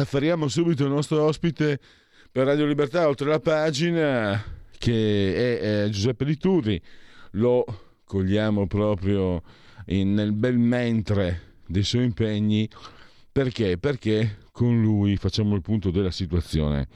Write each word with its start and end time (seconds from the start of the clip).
Affariamo 0.00 0.48
subito 0.48 0.84
il 0.84 0.90
nostro 0.90 1.22
ospite 1.22 1.78
per 2.30 2.46
Radio 2.46 2.66
Libertà 2.66 3.06
oltre 3.08 3.28
la 3.28 3.40
pagina 3.40 4.42
che 4.78 5.58
è, 5.58 5.84
è 5.84 5.88
Giuseppe 5.88 6.24
Liturri. 6.24 6.80
Lo 7.32 7.64
cogliamo 8.04 8.66
proprio 8.66 9.42
in, 9.86 10.14
nel 10.14 10.32
bel 10.32 10.58
mentre 10.58 11.58
dei 11.66 11.82
suoi 11.82 12.04
impegni. 12.04 12.68
Perché? 13.30 13.78
Perché 13.78 14.38
con 14.52 14.80
lui 14.80 15.16
facciamo 15.16 15.54
il 15.54 15.60
punto 15.60 15.90
della 15.90 16.10
situazione 16.10 16.88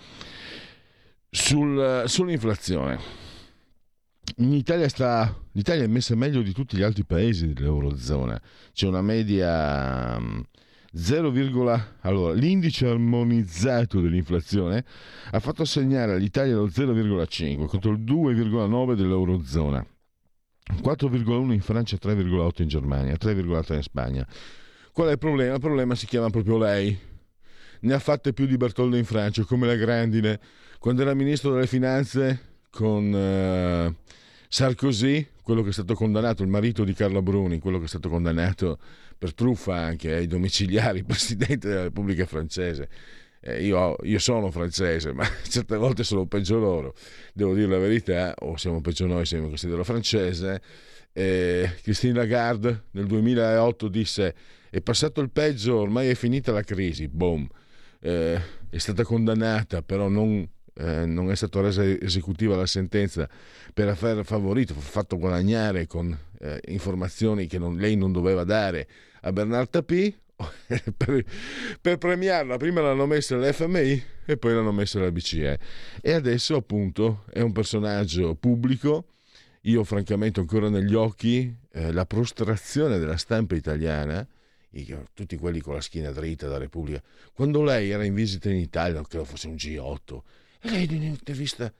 sul, 1.31 2.05
sull'inflazione. 2.07 3.23
In 4.37 4.53
Italia 4.53 4.89
sta, 4.89 5.33
l'Italia 5.53 5.85
è 5.85 5.89
messa 5.89 6.17
meglio 6.17 6.43
di 6.43 6.53
tutti 6.53 6.77
gli 6.77 6.83
altri 6.83 7.05
paesi 7.05 7.53
dell'Eurozona. 7.53 8.41
C'è 8.73 8.87
una 8.87 9.03
media 9.03 10.19
0, 10.97 11.33
allora, 12.03 12.35
l'indice 12.35 12.87
armonizzato 12.87 14.01
dell'inflazione 14.01 14.85
ha 15.31 15.41
fatto 15.41 15.65
segnare 15.65 16.13
all'Italia 16.13 16.55
lo 16.55 16.67
0,5 16.67 17.67
contro 17.67 17.91
il 17.91 18.01
2,9 18.01 18.95
dell'Eurozona, 18.95 19.85
4,1 20.83 21.53
in 21.53 21.61
Francia, 21.61 21.97
3,8 22.01 22.63
in 22.63 22.69
Germania, 22.69 23.15
3,3 23.15 23.75
in 23.75 23.83
Spagna. 23.83 24.27
Qual 24.93 25.09
è 25.09 25.13
il 25.13 25.19
problema? 25.19 25.55
Il 25.55 25.61
problema 25.61 25.97
si 25.97 26.07
chiama 26.07 26.31
proprio 26.31 26.59
lei. 26.59 26.97
Ne 27.81 27.93
ha 27.93 27.99
fatte 27.99 28.33
più 28.33 28.47
di 28.47 28.57
Bertoldo 28.57 28.97
in 28.97 29.05
Francia, 29.05 29.43
come 29.43 29.67
la 29.67 29.75
Grandine, 29.75 30.39
quando 30.79 31.03
era 31.03 31.13
ministro 31.13 31.53
delle 31.53 31.67
finanze 31.67 32.61
con 32.71 33.13
uh, 33.13 34.11
Sarkozy, 34.49 35.27
quello 35.45 35.63
che 35.63 35.69
è 35.69 35.73
stato 35.73 35.95
condannato, 35.95 36.43
il 36.43 36.49
marito 36.49 36.85
di 36.85 36.95
Carlo 36.95 37.21
Bruni, 37.21 37.59
quello 37.59 37.79
che 37.79 37.85
è 37.85 37.89
stato 37.89 38.09
condannato 38.09 38.79
per 39.19 39.35
truffa 39.35 39.77
anche 39.77 40.15
ai 40.15 40.27
domiciliari, 40.27 41.05
presidente 41.05 41.69
della 41.69 41.83
Repubblica 41.83 42.25
francese. 42.25 42.89
Eh, 43.41 43.63
io, 43.63 43.95
io, 44.05 44.19
sono 44.19 44.51
francese, 44.51 45.13
ma 45.13 45.29
certe 45.47 45.77
volte 45.77 46.03
sono 46.03 46.25
peggio 46.25 46.59
loro, 46.59 46.95
devo 47.35 47.55
dire 47.55 47.69
la 47.69 47.79
verità, 47.79 48.35
o 48.39 48.57
siamo 48.57 48.81
peggio 48.81 49.07
noi 49.07 49.27
se 49.27 49.39
mi 49.39 49.49
considero 49.49 49.85
francese. 49.85 50.63
Eh, 51.13 51.71
Christine 51.83 52.15
Lagarde 52.15 52.85
nel 52.93 53.07
2008 53.07 53.89
disse 53.89 54.35
è 54.71 54.81
passato 54.81 55.21
il 55.21 55.31
peggio, 55.31 55.77
ormai 55.77 56.09
è 56.09 56.15
finita 56.15 56.53
la 56.53 56.63
crisi, 56.63 57.07
boom. 57.07 57.47
Eh, 58.01 58.41
è 58.71 58.79
stata 58.79 59.05
condannata, 59.05 59.83
però 59.83 60.09
non 60.09 60.49
eh, 60.75 61.07
non 61.07 61.31
è 61.31 61.37
stata 61.37 61.61
resa 61.61 61.85
esecutiva 61.85 62.57
la 62.57 62.67
sentenza 62.67 63.29
per 63.73 63.89
aver 63.89 64.25
favorito, 64.25 64.75
fatto 64.75 65.19
guadagnare 65.19 65.87
con 65.87 66.17
eh, 66.41 66.61
informazioni 66.67 67.47
che 67.47 67.59
non, 67.59 67.77
lei 67.77 67.97
non 67.97 68.13
doveva 68.13 68.45
dare 68.45 68.89
a 69.23 69.33
Bernard 69.33 69.71
Tapie, 69.71 70.15
per, 70.97 71.25
per, 71.81 71.97
premiarla 71.97 72.57
prima 72.57 72.81
l'hanno 72.81 73.07
messa 73.07 73.37
l'FMI 73.37 74.03
e 74.25 74.37
poi 74.37 74.53
l'hanno 74.53 74.73
messa 74.73 74.99
la 74.99 75.11
BCE 75.11 75.59
e. 76.01 76.13
Adesso 76.13 76.57
appunto 76.57 77.25
è 77.31 77.41
un 77.41 77.53
personaggio 77.53 78.35
pubblico. 78.35 79.07
Io 79.63 79.83
francamente 79.85 80.41
ho 80.41 80.43
ancora 80.43 80.69
negli 80.69 80.95
occhi 80.95 81.55
eh, 81.73 81.93
la 81.93 82.05
prostrazione 82.05 82.99
della 82.99 83.17
stampa 83.17 83.55
italiana 83.55 84.27
tutti 85.15 85.37
quelli 85.37 85.61
con 85.61 85.75
la 85.75 85.81
schiena 85.81 86.11
dritta 86.11 86.49
da 86.49 86.59
Repubblica. 86.59 87.01
Quando 87.33 87.63
lei 87.63 87.91
era 87.91 88.05
in 88.05 88.13
visita 88.13 88.51
in 88.51 88.57
Italia 88.57 89.01
credo 89.03 89.25
fosse 89.25 89.47
un 89.47 89.55
G8 89.55 90.17
e 90.17 90.23
lei 90.65 90.85
in 90.85 90.97
un'intervista 90.97 91.73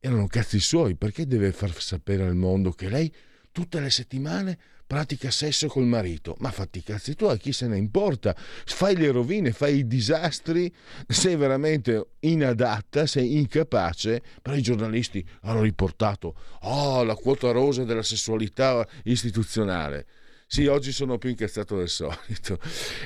erano 0.00 0.26
cazzi 0.26 0.60
suoi, 0.60 0.96
perché 0.96 1.26
deve 1.26 1.52
far 1.52 1.80
sapere 1.80 2.24
al 2.24 2.34
mondo 2.34 2.72
che 2.72 2.88
lei 2.88 3.12
tutte 3.52 3.80
le 3.80 3.90
settimane 3.90 4.58
pratica 4.86 5.30
sesso 5.30 5.66
col 5.68 5.86
marito? 5.86 6.36
Ma 6.40 6.50
fatti 6.50 6.78
i 6.78 6.82
cazzi 6.82 7.14
tuoi, 7.14 7.38
chi 7.38 7.52
se 7.52 7.66
ne 7.66 7.78
importa? 7.78 8.34
Fai 8.36 8.96
le 8.96 9.10
rovine, 9.10 9.52
fai 9.52 9.78
i 9.78 9.86
disastri, 9.86 10.72
sei 11.06 11.36
veramente 11.36 12.08
inadatta, 12.20 13.06
sei 13.06 13.38
incapace, 13.38 14.20
però 14.42 14.56
i 14.56 14.62
giornalisti 14.62 15.26
hanno 15.42 15.62
riportato 15.62 16.34
oh, 16.62 17.02
la 17.02 17.14
quota 17.14 17.50
rosa 17.50 17.84
della 17.84 18.02
sessualità 18.02 18.86
istituzionale. 19.04 20.06
Sì, 20.54 20.66
oggi 20.66 20.92
sono 20.92 21.18
più 21.18 21.30
incazzato 21.30 21.76
del 21.76 21.88
solito. 21.88 22.60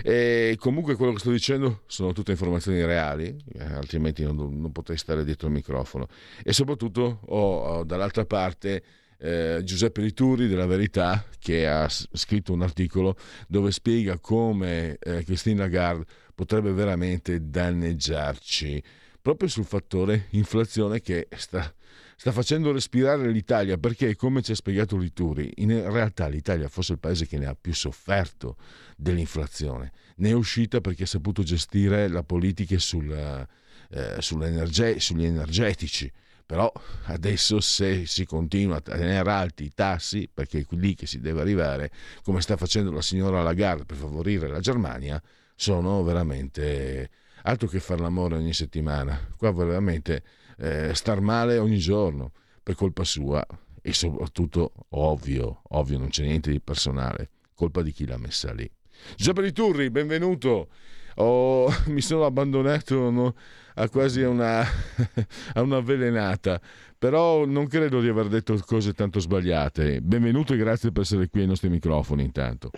E 0.05 0.55
comunque 0.59 0.97
quello 0.97 1.15
che 1.15 1.19
sto 1.21 1.31
dicendo 1.31 1.81
sono 1.87 2.13
tutte 2.13 2.33
informazioni 2.33 2.85
reali, 2.85 3.35
eh, 3.55 3.65
altrimenti 3.65 4.23
non, 4.23 4.37
non, 4.37 4.71
potrei 4.71 4.99
stare 4.99 5.25
dietro 5.25 5.47
il 5.47 5.55
microfono. 5.55 6.09
E 6.45 6.53
soprattutto 6.53 7.21
ho, 7.25 7.61
ho 7.61 7.85
dall'altra 7.85 8.27
parte 8.27 8.83
eh, 9.17 9.63
Giuseppe 9.65 10.03
Rituri 10.03 10.47
della 10.47 10.67
Verità 10.67 11.25
che 11.39 11.67
ha 11.67 11.89
scritto 11.89 12.53
un 12.53 12.61
articolo 12.61 13.17
dove 13.47 13.71
spiega 13.71 14.19
come 14.19 14.99
eh, 15.01 15.25
Christine 15.25 15.61
Lagarde 15.61 16.05
potrebbe 16.35 16.71
veramente 16.73 17.49
danneggiarci 17.49 18.83
proprio 19.23 19.49
sul 19.49 19.65
fattore 19.65 20.27
inflazione 20.33 21.01
che 21.01 21.29
sta 21.35 21.73
sta 22.21 22.33
facendo 22.33 22.73
respirare 22.73 23.31
l'Italia 23.31 23.79
perché, 23.79 24.17
come 24.17 24.43
ci 24.43 24.51
ha 24.51 24.57
spiegato 24.57 24.97
Lituri, 24.97 25.53
in 25.59 25.89
realtà 25.89 26.27
l'Italia 26.27 26.69
fosse 26.69 26.95
il 26.95 26.99
paese 26.99 27.29
che 27.29 27.39
ne 27.39 27.47
ha 27.47 27.55
più 27.55 27.73
sofferto 27.73 28.57
dell'inflazione. 28.97 29.93
Ne 30.17 30.31
è 30.31 30.33
uscita 30.33 30.81
perché 30.81 31.05
ha 31.05 31.07
saputo 31.07 31.45
gestire 31.45 32.09
la 32.09 32.25
politica 32.25 32.77
sul, 32.81 33.13
eh, 33.13 34.17
sugli 34.19 35.25
energetici. 35.25 36.13
Però 36.45 36.73
adesso 37.05 37.61
se 37.61 38.05
si 38.07 38.25
continua 38.25 38.79
a 38.79 38.81
tenere 38.81 39.31
alti 39.31 39.65
i 39.65 39.73
tassi, 39.73 40.29
perché 40.33 40.59
è 40.59 40.67
lì 40.71 40.97
che 40.97 41.07
si 41.07 41.21
deve 41.21 41.41
arrivare, 41.41 41.93
come 42.25 42.41
sta 42.41 42.57
facendo 42.57 42.91
la 42.91 43.03
signora 43.03 43.43
Lagarde 43.43 43.85
per 43.85 43.97
favorire 43.97 44.49
la 44.49 44.59
Germania, 44.59 45.23
sono 45.55 46.03
veramente 46.03 47.11
altro 47.43 47.69
che 47.69 47.79
fare 47.79 48.01
l'amore 48.01 48.35
ogni 48.35 48.55
settimana. 48.55 49.29
Qua 49.37 49.53
veramente 49.53 50.25
eh, 50.59 50.95
star 50.95 51.21
male 51.21 51.59
ogni 51.59 51.79
giorno 51.79 52.33
per 52.63 52.75
colpa 52.75 53.05
sua 53.05 53.45
e 53.81 53.93
soprattutto, 53.93 54.73
ovvio, 54.91 55.63
ovvio, 55.71 55.99
non 55.99 56.09
c'è 56.09 56.23
niente 56.25 56.51
di 56.51 56.61
personale, 56.61 57.31
colpa 57.55 57.83
di 57.83 57.93
chi 57.93 58.07
l'ha 58.07 58.19
messa 58.19 58.53
lì. 58.53 58.71
Giuseppe 59.17 59.43
Liturri, 59.43 59.91
benvenuto. 59.91 60.69
Oh, 61.17 61.69
mi 61.87 62.01
sono 62.01 62.25
abbandonato 62.25 63.11
no, 63.11 63.35
a 63.75 63.89
quasi 63.89 64.23
una, 64.23 64.61
a 64.61 65.63
una 65.63 65.77
avvelenata, 65.79 66.61
però 66.99 67.45
non 67.45 67.67
credo 67.67 68.01
di 68.01 68.09
aver 68.09 68.29
detto 68.29 68.57
cose 68.67 68.93
tanto 68.93 69.21
sbagliate. 69.21 70.01
Benvenuto 70.01 70.55
e 70.55 70.57
grazie 70.57 70.93
per 70.93 71.03
essere 71.03 71.29
qui 71.29 71.41
ai 71.41 71.47
nostri 71.47 71.69
microfoni 71.69 72.23
intanto. 72.23 72.71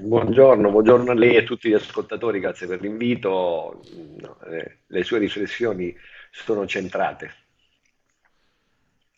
Buongiorno, 0.00 0.70
buongiorno 0.70 1.10
a 1.10 1.14
lei 1.14 1.34
e 1.34 1.38
a 1.38 1.42
tutti 1.42 1.68
gli 1.68 1.74
ascoltatori, 1.74 2.40
grazie 2.40 2.66
per 2.66 2.80
l'invito. 2.80 3.82
Eh, 4.50 4.78
le 4.86 5.02
sue 5.02 5.18
riflessioni 5.18 5.94
sono 6.30 6.66
centrate. 6.66 7.34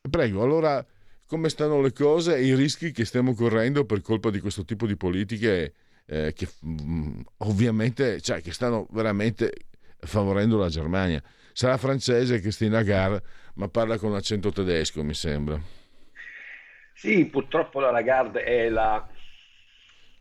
Prego, 0.08 0.42
allora 0.42 0.84
come 1.26 1.48
stanno 1.48 1.80
le 1.80 1.92
cose 1.92 2.36
e 2.36 2.44
i 2.44 2.54
rischi 2.54 2.90
che 2.90 3.04
stiamo 3.04 3.34
correndo 3.34 3.84
per 3.84 4.02
colpa 4.02 4.30
di 4.30 4.40
questo 4.40 4.64
tipo 4.64 4.86
di 4.86 4.96
politiche 4.96 5.74
eh, 6.06 6.32
che 6.32 6.48
mh, 6.60 6.82
mm, 6.82 7.20
ovviamente, 7.38 8.20
cioè, 8.20 8.42
che 8.42 8.52
stanno 8.52 8.86
veramente 8.90 9.52
favorendo 9.98 10.58
la 10.58 10.68
Germania. 10.68 11.22
Sarà 11.52 11.76
francese 11.76 12.40
Christine 12.40 12.70
Lagarde, 12.70 13.22
ma 13.54 13.68
parla 13.68 13.96
con 13.98 14.14
accento 14.14 14.50
tedesco, 14.50 15.04
mi 15.04 15.14
sembra. 15.14 15.60
Sì, 16.94 17.24
purtroppo 17.26 17.80
la 17.80 17.90
Lagarde 17.90 18.42
è 18.42 18.68
la 18.68 19.08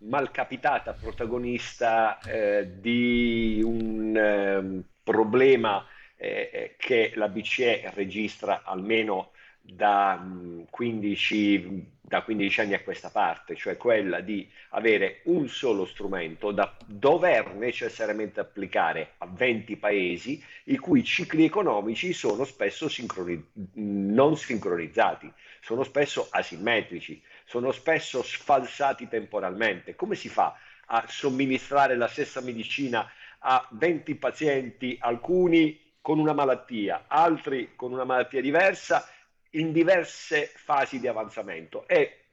malcapitata 0.02 0.94
protagonista 0.94 2.20
eh, 2.20 2.80
di 2.80 3.62
un 3.64 4.16
eh, 4.16 4.84
problema 5.04 5.84
eh, 6.22 6.76
che 6.78 7.14
la 7.16 7.30
BCE 7.30 7.92
registra 7.94 8.64
almeno 8.64 9.32
da 9.62 10.22
15, 10.70 11.98
da 12.02 12.24
15 12.24 12.62
anni 12.62 12.74
a 12.74 12.82
questa 12.82 13.10
parte, 13.10 13.56
cioè 13.56 13.78
quella 13.78 14.20
di 14.20 14.50
avere 14.70 15.22
un 15.26 15.48
solo 15.48 15.86
strumento 15.86 16.52
da 16.52 16.76
dover 16.86 17.54
necessariamente 17.54 18.40
applicare 18.40 19.12
a 19.20 19.28
20 19.28 19.78
paesi 19.78 20.44
i 20.66 20.78
cui 20.78 21.04
cicli 21.04 21.46
economici 21.46 22.14
sono 22.14 22.44
spesso 22.44 22.90
sincroni- 22.90 23.46
non 23.76 24.36
sincronizzati, 24.36 25.32
sono 25.62 25.84
spesso 25.84 26.28
asimmetrici, 26.32 27.22
sono 27.46 27.72
spesso 27.72 28.24
sfalsati 28.24 29.08
temporalmente. 29.08 29.96
Come 29.96 30.16
si 30.16 30.30
fa 30.30 30.58
a 30.88 31.06
somministrare 31.08 31.96
la 31.96 32.08
stessa 32.08 32.42
medicina 32.42 33.10
a 33.40 33.66
20 33.72 34.16
pazienti, 34.16 34.98
alcuni 35.00 35.88
con 36.02 36.20
una 36.20 36.34
malattia, 36.34 37.06
altri 37.08 37.76
con 37.76 37.92
una 37.92 38.04
malattia 38.04 38.42
diversa? 38.42 39.08
in 39.52 39.72
diverse 39.72 40.52
fasi 40.54 41.00
di 41.00 41.08
avanzamento 41.08 41.88
e 41.88 42.26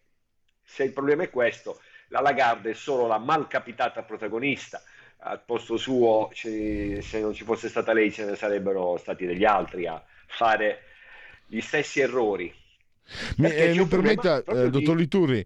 se 0.63 0.83
il 0.85 0.93
problema 0.93 1.23
è 1.23 1.31
questo, 1.31 1.81
la 2.09 2.21
Lagarde 2.21 2.71
è 2.71 2.75
solo 2.75 3.07
la 3.07 3.19
malcapitata 3.19 4.03
protagonista. 4.03 4.83
Al 5.19 5.41
posto 5.43 5.77
suo, 5.77 6.31
se 6.33 7.21
non 7.21 7.33
ci 7.33 7.45
fosse 7.45 7.69
stata 7.69 7.93
lei, 7.93 8.13
ce 8.13 8.25
ne 8.25 8.37
sarebbero 8.37 8.97
stati 8.97 9.27
degli 9.27 9.45
altri 9.45 9.87
a 9.87 10.05
fare 10.27 10.83
gli 11.47 11.61
stessi 11.61 12.01
errori 12.01 12.53
mi, 13.37 13.51
eh, 13.51 13.75
mi 13.75 13.87
permetta, 13.87 14.43
eh, 14.43 14.71
dottor 14.71 14.97
Liturri, 14.97 15.45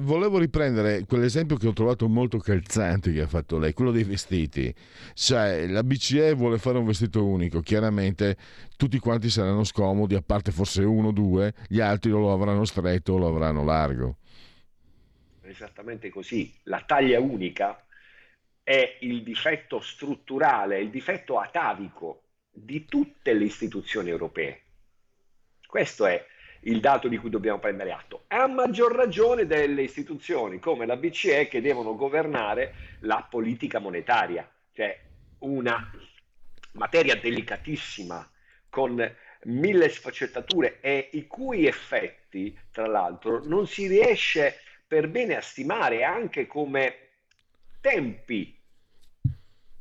volevo 0.00 0.38
riprendere 0.38 1.04
quell'esempio 1.06 1.56
che 1.56 1.66
ho 1.66 1.72
trovato 1.72 2.08
molto 2.08 2.38
calzante 2.38 3.12
che 3.12 3.22
ha 3.22 3.26
fatto 3.26 3.58
lei, 3.58 3.72
quello 3.72 3.90
dei 3.90 4.04
vestiti. 4.04 4.74
Cioè, 5.14 5.66
la 5.66 5.82
BCE 5.82 6.34
vuole 6.34 6.58
fare 6.58 6.78
un 6.78 6.84
vestito 6.84 7.24
unico, 7.24 7.60
chiaramente 7.60 8.36
tutti 8.76 8.98
quanti 8.98 9.30
saranno 9.30 9.64
scomodi, 9.64 10.14
a 10.14 10.22
parte 10.22 10.50
forse 10.52 10.82
uno 10.82 11.08
o 11.08 11.12
due, 11.12 11.54
gli 11.68 11.80
altri 11.80 12.10
lo 12.10 12.32
avranno 12.32 12.64
stretto 12.64 13.14
o 13.14 13.18
lo 13.18 13.28
avranno 13.28 13.64
largo. 13.64 14.16
Esattamente 15.42 16.10
così. 16.10 16.54
La 16.64 16.82
taglia 16.86 17.18
unica 17.18 17.84
è 18.62 18.98
il 19.00 19.22
difetto 19.22 19.80
strutturale, 19.80 20.80
il 20.80 20.90
difetto 20.90 21.38
atavico 21.38 22.22
di 22.52 22.84
tutte 22.84 23.32
le 23.32 23.44
istituzioni 23.44 24.10
europee. 24.10 24.62
Questo 25.66 26.06
è 26.06 26.24
il 26.60 26.80
dato 26.80 27.08
di 27.08 27.16
cui 27.16 27.30
dobbiamo 27.30 27.58
prendere 27.58 27.92
atto. 27.92 28.24
A 28.28 28.46
maggior 28.46 28.92
ragione 28.92 29.46
delle 29.46 29.82
istituzioni 29.82 30.58
come 30.58 30.86
la 30.86 30.96
BCE 30.96 31.48
che 31.48 31.60
devono 31.60 31.94
governare 31.94 32.74
la 33.00 33.26
politica 33.28 33.78
monetaria, 33.78 34.48
cioè 34.74 34.98
una 35.38 35.90
materia 36.72 37.16
delicatissima 37.16 38.28
con 38.68 39.16
mille 39.44 39.88
sfaccettature 39.88 40.80
e 40.80 41.08
i 41.12 41.26
cui 41.26 41.66
effetti, 41.66 42.56
tra 42.70 42.86
l'altro, 42.86 43.42
non 43.44 43.66
si 43.66 43.86
riesce 43.86 44.60
per 44.86 45.08
bene 45.08 45.36
a 45.36 45.40
stimare 45.40 46.04
anche 46.04 46.46
come 46.46 47.08
tempi 47.80 48.58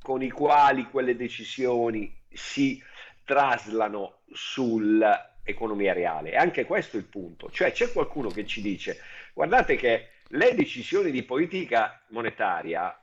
con 0.02 0.22
i 0.24 0.30
quali 0.30 0.84
quelle 0.86 1.16
decisioni 1.16 2.16
si 2.32 2.82
traslano 3.26 4.20
sul 4.32 5.29
economia 5.50 5.94
reale. 5.94 6.32
E 6.32 6.36
anche 6.38 6.66
questo 6.66 6.98
è 6.98 7.00
il 7.00 7.06
punto. 7.06 7.50
Cioè 7.50 7.72
c'è 7.72 7.92
qualcuno 7.92 8.30
che 8.30 8.46
ci 8.46 8.62
dice, 8.62 9.00
guardate 9.34 9.76
che 9.76 10.10
le 10.28 10.54
decisioni 10.56 11.12
di 11.12 11.24
politica 11.24 12.04
monetaria, 12.10 12.98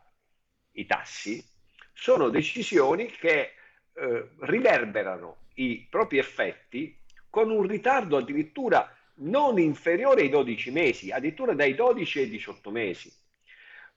i 0.73 0.87
tassi, 0.87 1.45
sono 1.93 2.29
decisioni 2.29 3.07
che 3.07 3.53
eh, 3.95 4.29
riverberano 4.41 5.45
i 5.55 5.87
propri 5.89 6.19
effetti 6.19 6.97
con 7.31 7.51
un 7.51 7.67
ritardo 7.67 8.17
addirittura 8.19 8.95
non 9.19 9.59
inferiore 9.59 10.23
ai 10.23 10.29
12 10.29 10.71
mesi, 10.71 11.11
addirittura 11.11 11.55
dai 11.55 11.75
12 11.75 12.21
ai 12.21 12.29
18 12.29 12.71
mesi. 12.71 13.13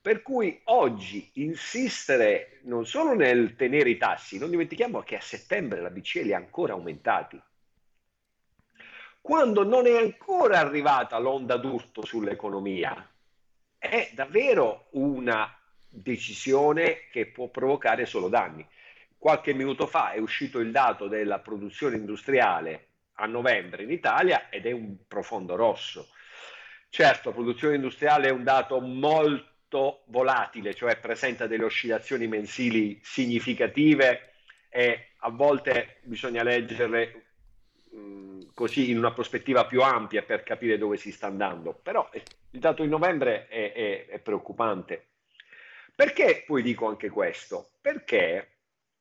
Per 0.02 0.22
cui 0.22 0.62
oggi 0.66 1.30
insistere 1.34 2.62
non 2.64 2.86
solo 2.86 3.14
nel 3.14 3.56
tenere 3.56 3.90
i 3.90 3.98
tassi, 3.98 4.38
non 4.40 4.50
dimentichiamo 4.50 5.02
che 5.02 5.18
a 5.18 5.22
settembre 5.22 5.82
la 5.82 5.90
BCE 5.90 6.24
li 6.24 6.34
ha 6.34 6.38
ancora 6.38 6.74
aumentati, 6.74 7.40
quando 9.22 9.64
non 9.64 9.86
è 9.86 9.98
ancora 9.98 10.60
arrivata 10.60 11.18
l'onda 11.18 11.58
d'urto 11.58 12.06
sull'economia. 12.06 13.08
È 13.78 14.12
davvero 14.14 14.88
una 14.92 15.56
decisione 15.88 17.08
che 17.12 17.28
può 17.28 17.48
provocare 17.48 18.06
solo 18.06 18.30
danni. 18.30 18.66
Qualche 19.18 19.54
minuto 19.54 19.88
fa 19.88 20.12
è 20.12 20.20
uscito 20.20 20.60
il 20.60 20.72
dato 20.72 21.08
della 21.08 21.40
produzione 21.40 21.98
industriale 21.98 22.88
a 23.16 23.26
novembre 23.26 23.84
in 23.84 23.92
Italia 23.92 24.50
ed 24.50 24.66
è 24.66 24.72
un 24.72 24.96
profondo 25.08 25.56
rosso. 25.56 26.10
Certo, 26.90 27.32
produzione 27.32 27.76
industriale 27.76 28.30
è 28.30 28.32
un 28.32 28.44
dato 28.44 28.80
molto 28.80 30.04
volatile, 30.08 30.74
cioè 30.74 30.98
presenta 30.98 31.46
delle 31.46 31.66
oscillazioni 31.66 32.28
mensili 32.28 33.00
significative 33.04 34.34
e 34.70 35.10
a 35.18 35.30
volte 35.30 35.98
bisogna 36.04 36.44
leggerle 36.44 37.26
così 38.60 38.90
in 38.90 38.98
una 38.98 39.14
prospettiva 39.14 39.66
più 39.66 39.82
ampia 39.82 40.22
per 40.22 40.44
capire 40.44 40.78
dove 40.78 40.98
si 40.98 41.14
sta 41.14 41.28
andando. 41.28 41.80
Però 41.82 42.10
eh, 42.12 42.22
il 42.52 42.60
dato 42.60 42.84
di 42.84 42.90
novembre 42.90 43.48
è, 43.48 43.72
è, 43.72 44.06
è 44.08 44.20
preoccupante. 44.20 45.12
Perché 45.96 46.44
poi 46.46 46.62
dico 46.62 46.86
anche 46.86 47.10
questo? 47.10 47.70
Perché 47.80 48.58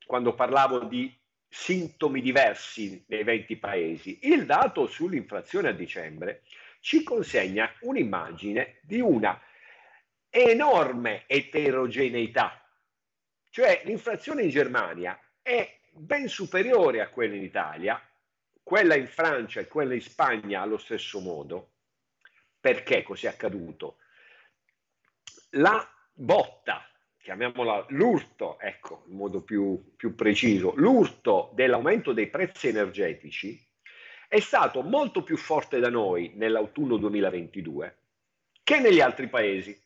quando 0.06 0.32
parlavo 0.34 0.84
di 0.84 1.12
sintomi 1.48 2.20
diversi 2.20 3.04
nei 3.08 3.24
20 3.24 3.56
paesi, 3.56 4.20
il 4.28 4.46
dato 4.46 4.86
sull'inflazione 4.86 5.70
a 5.70 5.72
dicembre 5.72 6.42
ci 6.78 7.02
consegna 7.02 7.68
un'immagine 7.80 8.78
di 8.82 9.00
una 9.00 9.42
enorme 10.30 11.24
eterogeneità. 11.26 12.64
Cioè 13.50 13.82
l'inflazione 13.86 14.44
in 14.44 14.50
Germania 14.50 15.20
è 15.42 15.80
ben 15.90 16.28
superiore 16.28 17.00
a 17.00 17.08
quella 17.08 17.34
in 17.34 17.42
Italia, 17.42 18.00
quella 18.68 18.96
in 18.96 19.06
Francia 19.06 19.60
e 19.60 19.66
quella 19.66 19.94
in 19.94 20.02
Spagna 20.02 20.60
allo 20.60 20.76
stesso 20.76 21.20
modo. 21.20 21.76
Perché 22.60 23.02
così 23.02 23.24
è 23.24 23.30
accaduto? 23.30 23.96
La 25.52 25.90
botta, 26.12 26.86
chiamiamola 27.16 27.86
l'urto, 27.88 28.60
ecco, 28.60 29.04
in 29.06 29.16
modo 29.16 29.40
più, 29.40 29.94
più 29.96 30.14
preciso, 30.14 30.74
l'urto 30.76 31.50
dell'aumento 31.54 32.12
dei 32.12 32.28
prezzi 32.28 32.68
energetici 32.68 33.58
è 34.28 34.38
stato 34.38 34.82
molto 34.82 35.22
più 35.22 35.38
forte 35.38 35.78
da 35.78 35.88
noi 35.88 36.32
nell'autunno 36.34 36.98
2022 36.98 37.98
che 38.62 38.80
negli 38.80 39.00
altri 39.00 39.30
paesi. 39.30 39.82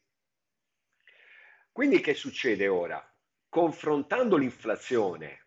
Quindi 1.70 2.00
che 2.00 2.14
succede 2.14 2.66
ora? 2.66 3.00
Confrontando 3.48 4.36
l'inflazione 4.36 5.46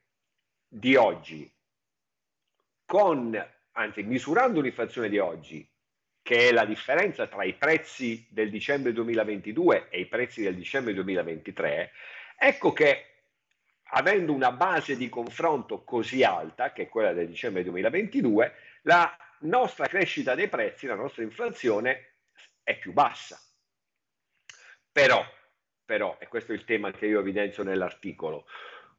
di 0.66 0.96
oggi 0.96 1.54
con, 2.86 3.36
anzi 3.74 4.04
misurando 4.04 4.62
l'inflazione 4.62 5.10
di 5.10 5.18
oggi, 5.18 5.68
che 6.22 6.50
è 6.50 6.52
la 6.52 6.66
differenza 6.66 7.28
tra 7.28 7.44
i 7.44 7.54
prezzi 7.54 8.26
del 8.30 8.50
dicembre 8.50 8.94
2022 8.94 9.90
e 9.90 10.00
i 10.00 10.08
prezzi 10.08 10.42
del 10.42 10.56
dicembre 10.56 10.94
2023, 10.94 11.92
ecco 12.38 12.74
che 12.74 13.16
avendo 13.90 14.34
una 14.34 14.52
base 14.52 14.98
di 14.98 15.10
confronto 15.10 15.84
così 15.84 16.24
alta, 16.24 16.72
che 16.72 16.84
è 16.84 16.90
quella 16.90 17.14
del 17.14 17.28
dicembre 17.28 17.64
2022, 17.64 18.54
la 18.84 19.16
nostra 19.42 19.88
crescita 19.88 20.36
dei 20.36 20.48
prezzi, 20.48 20.88
la 20.88 20.96
nostra 20.96 21.24
inflazione 21.24 22.14
è 22.64 22.78
più 22.78 22.92
bassa. 22.94 23.40
Però, 24.92 25.24
però, 25.84 26.18
e 26.20 26.28
questo 26.28 26.54
è 26.54 26.56
il 26.56 26.64
tema 26.64 26.92
che 26.92 27.06
io 27.06 27.20
evidenzio 27.20 27.64
nell'articolo, 27.64 28.48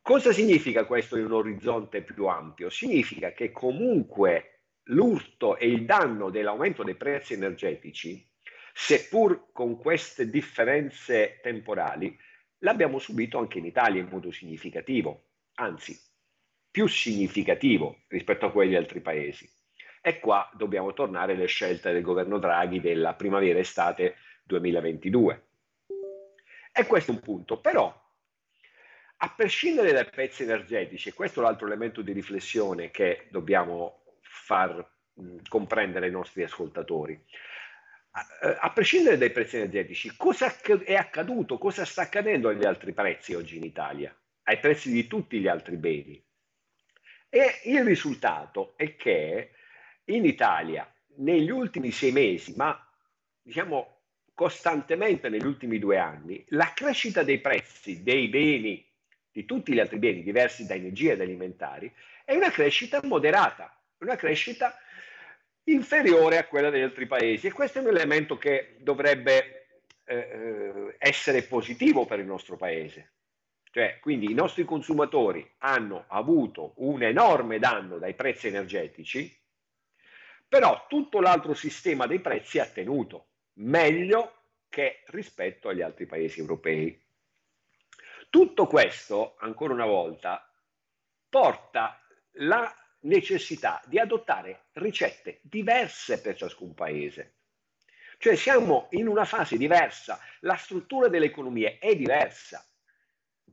Cosa 0.07 0.31
significa 0.31 0.85
questo 0.85 1.17
in 1.17 1.25
un 1.25 1.33
orizzonte 1.33 2.01
più 2.01 2.27
ampio? 2.27 2.71
Significa 2.71 3.33
che 3.33 3.51
comunque 3.51 4.61
l'urto 4.85 5.57
e 5.57 5.67
il 5.67 5.85
danno 5.85 6.31
dell'aumento 6.31 6.85
dei 6.85 6.95
prezzi 6.95 7.33
energetici, 7.33 8.25
seppur 8.73 9.49
con 9.51 9.77
queste 9.77 10.31
differenze 10.31 11.41
temporali, 11.43 12.17
l'abbiamo 12.59 13.01
subito 13.01 13.39
anche 13.39 13.59
in 13.59 13.65
Italia 13.65 14.01
in 14.01 14.07
modo 14.09 14.31
significativo, 14.31 15.25
anzi 15.55 16.01
più 16.71 16.87
significativo 16.87 18.03
rispetto 18.07 18.47
a 18.47 18.53
quelli 18.53 18.71
di 18.71 18.77
altri 18.77 19.01
paesi. 19.01 19.51
E 20.01 20.21
qua 20.21 20.49
dobbiamo 20.55 20.93
tornare 20.93 21.33
alle 21.33 21.47
scelte 21.47 21.91
del 21.91 22.03
governo 22.03 22.39
Draghi 22.39 22.81
della 22.81 23.15
primavera-estate 23.15 24.15
2022. 24.45 25.47
E 26.73 26.87
questo 26.87 27.11
è 27.11 27.15
un 27.15 27.21
punto, 27.21 27.59
però 27.59 28.05
a 29.19 29.33
prescindere 29.35 29.93
dai 29.93 30.05
prezzi 30.05 30.43
energetici, 30.43 31.09
e 31.09 31.15
questo 31.15 31.41
è 31.41 31.43
l'altro 31.43 31.67
elemento 31.67 32.03
di 32.03 32.13
riflessione 32.13 32.91
che 32.91 33.27
dobbiamo 33.31 34.03
far 34.21 34.87
mh, 35.15 35.37
comprendere 35.49 36.07
ai 36.07 36.13
nostri 36.13 36.43
ascoltatori, 36.43 37.19
a, 38.11 38.27
eh, 38.43 38.57
a 38.61 38.71
prescindere 38.73 39.17
dai 39.17 39.31
prezzi 39.31 39.57
energetici, 39.57 40.15
cosa 40.17 40.55
è 40.85 40.95
accaduto, 40.95 41.59
cosa 41.59 41.85
sta 41.85 42.03
accadendo 42.03 42.49
agli 42.49 42.65
altri 42.65 42.93
prezzi 42.93 43.35
oggi 43.35 43.57
in 43.57 43.65
Italia, 43.65 44.15
ai 44.45 44.59
prezzi 44.59 44.91
di 44.91 45.07
tutti 45.07 45.39
gli 45.39 45.49
altri 45.49 45.77
beni? 45.77 46.23
E 47.29 47.61
il 47.65 47.85
risultato 47.85 48.75
è 48.77 48.97
che 48.97 49.51
in 50.05 50.25
Italia 50.25 50.91
negli 51.17 51.51
ultimi 51.51 51.91
sei 51.91 52.13
mesi, 52.13 52.55
ma 52.57 52.79
diciamo 53.43 54.03
costantemente 54.33 55.29
negli 55.29 55.47
ultimi 55.47 55.79
due 55.79 55.99
anni, 55.99 56.45
la 56.49 56.73
crescita 56.75 57.23
dei 57.23 57.41
prezzi 57.41 58.03
dei 58.03 58.29
beni, 58.29 58.86
di 59.37 59.45
tutti 59.45 59.75
gli 59.75 59.81
altri 59.81 59.99
beni 59.99 60.23
diversi 60.23 60.65
da 60.65 60.73
energia 60.73 61.13
ed 61.13 61.21
alimentari, 61.21 61.93
è 62.25 62.35
una 62.35 62.51
crescita 62.51 63.01
moderata, 63.03 63.79
una 63.99 64.17
crescita 64.17 64.75
inferiore 65.65 66.39
a 66.39 66.47
quella 66.47 66.71
degli 66.71 66.81
altri 66.81 67.07
paesi 67.07 67.47
e 67.47 67.53
questo 67.53 67.79
è 67.79 67.83
un 67.83 67.89
elemento 67.89 68.39
che 68.39 68.77
dovrebbe 68.79 69.67
eh, 70.05 70.17
eh 70.17 70.97
essere 70.97 71.43
positivo 71.43 72.07
per 72.07 72.19
il 72.19 72.25
nostro 72.25 72.57
paese. 72.57 73.11
Cioè, 73.71 73.99
quindi 74.01 74.31
i 74.31 74.35
nostri 74.35 74.65
consumatori 74.65 75.47
hanno 75.59 76.07
avuto 76.09 76.73
un 76.77 77.03
enorme 77.03 77.59
danno 77.59 77.99
dai 77.99 78.15
prezzi 78.15 78.47
energetici, 78.47 79.39
però 80.49 80.87
tutto 80.89 81.21
l'altro 81.21 81.53
sistema 81.53 82.07
dei 82.07 82.21
prezzi 82.21 82.59
ha 82.59 82.65
tenuto 82.65 83.27
meglio 83.59 84.33
che 84.71 85.03
rispetto 85.09 85.69
agli 85.69 85.83
altri 85.83 86.07
paesi 86.07 86.41
europei. 86.41 87.05
Tutto 88.37 88.67
questo, 88.67 89.37
ancora 89.39 89.73
una 89.73 89.87
volta, 89.87 90.47
porta 91.27 91.99
la 92.33 92.71
necessità 93.05 93.81
di 93.87 93.99
adottare 93.99 94.67
ricette 94.73 95.41
diverse 95.43 96.21
per 96.21 96.37
ciascun 96.37 96.75
paese. 96.75 97.37
Cioè 98.19 98.37
siamo 98.37 98.89
in 98.91 99.09
una 99.09 99.25
fase 99.25 99.57
diversa, 99.57 100.21
la 100.41 100.57
struttura 100.57 101.09
delle 101.09 101.25
economie 101.25 101.79
è 101.79 101.97
diversa. 101.97 102.63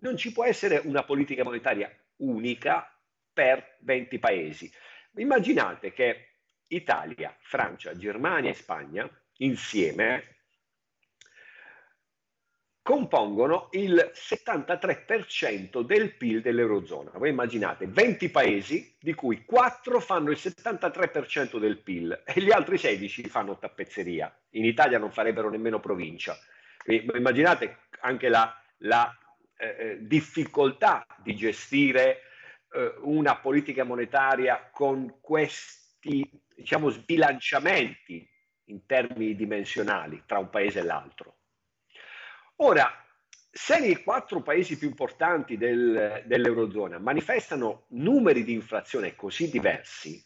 Non 0.01 0.17
ci 0.17 0.33
può 0.33 0.43
essere 0.43 0.81
una 0.83 1.05
politica 1.05 1.45
monetaria 1.45 1.89
unica 2.17 2.93
per 3.31 3.77
20 3.83 4.19
paesi. 4.19 4.69
Immaginate 5.15 5.93
che 5.93 6.39
Italia, 6.67 7.33
Francia, 7.39 7.95
Germania 7.95 8.49
e 8.49 8.55
Spagna 8.55 9.09
insieme 9.37 10.32
compongono 12.83 13.69
il 13.71 14.11
73% 14.13 15.81
del 15.81 16.15
PIL 16.15 16.41
dell'Eurozona. 16.41 17.11
Voi 17.15 17.29
immaginate 17.29 17.87
20 17.87 18.29
paesi 18.29 18.95
di 18.99 19.13
cui 19.13 19.45
4 19.45 20.01
fanno 20.01 20.31
il 20.31 20.37
73% 20.37 21.57
del 21.59 21.77
PIL 21.77 22.23
e 22.25 22.41
gli 22.41 22.51
altri 22.51 22.77
16 22.77 23.23
fanno 23.29 23.57
tappezzeria. 23.57 24.31
In 24.51 24.65
Italia 24.65 24.99
non 24.99 25.11
farebbero 25.11 25.49
nemmeno 25.49 25.79
provincia. 25.79 26.37
Immaginate 26.85 27.77
anche 28.01 28.27
la, 28.27 28.53
la 28.79 29.17
eh, 29.55 29.75
eh, 29.79 29.97
difficoltà 30.01 31.07
di 31.23 31.37
gestire 31.37 32.23
eh, 32.73 32.95
una 33.03 33.37
politica 33.37 33.85
monetaria 33.85 34.69
con 34.73 35.19
questi 35.21 36.29
diciamo, 36.53 36.89
sbilanciamenti 36.89 38.29
in 38.65 38.85
termini 38.85 39.37
dimensionali 39.37 40.23
tra 40.25 40.39
un 40.39 40.49
paese 40.49 40.79
e 40.79 40.83
l'altro. 40.83 41.37
Ora, 42.57 42.91
se 43.51 43.77
i 43.77 44.01
quattro 44.01 44.41
paesi 44.41 44.77
più 44.77 44.87
importanti 44.87 45.57
del, 45.57 46.23
dell'Eurozona 46.25 46.97
manifestano 46.99 47.85
numeri 47.89 48.43
di 48.43 48.53
inflazione 48.53 49.15
così 49.15 49.49
diversi, 49.49 50.23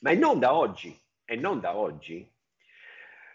ma 0.00 0.12
non 0.14 0.38
da 0.38 0.54
oggi, 0.54 0.98
e 1.24 1.36
non 1.36 1.60
da 1.60 1.76
oggi, 1.76 2.30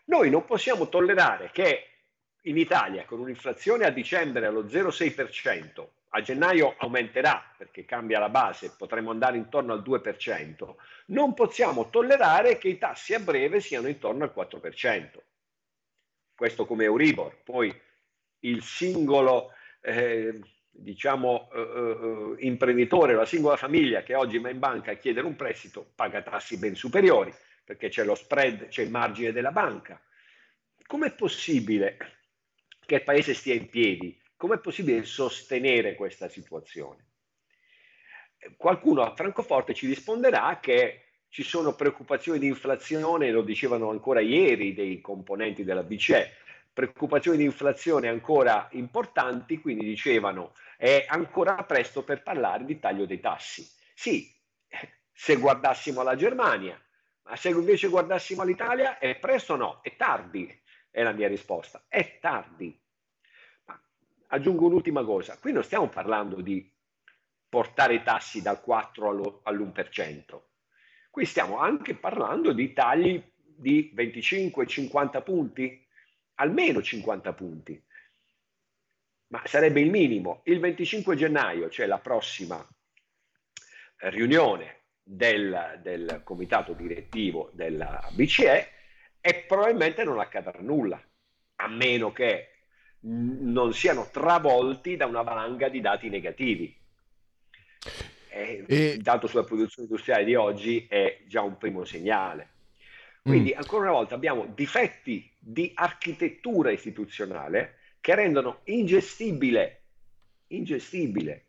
noi 0.06 0.30
non 0.30 0.46
possiamo 0.46 0.90
tollerare 0.90 1.52
che 1.52 1.98
in 2.42 2.58
Italia, 2.58 3.06
con 3.06 3.20
un'inflazione 3.20 3.86
a 3.86 3.90
dicembre 3.90 4.46
allo 4.46 4.64
0,6%, 4.64 5.88
a 6.10 6.22
gennaio 6.22 6.76
aumenterà 6.78 7.44
perché 7.58 7.86
cambia 7.86 8.20
la 8.20 8.30
base, 8.30 8.74
potremo 8.78 9.12
andare 9.12 9.38
intorno 9.38 9.74
al 9.74 9.82
2%, 9.82 10.76
non 11.08 11.34
possiamo 11.34 11.90
tollerare 11.90 12.58
che 12.58 12.70
i 12.70 12.78
tassi 12.78 13.14
a 13.14 13.20
breve 13.20 13.60
siano 13.60 13.88
intorno 13.88 14.24
al 14.24 14.34
4%. 14.36 15.20
Questo 16.38 16.67
come 16.67 16.84
Euribor, 16.84 17.41
poi 17.44 17.75
il 18.41 18.62
singolo 18.62 19.53
eh, 19.82 20.39
diciamo, 20.70 21.50
eh, 21.51 21.60
eh, 21.60 22.46
imprenditore, 22.46 23.15
la 23.15 23.25
singola 23.25 23.58
famiglia 23.58 24.03
che 24.03 24.13
oggi 24.13 24.38
va 24.38 24.51
in 24.51 24.60
banca 24.60 24.91
a 24.91 24.96
chiedere 24.96 25.25
un 25.25 25.36
prestito 25.36 25.91
paga 25.96 26.22
tassi 26.22 26.60
ben 26.60 26.75
superiori 26.75 27.34
perché 27.63 27.89
c'è 27.89 28.03
lo 28.03 28.13
spread, 28.13 28.67
c'è 28.67 28.84
il 28.84 28.91
margine 28.91 29.32
della 29.32 29.51
banca. 29.51 30.00
Com'è 30.86 31.13
possibile 31.15 31.98
che 32.86 32.96
il 32.96 33.03
paese 33.03 33.34
stia 33.34 33.56
in 33.56 33.67
piedi 33.67 34.17
Com'è 34.38 34.60
possibile 34.60 35.03
sostenere 35.03 35.96
questa 35.96 36.29
situazione? 36.29 37.06
Qualcuno 38.56 39.01
a 39.01 39.15
Francoforte 39.15 39.74
ci 39.74 39.88
risponderà 39.88 40.60
che 40.60 41.07
ci 41.29 41.43
sono 41.43 41.75
preoccupazioni 41.75 42.39
di 42.39 42.48
inflazione, 42.48 43.31
lo 43.31 43.41
dicevano 43.41 43.89
ancora 43.89 44.19
ieri 44.19 44.74
dei 44.74 45.01
componenti 45.01 45.63
della 45.63 45.84
BCE, 45.84 46.31
preoccupazioni 46.74 47.38
di 47.38 47.43
inflazione 47.43 48.07
ancora 48.07 48.67
importanti, 48.72 49.60
quindi 49.60 49.86
dicevano 49.86 50.53
è 50.77 51.05
ancora 51.07 51.55
presto 51.63 52.03
per 52.03 52.24
parlare 52.24 52.65
di 52.65 52.79
taglio 52.79 53.05
dei 53.05 53.19
tassi. 53.19 53.67
Sì, 53.93 54.31
se 55.12 55.36
guardassimo 55.38 56.03
la 56.03 56.15
Germania, 56.15 56.79
ma 57.24 57.36
se 57.36 57.50
invece 57.50 57.88
guardassimo 57.88 58.43
l'Italia 58.43 59.00
è 59.00 59.17
presto 59.17 59.53
o 59.53 59.57
no? 59.57 59.79
È 59.81 59.96
tardi, 59.96 60.48
è 60.91 61.01
la 61.03 61.12
mia 61.12 61.27
risposta, 61.27 61.86
è 61.88 62.19
tardi 62.19 62.79
aggiungo 64.27 64.65
un'ultima 64.65 65.03
cosa, 65.03 65.38
qui 65.39 65.51
non 65.51 65.63
stiamo 65.63 65.88
parlando 65.89 66.41
di 66.41 66.69
portare 67.48 67.96
i 67.96 68.03
tassi 68.03 68.41
dal 68.41 68.62
4 68.62 69.41
all'1%, 69.43 70.41
qui 71.18 71.26
stiamo 71.26 71.58
anche 71.58 71.96
parlando 71.96 72.54
di 72.54 72.74
tagli 72.74 73.20
di 73.34 73.92
25-50 73.96 75.24
punti, 75.24 75.84
almeno 76.36 76.80
50 76.80 77.34
punti, 77.34 77.84
ma 79.30 79.42
sarebbe 79.46 79.82
il 79.82 79.90
minimo. 79.90 80.42
Il 80.44 80.60
25 80.60 81.16
gennaio, 81.16 81.72
cioè 81.72 81.88
la 81.88 81.98
prossima 81.98 82.64
riunione 83.96 84.82
del, 85.02 85.80
del 85.82 86.22
comitato 86.24 86.74
direttivo 86.74 87.50
della 87.54 88.08
BCE, 88.12 88.72
e 89.20 89.46
probabilmente 89.48 90.04
non 90.04 90.20
accadrà 90.20 90.60
nulla, 90.60 91.02
a 91.56 91.68
meno 91.68 92.12
che 92.12 92.50
non 93.00 93.74
siano 93.74 94.08
travolti 94.12 94.96
da 94.96 95.08
una 95.08 95.24
valanga 95.24 95.68
di 95.68 95.82
dati 95.82 96.10
negativi. 96.10 96.80
E... 98.38 98.91
Il 98.94 99.01
dato 99.01 99.27
sulla 99.27 99.44
produzione 99.44 99.88
industriale 99.88 100.24
di 100.24 100.36
oggi 100.36 100.86
è 100.88 101.22
già 101.25 101.41
un 101.41 101.58
primo 101.58 101.84
segnale. 101.84 102.50
Quindi, 103.22 103.53
mm. 103.53 103.58
ancora 103.58 103.84
una 103.84 103.91
volta, 103.91 104.15
abbiamo 104.15 104.46
difetti 104.53 105.29
di 105.38 105.72
architettura 105.74 106.72
istituzionale 106.72 107.77
che 108.00 108.15
rendono 108.15 108.62
ingestibile, 108.65 109.82
ingestibile 110.48 111.48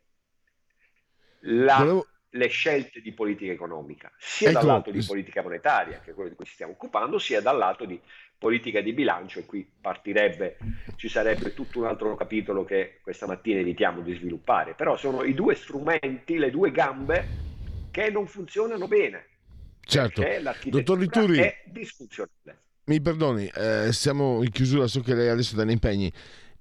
la, 1.41 1.77
Volevo... 1.77 2.07
le 2.31 2.47
scelte 2.47 3.01
di 3.01 3.13
politica 3.13 3.51
economica, 3.51 4.11
sia 4.17 4.49
ecco. 4.49 4.59
dal 4.59 4.67
lato 4.67 4.91
di 4.91 5.03
politica 5.05 5.41
monetaria, 5.41 5.99
che 5.99 6.11
è 6.11 6.13
quello 6.13 6.29
di 6.29 6.35
cui 6.35 6.45
ci 6.45 6.53
stiamo 6.53 6.73
occupando, 6.73 7.17
sia 7.19 7.41
dal 7.41 7.57
lato 7.57 7.85
di 7.85 7.99
politica 8.39 8.81
di 8.81 8.93
bilancio 8.93 9.39
e 9.39 9.45
qui 9.45 9.69
partirebbe, 9.79 10.57
ci 10.95 11.09
sarebbe 11.09 11.53
tutto 11.53 11.79
un 11.79 11.85
altro 11.85 12.15
capitolo 12.15 12.63
che 12.63 12.99
questa 13.03 13.27
mattina 13.27 13.59
evitiamo 13.59 14.01
di 14.01 14.15
sviluppare, 14.15 14.73
però 14.73 14.97
sono 14.97 15.23
i 15.23 15.35
due 15.35 15.53
strumenti, 15.53 16.37
le 16.37 16.49
due 16.49 16.71
gambe 16.71 17.27
che 17.91 18.09
non 18.09 18.25
funzionano 18.25 18.87
bene. 18.87 19.25
Certo, 19.81 20.23
dottor 20.65 20.97
Lituri, 20.97 21.37
è 21.39 21.63
disfunzionale. 21.65 22.61
Mi 22.85 23.01
perdoni, 23.01 23.51
eh, 23.53 23.91
siamo 23.91 24.41
in 24.41 24.49
chiusura, 24.49 24.87
so 24.87 25.01
che 25.01 25.13
lei 25.13 25.27
adesso 25.27 25.55
dà 25.55 25.69
impegni. 25.69 26.11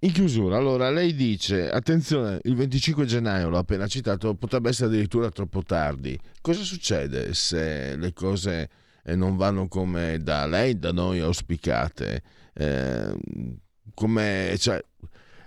In 0.01 0.13
chiusura, 0.13 0.57
allora 0.57 0.91
lei 0.91 1.15
dice, 1.15 1.71
attenzione, 1.71 2.41
il 2.45 2.55
25 2.55 3.05
gennaio, 3.05 3.49
l'ho 3.49 3.59
appena 3.59 3.87
citato, 3.87 4.35
potrebbe 4.35 4.69
essere 4.69 4.89
addirittura 4.89 5.31
troppo 5.31 5.63
tardi. 5.63 6.19
Cosa 6.41 6.63
succede 6.63 7.35
se 7.35 7.97
le 7.97 8.13
cose 8.13 8.69
e 9.09 9.17
non 9.17 9.39
vanno 9.39 9.69
come 9.69 10.19
da 10.19 10.45
lei, 10.45 10.79
da 10.79 10.93
noi 10.93 11.19
auspicate. 11.21 12.23
Eh, 12.53 13.17
come, 13.95 14.55
cioè, 14.59 14.83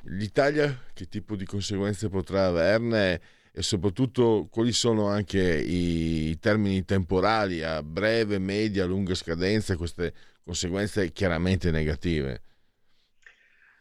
L'Italia 0.05 0.85
che 0.93 1.07
tipo 1.07 1.35
di 1.35 1.45
conseguenze 1.45 2.09
potrà 2.09 2.47
averne 2.47 3.21
e 3.51 3.61
soprattutto 3.61 4.47
quali 4.49 4.71
sono 4.71 5.07
anche 5.07 5.39
i 5.39 6.39
termini 6.39 6.83
temporali 6.85 7.61
a 7.61 7.83
breve, 7.83 8.39
media, 8.39 8.85
lunga 8.85 9.13
scadenza, 9.13 9.77
queste 9.77 10.13
conseguenze 10.43 11.11
chiaramente 11.11 11.69
negative? 11.69 12.41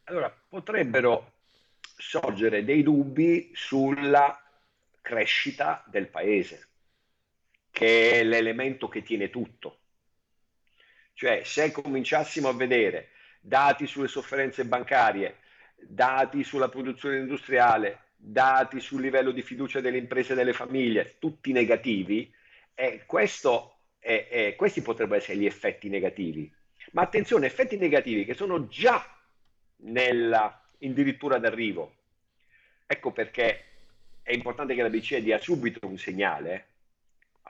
Allora, 0.04 0.30
potrebbero 0.48 1.32
sorgere 1.96 2.64
dei 2.64 2.82
dubbi 2.82 3.50
sulla 3.54 4.38
crescita 5.00 5.82
del 5.88 6.08
paese 6.08 6.69
che 7.70 8.12
è 8.12 8.24
l'elemento 8.24 8.88
che 8.88 9.02
tiene 9.02 9.30
tutto. 9.30 9.78
Cioè, 11.14 11.42
se 11.44 11.70
cominciassimo 11.70 12.48
a 12.48 12.54
vedere 12.54 13.10
dati 13.40 13.86
sulle 13.86 14.08
sofferenze 14.08 14.64
bancarie, 14.64 15.36
dati 15.76 16.44
sulla 16.44 16.68
produzione 16.68 17.18
industriale, 17.18 18.08
dati 18.16 18.80
sul 18.80 19.00
livello 19.00 19.30
di 19.30 19.42
fiducia 19.42 19.80
delle 19.80 19.98
imprese 19.98 20.32
e 20.32 20.36
delle 20.36 20.52
famiglie, 20.52 21.16
tutti 21.18 21.52
negativi, 21.52 22.32
eh, 22.74 23.04
E, 24.02 24.28
e 24.30 24.54
questi 24.56 24.80
potrebbero 24.80 25.20
essere 25.20 25.36
gli 25.36 25.44
effetti 25.44 25.88
negativi. 25.90 26.50
Ma 26.92 27.02
attenzione, 27.02 27.46
effetti 27.46 27.76
negativi 27.76 28.24
che 28.24 28.34
sono 28.34 28.66
già 28.68 29.04
nella, 29.82 30.62
addirittura 30.82 31.38
d'arrivo. 31.38 31.96
Ecco 32.86 33.12
perché 33.12 33.64
è 34.22 34.32
importante 34.32 34.74
che 34.74 34.82
la 34.82 34.88
BCE 34.88 35.22
dia 35.22 35.38
subito 35.38 35.86
un 35.86 35.98
segnale, 35.98 36.69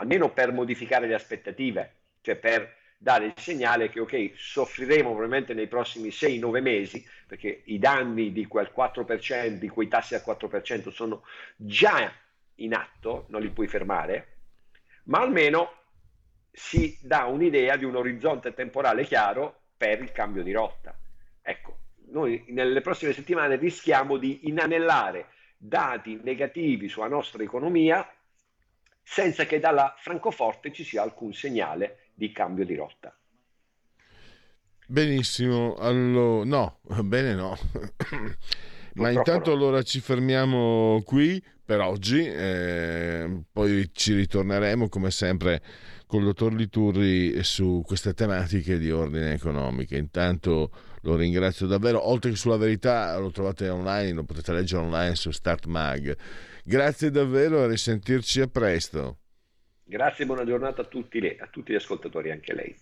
almeno 0.00 0.30
per 0.30 0.52
modificare 0.52 1.06
le 1.06 1.14
aspettative, 1.14 1.94
cioè 2.22 2.36
per 2.36 2.76
dare 2.98 3.26
il 3.26 3.34
segnale 3.36 3.88
che 3.88 4.00
ok, 4.00 4.32
soffriremo 4.34 5.08
probabilmente 5.10 5.54
nei 5.54 5.68
prossimi 5.68 6.08
6-9 6.08 6.60
mesi, 6.60 7.06
perché 7.26 7.62
i 7.66 7.78
danni 7.78 8.32
di 8.32 8.46
quel 8.46 8.70
4%, 8.74 9.48
di 9.48 9.68
quei 9.68 9.88
tassi 9.88 10.14
al 10.14 10.22
4% 10.26 10.90
sono 10.90 11.22
già 11.56 12.12
in 12.56 12.74
atto, 12.74 13.26
non 13.28 13.40
li 13.40 13.50
puoi 13.50 13.68
fermare, 13.68 14.36
ma 15.04 15.20
almeno 15.20 15.72
si 16.50 16.98
dà 17.00 17.24
un'idea 17.24 17.76
di 17.76 17.84
un 17.84 17.96
orizzonte 17.96 18.52
temporale 18.52 19.04
chiaro 19.04 19.68
per 19.76 20.02
il 20.02 20.12
cambio 20.12 20.42
di 20.42 20.52
rotta. 20.52 20.98
Ecco, 21.40 21.78
noi 22.08 22.44
nelle 22.48 22.80
prossime 22.80 23.12
settimane 23.12 23.56
rischiamo 23.56 24.16
di 24.16 24.48
inanellare 24.48 25.28
dati 25.56 26.20
negativi 26.22 26.88
sulla 26.88 27.08
nostra 27.08 27.42
economia 27.42 28.06
senza 29.02 29.44
che 29.44 29.58
dalla 29.58 29.94
Francoforte 29.98 30.72
ci 30.72 30.84
sia 30.84 31.02
alcun 31.02 31.32
segnale 31.32 32.10
di 32.14 32.32
cambio 32.32 32.64
di 32.64 32.74
rotta. 32.74 33.14
Benissimo, 34.86 35.76
allora, 35.76 36.44
no, 36.44 36.80
bene 37.04 37.34
no. 37.34 37.56
Ma 38.94 39.10
intanto 39.10 39.52
allora 39.52 39.82
ci 39.82 40.00
fermiamo 40.00 41.00
qui 41.04 41.42
per 41.64 41.78
oggi, 41.78 42.26
eh, 42.26 43.44
poi 43.52 43.88
ci 43.92 44.14
ritorneremo 44.14 44.88
come 44.88 45.12
sempre 45.12 45.62
con 46.06 46.18
il 46.18 46.26
dottor 46.26 46.52
Liturri 46.52 47.40
su 47.44 47.84
queste 47.86 48.14
tematiche 48.14 48.78
di 48.78 48.90
ordine 48.90 49.32
economico. 49.32 49.94
Intanto 49.94 50.72
lo 51.02 51.14
ringrazio 51.14 51.68
davvero, 51.68 52.08
oltre 52.08 52.30
che 52.30 52.36
sulla 52.36 52.56
verità 52.56 53.16
lo 53.16 53.30
trovate 53.30 53.68
online, 53.68 54.14
lo 54.14 54.24
potete 54.24 54.52
leggere 54.52 54.82
online 54.82 55.14
su 55.14 55.30
Start 55.30 55.66
Mag. 55.66 56.16
Grazie 56.70 57.10
davvero, 57.10 57.64
a 57.64 57.66
risentirci 57.66 58.40
a 58.40 58.46
presto. 58.46 59.18
Grazie, 59.82 60.24
buona 60.24 60.44
giornata 60.44 60.82
a 60.82 60.84
tutti, 60.84 61.18
le, 61.18 61.34
a 61.36 61.48
tutti 61.48 61.72
gli 61.72 61.74
ascoltatori, 61.74 62.30
anche 62.30 62.54
lei. 62.54 62.76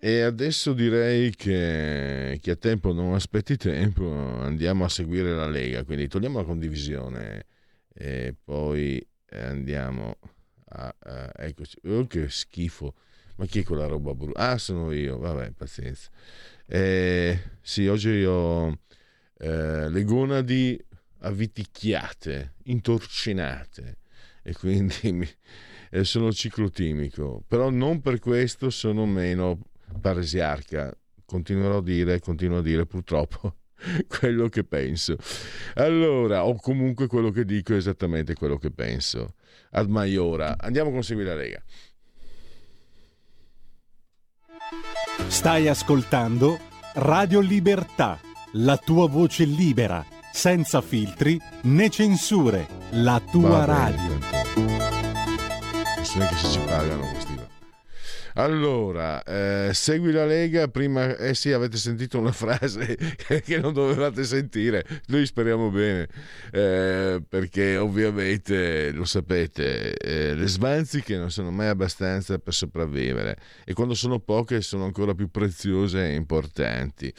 E 0.00 0.22
adesso 0.22 0.72
direi 0.72 1.34
che 1.36 2.38
chi 2.40 2.48
ha 2.48 2.56
tempo 2.56 2.94
non 2.94 3.12
aspetti 3.12 3.58
tempo, 3.58 4.10
andiamo 4.40 4.86
a 4.86 4.88
seguire 4.88 5.34
la 5.34 5.46
Lega, 5.46 5.84
quindi 5.84 6.08
togliamo 6.08 6.38
la 6.38 6.46
condivisione 6.46 7.44
e 7.92 8.34
poi 8.42 9.06
andiamo 9.32 10.16
a... 10.70 10.96
a 10.98 11.30
eccoci, 11.36 11.80
oh, 11.84 12.06
che 12.06 12.30
schifo, 12.30 12.94
ma 13.36 13.44
chi 13.44 13.60
è 13.60 13.64
quella 13.64 13.84
roba 13.84 14.14
brutta? 14.14 14.52
Ah, 14.52 14.56
sono 14.56 14.90
io, 14.92 15.18
vabbè, 15.18 15.50
pazienza. 15.50 16.08
Eh, 16.66 17.38
sì, 17.60 17.86
oggi 17.86 18.24
ho 18.24 18.78
eh, 19.36 19.90
le 19.90 20.04
gonadi 20.04 20.82
avviticchiate, 21.24 22.54
intorcinate 22.64 23.98
e 24.42 24.52
quindi 24.52 24.94
mi, 25.12 25.28
eh, 25.90 26.04
sono 26.04 26.32
ciclotimico, 26.32 27.42
però 27.46 27.70
non 27.70 28.00
per 28.00 28.18
questo 28.18 28.70
sono 28.70 29.06
meno 29.06 29.58
paresiarca. 30.00 30.96
Continuerò 31.24 31.78
a 31.78 31.82
dire, 31.82 32.20
continuo 32.20 32.58
a 32.58 32.62
dire 32.62 32.86
purtroppo 32.86 33.56
quello 34.06 34.48
che 34.48 34.64
penso. 34.64 35.16
Allora, 35.74 36.44
o 36.44 36.56
comunque 36.56 37.06
quello 37.06 37.30
che 37.30 37.44
dico 37.44 37.72
è 37.72 37.76
esattamente 37.76 38.34
quello 38.34 38.58
che 38.58 38.70
penso. 38.70 39.34
Ad 39.70 39.88
Maiora, 39.88 40.56
andiamo 40.58 40.90
con 40.90 41.02
Segui 41.02 41.24
la 41.24 41.34
Lega. 41.34 41.62
Stai 45.28 45.68
ascoltando 45.68 46.58
Radio 46.94 47.40
Libertà, 47.40 48.20
la 48.52 48.76
tua 48.76 49.08
voce 49.08 49.44
libera, 49.44 50.04
senza 50.34 50.80
filtri 50.80 51.40
né 51.62 51.88
censure, 51.88 52.66
la 52.90 53.22
tua 53.30 53.64
radio. 53.64 54.18
So 56.02 56.18
che 56.18 56.34
se 56.34 56.50
ci 56.50 56.58
pagano 56.66 57.08
questi. 57.08 57.34
Allora, 58.36 59.22
eh, 59.22 59.70
segui 59.72 60.10
la 60.10 60.26
Lega, 60.26 60.66
prima... 60.66 61.16
Eh 61.16 61.34
sì, 61.34 61.52
avete 61.52 61.76
sentito 61.76 62.18
una 62.18 62.32
frase 62.34 62.96
che 63.44 63.58
non 63.60 63.72
dovevate 63.72 64.24
sentire, 64.24 64.84
noi 65.06 65.24
speriamo 65.24 65.70
bene, 65.70 66.08
eh, 66.50 67.22
perché 67.26 67.76
ovviamente, 67.76 68.90
lo 68.90 69.04
sapete, 69.04 69.94
eh, 69.94 70.34
le 70.34 70.46
svanziche 70.48 71.16
non 71.16 71.30
sono 71.30 71.52
mai 71.52 71.68
abbastanza 71.68 72.36
per 72.38 72.54
sopravvivere 72.54 73.38
e 73.64 73.72
quando 73.72 73.94
sono 73.94 74.18
poche 74.18 74.62
sono 74.62 74.84
ancora 74.84 75.14
più 75.14 75.30
preziose 75.30 76.04
e 76.04 76.14
importanti. 76.14 77.14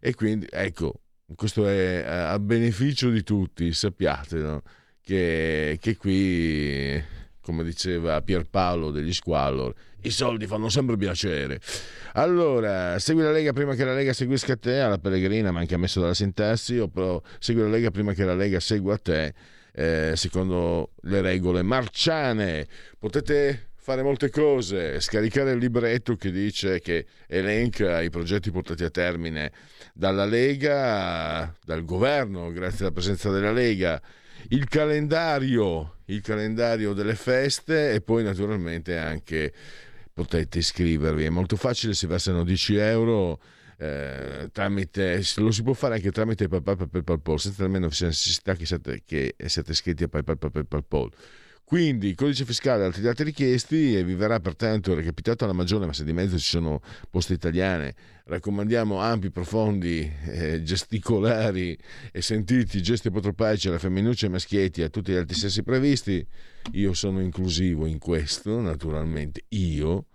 E 0.00 0.14
quindi, 0.14 0.46
ecco, 0.50 1.03
questo 1.34 1.66
è 1.66 2.04
a 2.06 2.38
beneficio 2.38 3.10
di 3.10 3.22
tutti, 3.22 3.72
sappiate 3.72 4.36
no? 4.38 4.62
che, 5.00 5.78
che 5.80 5.96
qui, 5.96 7.02
come 7.40 7.64
diceva 7.64 8.20
Pierpaolo 8.22 8.90
degli 8.90 9.12
Squallor, 9.12 9.74
i 10.02 10.10
soldi 10.10 10.46
fanno 10.46 10.68
sempre 10.68 10.96
piacere. 10.96 11.60
Allora, 12.14 12.98
segui 12.98 13.22
la 13.22 13.32
Lega 13.32 13.52
prima 13.52 13.74
che 13.74 13.84
la 13.84 13.94
Lega 13.94 14.12
seguisca 14.12 14.56
te, 14.56 14.80
alla 14.80 14.98
Pellegrina, 14.98 15.50
ma 15.50 15.60
anche 15.60 15.74
ammesso 15.74 16.00
dalla 16.00 16.14
sintassi, 16.14 16.78
o 16.78 16.88
però 16.88 17.20
segui 17.38 17.62
la 17.62 17.68
Lega 17.68 17.90
prima 17.90 18.12
che 18.12 18.24
la 18.24 18.34
Lega 18.34 18.60
segua 18.60 18.98
te, 18.98 19.34
eh, 19.72 20.12
secondo 20.14 20.92
le 21.02 21.20
regole 21.22 21.62
marciane. 21.62 22.66
Potete 22.98 23.72
fare 23.84 24.02
molte 24.02 24.30
cose, 24.30 24.98
scaricare 24.98 25.52
il 25.52 25.58
libretto 25.58 26.16
che 26.16 26.30
dice 26.30 26.80
che 26.80 27.04
elenca 27.26 28.00
i 28.00 28.08
progetti 28.08 28.50
portati 28.50 28.82
a 28.82 28.88
termine 28.88 29.52
dalla 29.92 30.24
Lega, 30.24 31.54
dal 31.62 31.84
governo, 31.84 32.50
grazie 32.50 32.86
alla 32.86 32.94
presenza 32.94 33.28
della 33.28 33.52
Lega, 33.52 34.00
il 34.48 34.66
calendario, 34.68 35.96
il 36.06 36.22
calendario 36.22 36.94
delle 36.94 37.14
feste 37.14 37.92
e 37.92 38.00
poi 38.00 38.22
naturalmente 38.22 38.96
anche 38.96 39.52
potete 40.14 40.60
iscrivervi. 40.60 41.24
È 41.24 41.28
molto 41.28 41.56
facile, 41.56 41.92
si 41.92 42.06
versano 42.06 42.42
10 42.42 42.76
euro. 42.76 43.38
Eh, 43.76 44.48
tramite, 44.50 45.20
lo 45.36 45.50
si 45.50 45.62
può 45.62 45.74
fare 45.74 45.96
anche 45.96 46.10
tramite 46.10 46.48
PayPal 46.48 46.88
PayPal, 46.88 47.38
senza 47.38 47.64
nemmeno 47.64 47.88
necessità 47.88 48.54
che 48.54 48.64
siate, 48.64 49.02
che 49.04 49.34
siate 49.44 49.72
iscritti 49.72 50.04
a 50.04 50.08
PayPal 50.08 50.38
per 50.38 50.64
PayPal. 50.64 51.10
Quindi 51.64 52.14
codice 52.14 52.44
fiscale 52.44 52.82
e 52.82 52.86
altri 52.86 53.00
dati 53.00 53.22
richiesti 53.22 53.96
e 53.96 54.04
vi 54.04 54.14
verrà 54.14 54.38
pertanto 54.38 54.94
recapitato 54.94 55.44
alla 55.44 55.54
maggiore, 55.54 55.86
ma 55.86 55.94
se 55.94 56.04
di 56.04 56.12
mezzo 56.12 56.38
ci 56.38 56.50
sono 56.50 56.82
poste 57.10 57.32
italiane, 57.32 57.94
raccomandiamo 58.26 58.98
ampi, 58.98 59.30
profondi, 59.30 60.10
eh, 60.26 60.62
gesticolari 60.62 61.76
e 62.10 62.22
sentiti 62.22 62.82
gesti 62.82 63.08
apotropaici 63.08 63.68
alla 63.68 63.78
femminuccia 63.78 64.26
e 64.26 64.30
maschietti 64.30 64.80
e 64.80 64.84
a 64.84 64.88
tutti 64.88 65.12
gli 65.12 65.16
altri 65.16 65.36
sessi 65.36 65.62
previsti. 65.62 66.26
Io 66.72 66.94
sono 66.94 67.20
inclusivo 67.20 67.84
in 67.84 67.98
questo, 67.98 68.58
naturalmente, 68.58 69.44
io. 69.48 70.06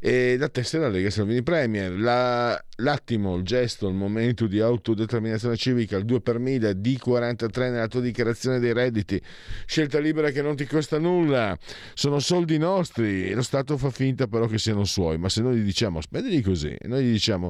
E 0.00 0.36
da 0.38 0.48
tessera 0.48 0.88
Lega 0.88 1.10
Salvini 1.10 1.42
Premier. 1.42 1.98
La, 1.98 2.64
l'attimo, 2.76 3.34
il 3.34 3.42
gesto, 3.42 3.88
il 3.88 3.94
momento 3.94 4.46
di 4.46 4.60
autodeterminazione 4.60 5.56
civica, 5.56 5.96
il 5.96 6.04
2 6.04 6.20
per 6.20 6.38
1000, 6.38 6.72
D43 6.74 7.70
nella 7.72 7.88
tua 7.88 8.00
dichiarazione 8.00 8.60
dei 8.60 8.72
redditi. 8.72 9.20
Scelta 9.66 9.98
libera 9.98 10.30
che 10.30 10.40
non 10.40 10.54
ti 10.54 10.66
costa 10.66 10.98
nulla. 10.98 11.58
Sono 11.94 12.20
soldi 12.20 12.58
nostri. 12.58 13.32
Lo 13.32 13.42
Stato 13.42 13.76
fa 13.76 13.90
finta 13.90 14.28
però 14.28 14.46
che 14.46 14.58
siano 14.58 14.84
suoi. 14.84 15.18
Ma 15.18 15.28
se 15.28 15.42
noi 15.42 15.56
gli 15.56 15.64
diciamo 15.64 16.00
spendili 16.00 16.40
così, 16.42 16.76
noi 16.82 17.04
gli 17.04 17.12
diciamo 17.12 17.47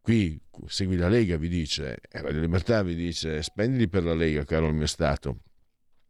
qui 0.00 0.40
segui 0.66 0.96
la 0.96 1.08
Lega 1.08 1.36
vi 1.36 1.48
dice, 1.48 1.98
Radio 2.10 2.40
Libertà 2.40 2.82
vi 2.82 2.94
dice 2.94 3.42
spendili 3.42 3.88
per 3.88 4.04
la 4.04 4.14
Lega 4.14 4.44
caro 4.44 4.68
il 4.68 4.74
mio 4.74 4.86
Stato. 4.86 5.38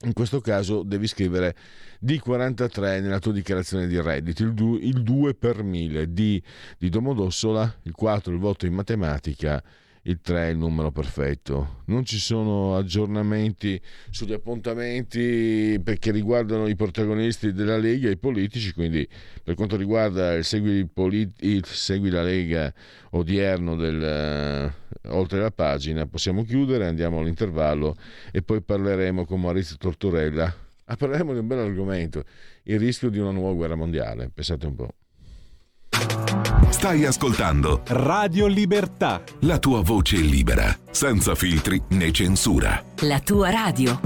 In 0.02 0.14
questo 0.14 0.40
caso 0.40 0.82
devi 0.82 1.06
scrivere 1.06 1.54
D43 2.02 3.02
nella 3.02 3.18
tua 3.18 3.32
dichiarazione 3.32 3.86
di 3.86 4.00
reddito, 4.00 4.42
il 4.42 4.54
2, 4.54 4.78
il 4.78 5.02
2 5.02 5.34
per 5.34 5.62
1000, 5.62 6.12
D 6.12 6.42
di 6.78 6.88
Domodossola, 6.88 7.80
il 7.82 7.92
4 7.92 8.32
il 8.32 8.38
voto 8.38 8.64
in 8.64 8.72
matematica 8.72 9.62
il 10.02 10.20
3 10.22 10.46
è 10.46 10.50
il 10.50 10.56
numero 10.56 10.90
perfetto. 10.90 11.82
Non 11.86 12.04
ci 12.04 12.18
sono 12.18 12.76
aggiornamenti 12.76 13.80
sugli 14.10 14.32
appuntamenti 14.32 15.78
perché 15.82 16.10
riguardano 16.10 16.66
i 16.68 16.76
protagonisti 16.76 17.52
della 17.52 17.76
Lega 17.76 18.08
i 18.08 18.16
politici, 18.16 18.72
quindi 18.72 19.06
per 19.42 19.54
quanto 19.54 19.76
riguarda 19.76 20.34
il 20.34 20.44
Segui, 20.44 20.86
polit- 20.86 21.42
il 21.42 21.64
segui 21.66 22.10
la 22.10 22.22
Lega 22.22 22.72
odierno 23.10 23.76
del, 23.76 24.72
uh, 25.04 25.14
oltre 25.14 25.40
la 25.40 25.50
pagina, 25.50 26.06
possiamo 26.06 26.44
chiudere, 26.44 26.86
andiamo 26.86 27.18
all'intervallo 27.20 27.96
e 28.32 28.42
poi 28.42 28.62
parleremo 28.62 29.26
con 29.26 29.40
Maurizio 29.40 29.76
Tortorella. 29.76 30.68
Ah, 30.84 30.96
parleremo 30.96 31.32
di 31.32 31.38
un 31.38 31.46
bel 31.46 31.58
argomento, 31.58 32.24
il 32.64 32.78
rischio 32.78 33.10
di 33.10 33.18
una 33.18 33.30
nuova 33.30 33.52
guerra 33.54 33.76
mondiale. 33.76 34.30
Pensate 34.32 34.66
un 34.66 34.74
po'. 34.74 34.94
Stai 36.70 37.04
ascoltando 37.04 37.82
Radio 37.88 38.46
Libertà. 38.46 39.22
La 39.40 39.58
tua 39.58 39.82
voce 39.82 40.16
libera, 40.16 40.74
senza 40.90 41.34
filtri 41.34 41.82
né 41.90 42.10
censura. 42.10 42.82
La 43.00 43.20
tua 43.20 43.50
radio. 43.50 44.00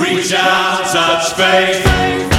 Reach 0.00 0.32
out, 0.32 0.90
touch 0.90 1.34
faith. 1.34 2.37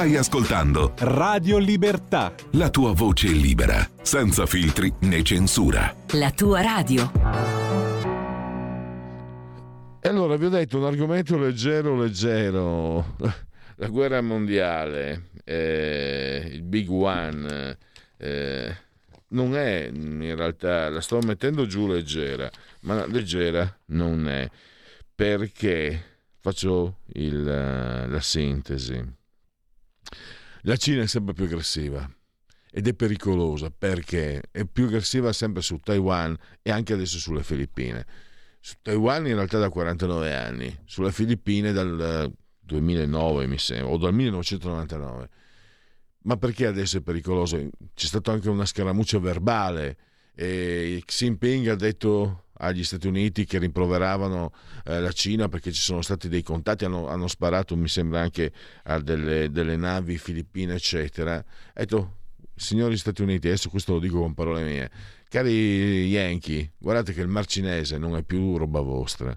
Stai 0.00 0.16
ascoltando 0.16 0.94
Radio 1.00 1.58
Libertà. 1.58 2.34
La 2.52 2.70
tua 2.70 2.94
voce 2.94 3.26
libera, 3.26 3.86
senza 4.00 4.46
filtri 4.46 4.90
né 5.00 5.22
censura. 5.22 5.94
La 6.12 6.30
tua 6.30 6.62
radio. 6.62 7.12
E 10.00 10.08
allora 10.08 10.36
vi 10.36 10.46
ho 10.46 10.48
detto 10.48 10.78
un 10.78 10.86
argomento 10.86 11.36
leggero, 11.36 12.00
leggero. 12.00 13.14
La 13.76 13.88
guerra 13.88 14.22
mondiale, 14.22 15.32
eh, 15.44 16.48
il 16.50 16.62
Big 16.62 16.88
One. 16.88 17.76
Eh, 18.16 18.74
non 19.28 19.54
è 19.54 19.90
in 19.92 20.34
realtà, 20.34 20.88
la 20.88 21.02
sto 21.02 21.18
mettendo 21.18 21.66
giù 21.66 21.86
leggera, 21.86 22.50
ma 22.84 23.04
leggera 23.04 23.70
non 23.88 24.30
è. 24.30 24.48
Perché 25.14 26.02
faccio 26.40 27.00
il, 27.12 27.44
la 27.44 28.20
sintesi 28.20 29.18
la 30.62 30.76
Cina 30.76 31.02
è 31.02 31.06
sempre 31.06 31.34
più 31.34 31.44
aggressiva 31.44 32.08
ed 32.72 32.86
è 32.86 32.94
pericolosa 32.94 33.70
perché 33.70 34.42
è 34.50 34.64
più 34.64 34.86
aggressiva 34.86 35.32
sempre 35.32 35.62
su 35.62 35.78
Taiwan 35.78 36.36
e 36.62 36.70
anche 36.70 36.92
adesso 36.92 37.18
sulle 37.18 37.42
Filippine. 37.42 38.06
Su 38.60 38.74
Taiwan 38.82 39.26
in 39.26 39.34
realtà 39.34 39.58
da 39.58 39.68
49 39.68 40.34
anni, 40.34 40.78
sulle 40.84 41.12
Filippine 41.12 41.72
dal 41.72 42.32
2009 42.60 43.46
mi 43.46 43.58
sembra, 43.58 43.92
o 43.92 43.96
dal 43.96 44.14
1999. 44.14 45.28
Ma 46.22 46.36
perché 46.36 46.66
adesso 46.66 46.98
è 46.98 47.00
pericoloso? 47.00 47.56
C'è 47.94 48.06
stata 48.06 48.30
anche 48.30 48.50
una 48.50 48.66
scaramuccia 48.66 49.18
verbale 49.18 49.96
e 50.34 51.02
Xi 51.04 51.24
Jinping 51.24 51.68
ha 51.68 51.74
detto 51.74 52.49
agli 52.60 52.84
Stati 52.84 53.06
Uniti 53.06 53.44
che 53.44 53.58
rimproveravano 53.58 54.52
eh, 54.84 55.00
la 55.00 55.12
Cina 55.12 55.48
perché 55.48 55.72
ci 55.72 55.80
sono 55.80 56.02
stati 56.02 56.28
dei 56.28 56.42
contatti, 56.42 56.84
hanno, 56.84 57.08
hanno 57.08 57.26
sparato 57.26 57.76
mi 57.76 57.88
sembra 57.88 58.20
anche 58.20 58.52
a 58.84 59.00
delle, 59.00 59.50
delle 59.50 59.76
navi 59.76 60.18
filippine 60.18 60.74
eccetera. 60.74 61.42
Detto, 61.74 62.18
signori 62.54 62.96
Stati 62.96 63.22
Uniti, 63.22 63.48
adesso 63.48 63.70
questo 63.70 63.94
lo 63.94 63.98
dico 63.98 64.20
con 64.20 64.34
parole 64.34 64.62
mie, 64.64 64.90
cari 65.28 66.06
Yankee, 66.06 66.72
guardate 66.78 67.12
che 67.12 67.20
il 67.20 67.28
Mar 67.28 67.46
Cinese 67.46 67.98
non 67.98 68.16
è 68.16 68.22
più 68.22 68.56
roba 68.56 68.80
vostra. 68.80 69.36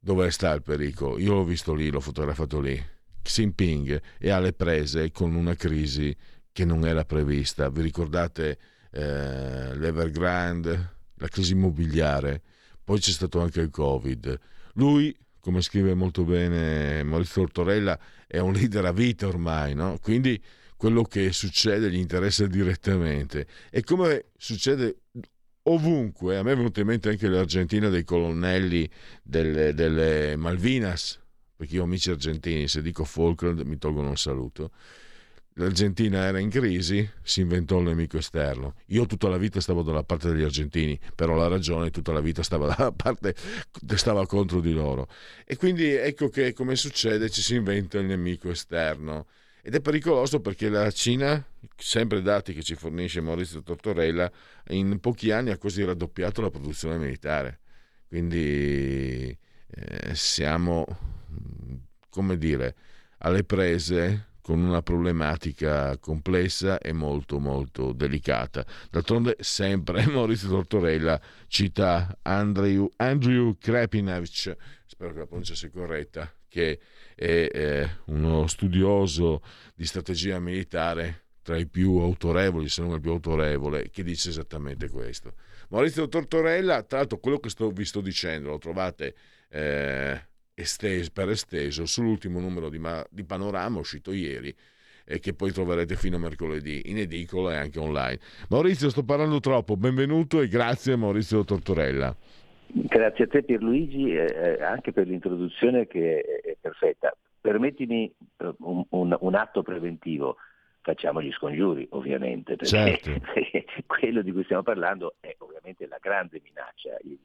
Dove 0.00 0.30
sta 0.30 0.52
il 0.52 0.62
pericolo? 0.62 1.18
Io 1.18 1.34
l'ho 1.34 1.44
visto 1.44 1.74
lì, 1.74 1.90
l'ho 1.90 2.00
fotografato 2.00 2.60
lì. 2.60 2.82
Xi 3.20 3.42
Jinping 3.42 4.00
è 4.18 4.30
alle 4.30 4.52
prese 4.52 5.10
con 5.10 5.34
una 5.34 5.54
crisi 5.54 6.16
che 6.52 6.64
non 6.64 6.86
era 6.86 7.04
prevista. 7.04 7.68
Vi 7.68 7.82
ricordate 7.82 8.58
eh, 8.90 9.76
l'Evergrande? 9.76 10.97
La 11.18 11.28
crisi 11.28 11.52
immobiliare, 11.52 12.42
poi 12.82 12.98
c'è 13.00 13.10
stato 13.10 13.40
anche 13.40 13.60
il 13.60 13.70
Covid. 13.70 14.38
Lui, 14.74 15.16
come 15.40 15.60
scrive 15.60 15.94
molto 15.94 16.24
bene 16.24 17.02
Maurizio 17.02 17.42
Tortorella, 17.42 17.98
è 18.26 18.38
un 18.38 18.52
leader 18.52 18.84
a 18.84 18.92
vita 18.92 19.26
ormai, 19.26 19.74
no? 19.74 19.98
quindi 20.00 20.40
quello 20.76 21.02
che 21.02 21.32
succede 21.32 21.90
gli 21.90 21.96
interessa 21.96 22.46
direttamente. 22.46 23.46
E 23.70 23.82
come 23.82 24.26
succede 24.36 25.00
ovunque, 25.64 26.38
a 26.38 26.42
me 26.42 26.52
è 26.52 26.56
venuta 26.56 26.80
in 26.80 26.86
mente 26.86 27.08
anche 27.08 27.28
l'Argentina 27.28 27.88
dei 27.88 28.04
colonnelli 28.04 28.88
delle, 29.22 29.74
delle 29.74 30.36
Malvinas, 30.36 31.18
perché 31.56 31.74
io 31.74 31.82
ho 31.82 31.84
amici 31.84 32.10
argentini, 32.10 32.68
se 32.68 32.80
dico 32.80 33.04
Falkland 33.04 33.60
mi 33.62 33.76
tolgono 33.76 34.10
un 34.10 34.16
saluto 34.16 34.70
l'Argentina 35.58 36.24
era 36.24 36.38
in 36.38 36.50
crisi, 36.50 37.08
si 37.22 37.40
inventò 37.40 37.78
il 37.78 37.86
nemico 37.86 38.16
esterno. 38.16 38.74
Io 38.86 39.06
tutta 39.06 39.28
la 39.28 39.38
vita 39.38 39.60
stavo 39.60 39.82
dalla 39.82 40.04
parte 40.04 40.28
degli 40.30 40.42
argentini, 40.42 40.98
però 41.14 41.34
la 41.36 41.48
ragione 41.48 41.90
tutta 41.90 42.12
la 42.12 42.20
vita 42.20 42.42
stava 42.42 42.66
dalla 42.74 42.92
parte, 42.92 43.34
stava 43.94 44.26
contro 44.26 44.60
di 44.60 44.72
loro. 44.72 45.08
E 45.44 45.56
quindi 45.56 45.90
ecco 45.90 46.28
che 46.28 46.52
come 46.52 46.76
succede 46.76 47.28
ci 47.28 47.42
si 47.42 47.56
inventa 47.56 47.98
il 47.98 48.06
nemico 48.06 48.50
esterno. 48.50 49.26
Ed 49.60 49.74
è 49.74 49.80
pericoloso 49.80 50.40
perché 50.40 50.68
la 50.68 50.90
Cina, 50.92 51.44
sempre 51.76 52.22
dati 52.22 52.54
che 52.54 52.62
ci 52.62 52.76
fornisce 52.76 53.20
Maurizio 53.20 53.62
Tortorella, 53.62 54.30
in 54.68 55.00
pochi 55.00 55.32
anni 55.32 55.50
ha 55.50 55.58
quasi 55.58 55.84
raddoppiato 55.84 56.40
la 56.40 56.50
produzione 56.50 56.96
militare. 56.96 57.60
Quindi 58.06 59.36
eh, 59.70 60.14
siamo, 60.14 60.86
come 62.08 62.38
dire, 62.38 62.76
alle 63.18 63.42
prese 63.42 64.27
con 64.48 64.62
una 64.62 64.80
problematica 64.80 65.98
complessa 65.98 66.78
e 66.78 66.94
molto 66.94 67.38
molto 67.38 67.92
delicata. 67.92 68.64
D'altronde 68.88 69.36
sempre 69.40 70.06
Maurizio 70.08 70.48
Tortorella 70.48 71.20
cita 71.48 72.16
Andrew, 72.22 72.88
Andrew 72.96 73.58
Krepinevich, 73.58 74.56
spero 74.86 75.12
che 75.12 75.18
la 75.18 75.26
pronuncia 75.26 75.54
sia 75.54 75.68
corretta, 75.68 76.32
che 76.48 76.80
è 77.14 77.48
eh, 77.52 77.90
uno 78.06 78.46
studioso 78.46 79.42
di 79.74 79.84
strategia 79.84 80.38
militare 80.38 81.24
tra 81.42 81.58
i 81.58 81.66
più 81.66 81.98
autorevoli, 81.98 82.70
se 82.70 82.80
non 82.80 82.94
il 82.94 83.02
più 83.02 83.10
autorevole, 83.10 83.90
che 83.90 84.02
dice 84.02 84.30
esattamente 84.30 84.88
questo. 84.88 85.34
Maurizio 85.68 86.08
Tortorella, 86.08 86.84
tra 86.84 87.00
l'altro 87.00 87.18
quello 87.18 87.38
che 87.38 87.50
sto, 87.50 87.70
vi 87.70 87.84
sto 87.84 88.00
dicendo 88.00 88.48
lo 88.48 88.58
trovate 88.58 89.14
eh, 89.50 90.27
esteso, 90.60 91.10
per 91.12 91.28
esteso 91.28 91.86
sull'ultimo 91.86 92.40
numero 92.40 92.68
di, 92.68 92.80
di 93.10 93.24
Panorama 93.24 93.78
uscito 93.78 94.12
ieri 94.12 94.54
e 95.04 95.20
che 95.20 95.32
poi 95.32 95.52
troverete 95.52 95.94
fino 95.94 96.16
a 96.16 96.18
mercoledì 96.18 96.90
in 96.90 96.98
edicola 96.98 97.52
e 97.52 97.56
anche 97.56 97.78
online. 97.78 98.18
Maurizio, 98.50 98.90
sto 98.90 99.04
parlando 99.04 99.40
troppo, 99.40 99.76
benvenuto 99.76 100.40
e 100.40 100.48
grazie 100.48 100.96
Maurizio 100.96 101.44
Tortorella. 101.44 102.14
Grazie 102.70 103.24
a 103.24 103.28
te 103.28 103.42
Pierluigi, 103.42 104.14
eh, 104.14 104.62
anche 104.62 104.92
per 104.92 105.06
l'introduzione 105.06 105.86
che 105.86 106.20
è, 106.20 106.56
perfetta. 106.60 107.16
Permettimi 107.40 108.12
eh, 108.36 108.54
un, 108.58 108.84
un, 108.90 109.16
un, 109.18 109.34
atto 109.34 109.62
preventivo, 109.62 110.36
facciamo 110.82 111.22
gli 111.22 111.32
scongiuri 111.32 111.86
ovviamente, 111.92 112.56
perché, 112.56 112.66
certo. 112.66 113.10
perché 113.32 113.64
quello 113.86 114.20
di 114.20 114.32
cui 114.32 114.44
stiamo 114.44 114.62
parlando 114.62 115.14
è 115.20 115.34
ovviamente 115.38 115.86
la 115.86 115.98
grande 115.98 116.42
minaccia, 116.44 116.98
il, 117.04 117.18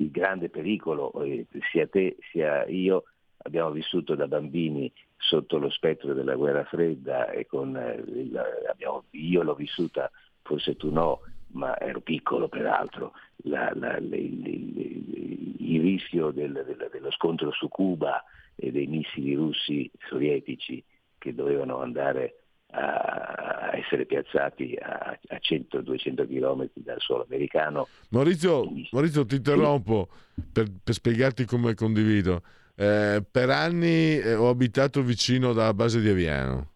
il 0.00 0.10
grande 0.10 0.48
pericolo, 0.48 1.12
eh, 1.22 1.46
sia 1.70 1.86
te 1.86 2.16
sia 2.30 2.66
io 2.66 3.04
abbiamo 3.38 3.70
vissuto 3.70 4.14
da 4.14 4.26
bambini 4.26 4.92
sotto 5.16 5.58
lo 5.58 5.70
spettro 5.70 6.14
della 6.14 6.34
guerra 6.34 6.64
fredda 6.64 7.30
e 7.30 7.46
con, 7.46 7.76
eh, 7.76 8.30
abbiamo, 8.68 9.04
io 9.10 9.42
l'ho 9.42 9.54
vissuta, 9.54 10.10
forse 10.42 10.76
tu 10.76 10.90
no, 10.90 11.20
ma 11.52 11.78
ero 11.78 12.00
piccolo 12.00 12.48
peraltro, 12.48 13.12
la, 13.44 13.72
la, 13.74 13.98
le, 13.98 14.18
le, 14.18 14.50
il 14.50 15.80
rischio 15.80 16.30
del, 16.30 16.52
del, 16.52 16.88
dello 16.90 17.10
scontro 17.10 17.50
su 17.52 17.68
Cuba 17.68 18.22
e 18.54 18.70
dei 18.70 18.86
missili 18.86 19.34
russi 19.34 19.90
sovietici 20.08 20.82
che 21.16 21.34
dovevano 21.34 21.80
andare 21.80 22.44
a 22.70 23.70
essere 23.78 24.04
piazzati 24.04 24.76
a, 24.80 25.18
a 25.28 25.36
100-200 25.40 26.26
km 26.26 26.68
dal 26.74 27.00
suolo 27.00 27.24
americano. 27.28 27.88
Maurizio, 28.10 28.70
Maurizio 28.90 29.24
ti 29.24 29.36
interrompo 29.36 30.08
per, 30.52 30.66
per 30.82 30.94
spiegarti 30.94 31.44
come 31.44 31.74
condivido. 31.74 32.42
Eh, 32.74 33.24
per 33.28 33.50
anni 33.50 34.18
eh, 34.18 34.34
ho 34.34 34.48
abitato 34.48 35.02
vicino 35.02 35.50
alla 35.50 35.74
base 35.74 36.00
di 36.00 36.08
Aviano, 36.08 36.70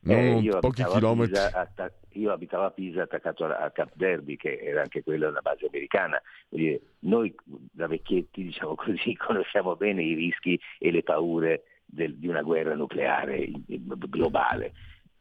non 0.00 0.42
eh, 0.44 0.58
pochi 0.58 0.84
chilometri. 0.84 1.38
Io 2.16 2.30
abitavo 2.30 2.64
a 2.64 2.70
Pisa 2.70 3.02
attaccato 3.02 3.44
a, 3.44 3.70
Cap 3.72 3.90
Derby, 3.94 4.36
che 4.36 4.60
era 4.62 4.82
anche 4.82 5.02
quella 5.02 5.28
una 5.28 5.40
base 5.40 5.66
americana. 5.66 6.20
Noi 7.00 7.34
da 7.44 7.88
vecchietti, 7.88 8.44
diciamo 8.44 8.76
così, 8.76 9.14
conosciamo 9.18 9.74
bene 9.74 10.02
i 10.02 10.14
rischi 10.14 10.58
e 10.78 10.92
le 10.92 11.02
paure 11.02 11.64
del, 11.84 12.14
di 12.16 12.28
una 12.28 12.42
guerra 12.42 12.74
nucleare 12.74 13.48
globale 13.66 14.72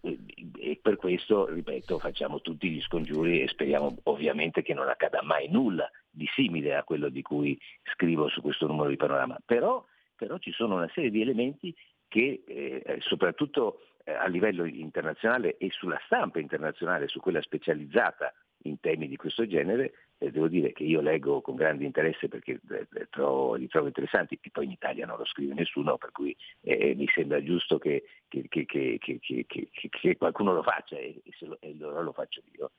e 0.04 0.80
per 0.82 0.98
questo, 0.98 1.46
ripeto, 1.46 1.98
facciamo 1.98 2.42
tutti 2.42 2.70
gli 2.70 2.82
scongiuri 2.82 3.42
e 3.42 3.48
speriamo 3.48 4.00
ovviamente 4.04 4.62
che 4.62 4.74
non 4.74 4.90
accada 4.90 5.22
mai 5.24 5.48
nulla 5.50 5.90
di 6.10 6.28
simile 6.34 6.76
a 6.76 6.84
quello 6.84 7.08
di 7.08 7.22
cui 7.22 7.58
scrivo 7.94 8.28
su 8.28 8.42
questo 8.42 8.68
numero 8.68 8.90
di 8.90 8.98
panorama. 8.98 9.38
Però, 9.46 9.84
però 10.16 10.38
ci 10.40 10.52
sono 10.52 10.76
una 10.76 10.90
serie 10.94 11.10
di 11.10 11.22
elementi 11.22 11.74
che 12.10 12.44
eh, 12.46 12.98
soprattutto 13.00 13.80
eh, 14.04 14.12
a 14.12 14.28
livello 14.28 14.66
internazionale 14.66 15.56
e 15.58 15.70
sulla 15.72 16.00
stampa 16.06 16.40
internazionale, 16.40 17.08
su 17.08 17.22
quella 17.22 17.42
specializzata 17.42 18.34
in 18.64 18.80
temi 18.82 19.08
di 19.08 19.16
questo 19.16 19.48
genere, 19.48 19.94
eh, 20.18 20.32
devo 20.32 20.48
dire 20.48 20.72
che 20.72 20.84
io 20.84 21.02
leggo 21.02 21.42
con 21.42 21.56
grande 21.56 21.86
interesse 21.86 22.28
perché 22.28 22.60
eh, 22.70 22.88
eh 22.94 23.08
trovo, 23.10 23.56
li 23.56 23.68
trovo 23.68 23.88
interessanti, 23.88 24.40
e 24.42 24.50
poi 24.52 24.66
in 24.66 24.72
Italia 24.72 25.06
non 25.06 25.18
lo 25.18 25.26
scrive 25.26 25.54
nessuno, 25.54 25.98
per 25.98 26.12
cui 26.12 26.36
eh, 26.62 26.94
mi 26.96 27.08
sembra 27.14 27.44
giusto 27.44 27.78
che, 27.78 28.04
che, 28.28 28.48
che, 28.48 28.66
che, 29.00 30.18
qualcuno 30.18 30.54
lo 30.54 30.64
faccia 30.64 30.98
e, 30.98 31.22
e, 31.24 31.46
lo, 31.46 31.58
e 31.60 31.70
allora 31.72 32.02
lo 32.02 32.14
faccio 32.14 32.42
io. 32.58 32.72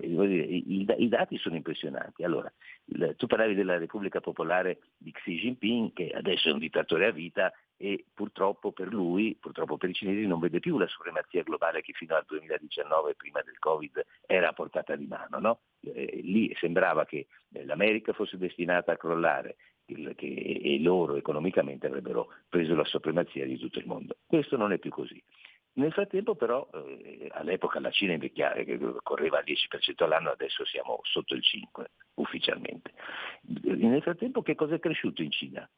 Dire, 0.00 0.42
i, 0.44 1.08
dati 1.08 1.36
sono 1.38 1.56
impressionanti. 1.56 2.24
Allora, 2.24 2.52
tu 3.16 3.26
parlavi 3.26 3.54
della 3.54 3.78
Repubblica 3.78 4.20
Popolare 4.20 4.78
di 4.96 5.12
Xi 5.12 5.38
Jinping, 5.38 5.92
che 5.92 6.10
adesso 6.10 6.48
è 6.48 6.52
un 6.52 6.58
dittatore 6.58 7.06
a 7.06 7.10
vita 7.10 7.52
e 7.76 8.04
purtroppo 8.14 8.72
per 8.72 8.92
lui, 8.92 9.36
purtroppo 9.38 9.76
per 9.76 9.90
i 9.90 9.94
cinesi, 9.94 10.26
non 10.26 10.38
vede 10.38 10.60
più 10.60 10.78
la 10.78 10.86
supremazia 10.86 11.42
globale 11.42 11.82
che 11.82 11.92
fino 11.92 12.14
al 12.14 12.24
2019, 12.26 13.14
prima 13.16 13.42
del 13.42 13.58
Covid, 13.58 14.04
era 14.24 14.50
a 14.50 14.52
portata 14.52 14.94
di 14.96 15.06
mano. 15.06 15.38
No? 15.38 15.60
Eh, 15.80 16.20
lì 16.22 16.54
sembrava 16.58 17.04
che 17.04 17.26
eh, 17.52 17.64
l'America 17.64 18.12
fosse 18.12 18.38
destinata 18.38 18.92
a 18.92 18.96
crollare 18.96 19.56
e 19.84 20.78
loro 20.80 21.16
economicamente 21.16 21.86
avrebbero 21.86 22.28
preso 22.48 22.74
la 22.74 22.84
supremazia 22.84 23.44
di 23.44 23.58
tutto 23.58 23.78
il 23.78 23.86
mondo. 23.86 24.16
Questo 24.26 24.56
non 24.56 24.72
è 24.72 24.78
più 24.78 24.90
così. 24.90 25.22
Nel 25.74 25.92
frattempo 25.92 26.34
però, 26.34 26.68
eh, 26.72 27.28
all'epoca 27.30 27.80
la 27.80 27.90
Cina 27.90 28.12
invecchiava, 28.12 28.62
correva 29.02 29.38
al 29.38 29.44
10% 29.44 30.04
all'anno, 30.04 30.30
adesso 30.30 30.64
siamo 30.66 31.00
sotto 31.02 31.34
il 31.34 31.42
5% 31.42 31.86
ufficialmente. 32.14 32.92
Nel 33.62 34.02
frattempo 34.02 34.42
che 34.42 34.54
cosa 34.54 34.74
è 34.74 34.78
cresciuto 34.78 35.22
in 35.22 35.30
Cina? 35.30 35.68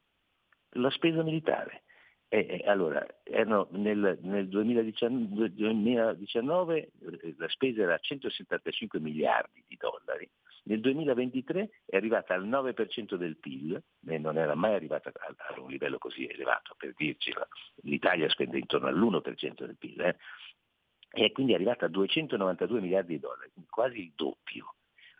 La 0.76 0.90
spesa 0.90 1.22
militare. 1.22 1.84
Eh, 2.26 2.64
allora, 2.66 3.06
erano 3.22 3.68
nel, 3.70 4.18
nel 4.22 4.48
2019, 4.48 5.54
2019 5.54 6.90
la 7.36 7.48
spesa 7.48 7.82
era 7.82 7.96
175 7.96 8.98
miliardi 8.98 9.62
di 9.68 9.76
dollari, 9.76 10.28
nel 10.66 10.80
2023 10.80 11.70
è 11.86 11.96
arrivata 11.96 12.34
al 12.34 12.48
9% 12.48 13.14
del 13.16 13.36
PIL, 13.36 13.82
e 14.06 14.18
non 14.18 14.38
era 14.38 14.54
mai 14.54 14.74
arrivata 14.74 15.10
a, 15.14 15.54
a 15.54 15.60
un 15.60 15.70
livello 15.70 15.98
così 15.98 16.26
elevato, 16.26 16.74
per 16.76 16.94
dircela, 16.96 17.46
l'Italia 17.82 18.28
spende 18.28 18.58
intorno 18.58 18.88
all'1% 18.88 19.64
del 19.64 19.76
PIL, 19.76 20.00
eh? 20.00 20.16
e 21.10 21.32
quindi 21.32 21.54
arrivata 21.54 21.86
a 21.86 21.88
292 21.88 22.80
miliardi 22.80 23.14
di 23.14 23.20
dollari, 23.20 23.50
quasi 23.68 24.00
il 24.00 24.12
doppio. 24.14 24.74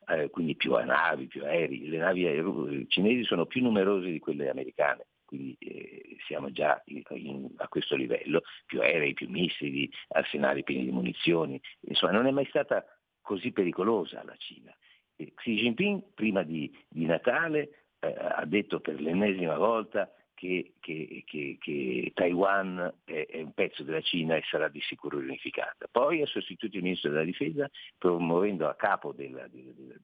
Eh, 0.06 0.28
quindi 0.28 0.54
più 0.54 0.74
navi, 0.74 1.28
più 1.28 1.44
aerei, 1.44 1.88
le 1.88 1.96
navi 1.96 2.86
cinesi 2.88 3.24
sono 3.24 3.46
più 3.46 3.62
numerose 3.62 4.10
di 4.10 4.18
quelle 4.18 4.50
americane, 4.50 5.06
quindi 5.24 5.56
eh, 5.60 6.16
siamo 6.26 6.50
già 6.52 6.82
in, 6.86 7.02
in, 7.10 7.48
a 7.56 7.68
questo 7.68 7.96
livello, 7.96 8.42
più 8.66 8.82
aerei, 8.82 9.14
più 9.14 9.30
missili, 9.30 9.90
arsenali 10.08 10.62
pieni 10.62 10.84
di 10.84 10.90
munizioni, 10.90 11.58
insomma 11.86 12.12
non 12.12 12.26
è 12.26 12.30
mai 12.32 12.44
stata 12.46 12.84
così 13.22 13.50
pericolosa 13.52 14.22
la 14.24 14.36
Cina. 14.36 14.76
E 15.16 15.32
Xi 15.34 15.54
Jinping 15.54 16.02
prima 16.14 16.42
di, 16.42 16.72
di 16.88 17.06
Natale 17.06 17.84
eh, 18.00 18.14
ha 18.18 18.44
detto 18.44 18.80
per 18.80 19.00
l'ennesima 19.00 19.56
volta 19.56 20.10
che, 20.34 20.74
che, 20.80 21.22
che, 21.26 21.56
che 21.60 22.12
Taiwan 22.14 22.92
è, 23.04 23.26
è, 23.30 23.40
un 23.40 23.54
pezzo 23.54 23.82
della 23.82 24.00
Cina 24.00 24.36
e 24.36 24.42
sarà 24.50 24.68
di 24.68 24.80
sicuro 24.80 25.18
riunificata. 25.18 25.86
Poi 25.90 26.20
ha 26.20 26.26
sostituito 26.26 26.76
il 26.76 26.82
ministro 26.82 27.10
della 27.10 27.24
difesa 27.24 27.70
promuovendo 27.96 28.68
a 28.68 28.74
capo 28.74 29.12
della, 29.12 29.46
della, 29.48 29.70
della, 29.74 29.94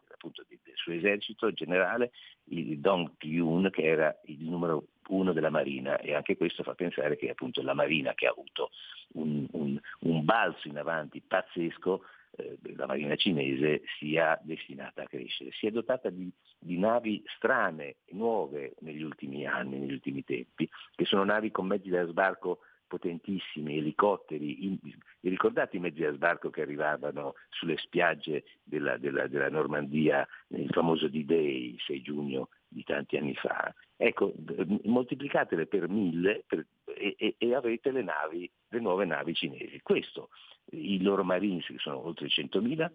del 0.47 0.59
suo 0.75 0.93
esercito 0.93 1.53
generale 1.53 2.13
il 2.45 2.79
Dong 2.79 3.13
Kyun 3.19 3.69
che 3.71 3.83
era 3.83 4.19
il 4.27 4.43
numero 4.43 4.87
uno 5.09 5.33
della 5.33 5.51
Marina 5.51 5.99
e 5.99 6.15
anche 6.15 6.37
questo 6.37 6.63
fa 6.63 6.75
pensare 6.75 7.17
che 7.17 7.31
appunto 7.31 7.63
la 7.63 7.75
Marina 7.75 8.15
che 8.15 8.27
ha 8.27 8.31
avuto 8.31 8.71
un, 9.15 9.47
un, 9.53 9.79
un 10.01 10.25
balzo 10.25 10.69
in 10.69 10.79
avanti 10.79 11.21
pazzesco 11.21 12.03
eh, 12.41 12.75
la 12.77 12.87
marina 12.87 13.17
cinese 13.17 13.83
sia 13.99 14.39
destinata 14.43 15.03
a 15.03 15.07
crescere. 15.07 15.51
Si 15.53 15.67
è 15.67 15.71
dotata 15.71 16.11
di, 16.11 16.31
di, 16.59 16.79
navi 16.79 17.23
strane, 17.37 17.97
nuove 18.11 18.75
negli 18.81 19.03
ultimi 19.03 19.47
anni, 19.47 19.79
negli 19.79 19.93
ultimi 19.93 20.25
tempi, 20.25 20.69
che 20.95 21.05
sono 21.05 21.25
navi 21.25 21.51
con 21.51 21.67
mezzi 21.67 21.89
da 21.89 22.05
sbarco 22.07 22.61
potentissimi, 22.91 23.79
elicotteri, 23.79 24.65
in, 24.65 24.77
ricordate 25.21 25.77
i 25.77 25.81
mezzi 25.81 26.01
da 26.01 26.13
sbarco 26.13 26.51
che 26.51 26.63
arrivavano 26.63 27.35
sulle 27.49 27.77
spiagge 27.77 28.43
della, 28.65 28.99
della, 28.99 29.29
della 29.29 29.49
Normandia 29.49 30.27
nel 30.49 30.69
famoso 30.71 31.07
D-Day, 31.07 31.77
6 31.87 32.03
giugno 32.03 32.49
di 32.67 32.83
tanti 32.83 33.17
anni 33.17 33.35
fa? 33.35 33.73
Ecco, 33.97 34.35
moltiplicatele 34.83 35.67
per 35.67 35.89
mille 35.89 36.43
per, 36.49 36.67
e, 36.85 37.15
e, 37.17 37.37
e, 37.39 37.55
avrete 37.55 37.93
le 37.93 38.03
navi, 38.03 38.51
le 38.69 38.81
nuove 38.81 39.05
navi 39.05 39.35
cinesi. 39.35 39.81
Questo, 39.83 40.31
i 40.73 41.01
loro 41.01 41.23
marines, 41.23 41.67
che 41.67 41.79
sono 41.79 42.05
oltre 42.05 42.27
100.000, 42.27 42.91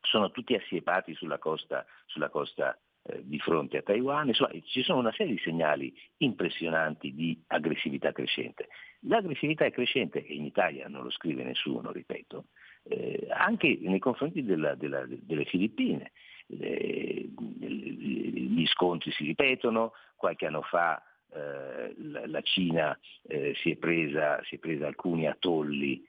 sono 0.00 0.30
tutti 0.30 0.54
assiepati 0.54 1.14
sulla 1.14 1.38
costa, 1.38 1.84
sulla 2.06 2.30
costa 2.30 2.78
eh, 3.08 3.22
di 3.24 3.38
fronte 3.38 3.78
a 3.78 3.82
Taiwan, 3.82 4.28
insomma 4.28 4.50
ci 4.64 4.82
sono 4.82 4.98
una 4.98 5.12
serie 5.12 5.32
di 5.32 5.40
segnali 5.40 5.94
impressionanti 6.18 7.14
di 7.14 7.40
aggressività 7.46 8.12
crescente. 8.12 8.68
L'aggressività 9.00 9.64
è 9.64 9.70
crescente 9.70 10.24
e 10.24 10.34
in 10.34 10.44
Italia 10.44 10.88
non 10.88 11.04
lo 11.04 11.10
scrive 11.10 11.42
nessuno, 11.42 11.90
ripeto, 11.90 12.46
eh, 12.82 13.26
anche 13.30 13.78
nei 13.80 13.98
confronti 13.98 14.44
della, 14.44 14.74
della, 14.74 15.06
delle 15.06 15.44
Filippine. 15.46 16.12
Eh, 16.48 17.30
gli 17.30 18.66
scontri 18.66 19.10
si 19.12 19.24
ripetono, 19.24 19.92
qualche 20.16 20.46
anno 20.46 20.62
fa 20.62 21.02
eh, 21.32 21.94
la, 22.26 22.40
Cina 22.42 22.98
eh, 23.26 23.54
si 23.56 23.70
è, 23.70 23.76
presa, 23.76 24.42
si, 24.44 24.56
è 24.56 24.58
presa, 24.58 24.86
alcuni 24.86 25.26
atolli 25.26 26.06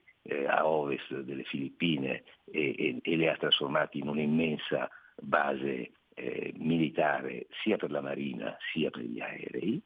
a 0.48 0.68
ovest 0.68 1.22
delle 1.22 1.44
Filippine 1.44 2.24
e, 2.52 2.76
e, 2.78 3.00
e, 3.02 3.16
le 3.16 3.30
ha 3.30 3.38
trasformate 3.38 3.98
in 3.98 4.10
un'immensa 4.10 4.88
base 5.22 5.92
eh, 6.20 6.54
militare 6.58 7.48
sia 7.64 7.78
per 7.78 7.92
la 7.92 8.02
Marina 8.02 8.58
sia 8.72 8.90
per 8.90 9.04
gli 9.04 9.22
aerei. 9.22 9.82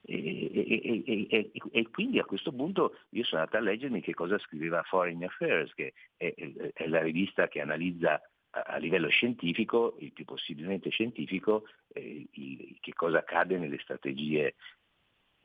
E, 0.00 1.28
e, 1.30 1.50
e, 1.70 1.88
quindi 1.90 2.18
a 2.18 2.24
questo 2.24 2.52
punto 2.52 2.98
io 3.10 3.24
sono 3.24 3.42
andato 3.42 3.58
a 3.58 3.60
leggermi 3.60 4.00
che 4.00 4.14
cosa 4.14 4.38
scriveva 4.38 4.82
Foreign 4.82 5.22
Affairs, 5.24 5.72
che 5.74 5.92
è, 6.16 6.32
è 6.72 6.86
la 6.86 7.02
rivista 7.02 7.48
che 7.48 7.60
analizza 7.60 8.20
a 8.50 8.76
livello 8.78 9.08
scientifico, 9.08 9.96
il 10.00 10.12
più 10.12 10.24
possibilmente 10.24 10.90
scientifico, 10.90 11.64
eh, 11.92 12.26
il, 12.32 12.76
che 12.80 12.92
cosa 12.94 13.18
accade 13.18 13.58
nelle 13.58 13.78
strategie 13.78 14.54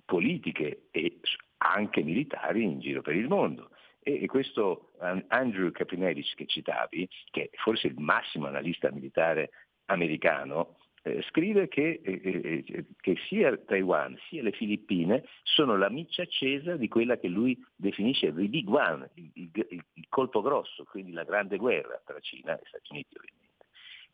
politiche 0.06 0.88
e 0.92 1.20
anche 1.58 2.02
militari 2.02 2.64
in 2.64 2.80
giro 2.80 3.02
per 3.02 3.16
il 3.16 3.28
mondo. 3.28 3.70
E, 4.02 4.26
questo 4.28 4.92
Andrew 5.28 5.72
Capinellis 5.72 6.34
che 6.36 6.46
citavi, 6.46 7.08
che 7.32 7.44
è 7.44 7.50
forse 7.58 7.88
il 7.88 7.98
massimo 7.98 8.48
analista 8.48 8.92
militare 8.92 9.52
americano, 9.94 10.78
eh, 11.06 11.22
scrive 11.24 11.68
che, 11.68 12.00
eh, 12.02 12.22
eh, 12.24 12.64
eh, 12.66 12.86
che, 13.00 13.18
sia 13.28 13.58
Taiwan 13.58 14.18
sia 14.30 14.42
le 14.42 14.54
Filippine 14.54 15.26
sono 15.44 15.76
la 15.76 15.90
miccia 15.90 16.22
accesa 16.22 16.78
di 16.78 16.88
quella 16.88 17.18
che 17.18 17.28
lui 17.28 17.62
definisce 17.76 18.28
il 18.28 18.50
Big 18.50 18.68
One, 18.70 19.10
il, 19.16 19.32
il, 19.34 19.84
il, 19.94 20.06
colpo 20.08 20.42
grosso, 20.42 20.86
quindi 20.86 21.12
la 21.12 21.26
grande 21.26 21.58
guerra 21.58 22.02
tra 22.06 22.20
Cina 22.22 22.58
e 22.58 22.64
Stati 22.68 22.92
Uniti 22.92 23.18
ovviamente. 23.18 23.66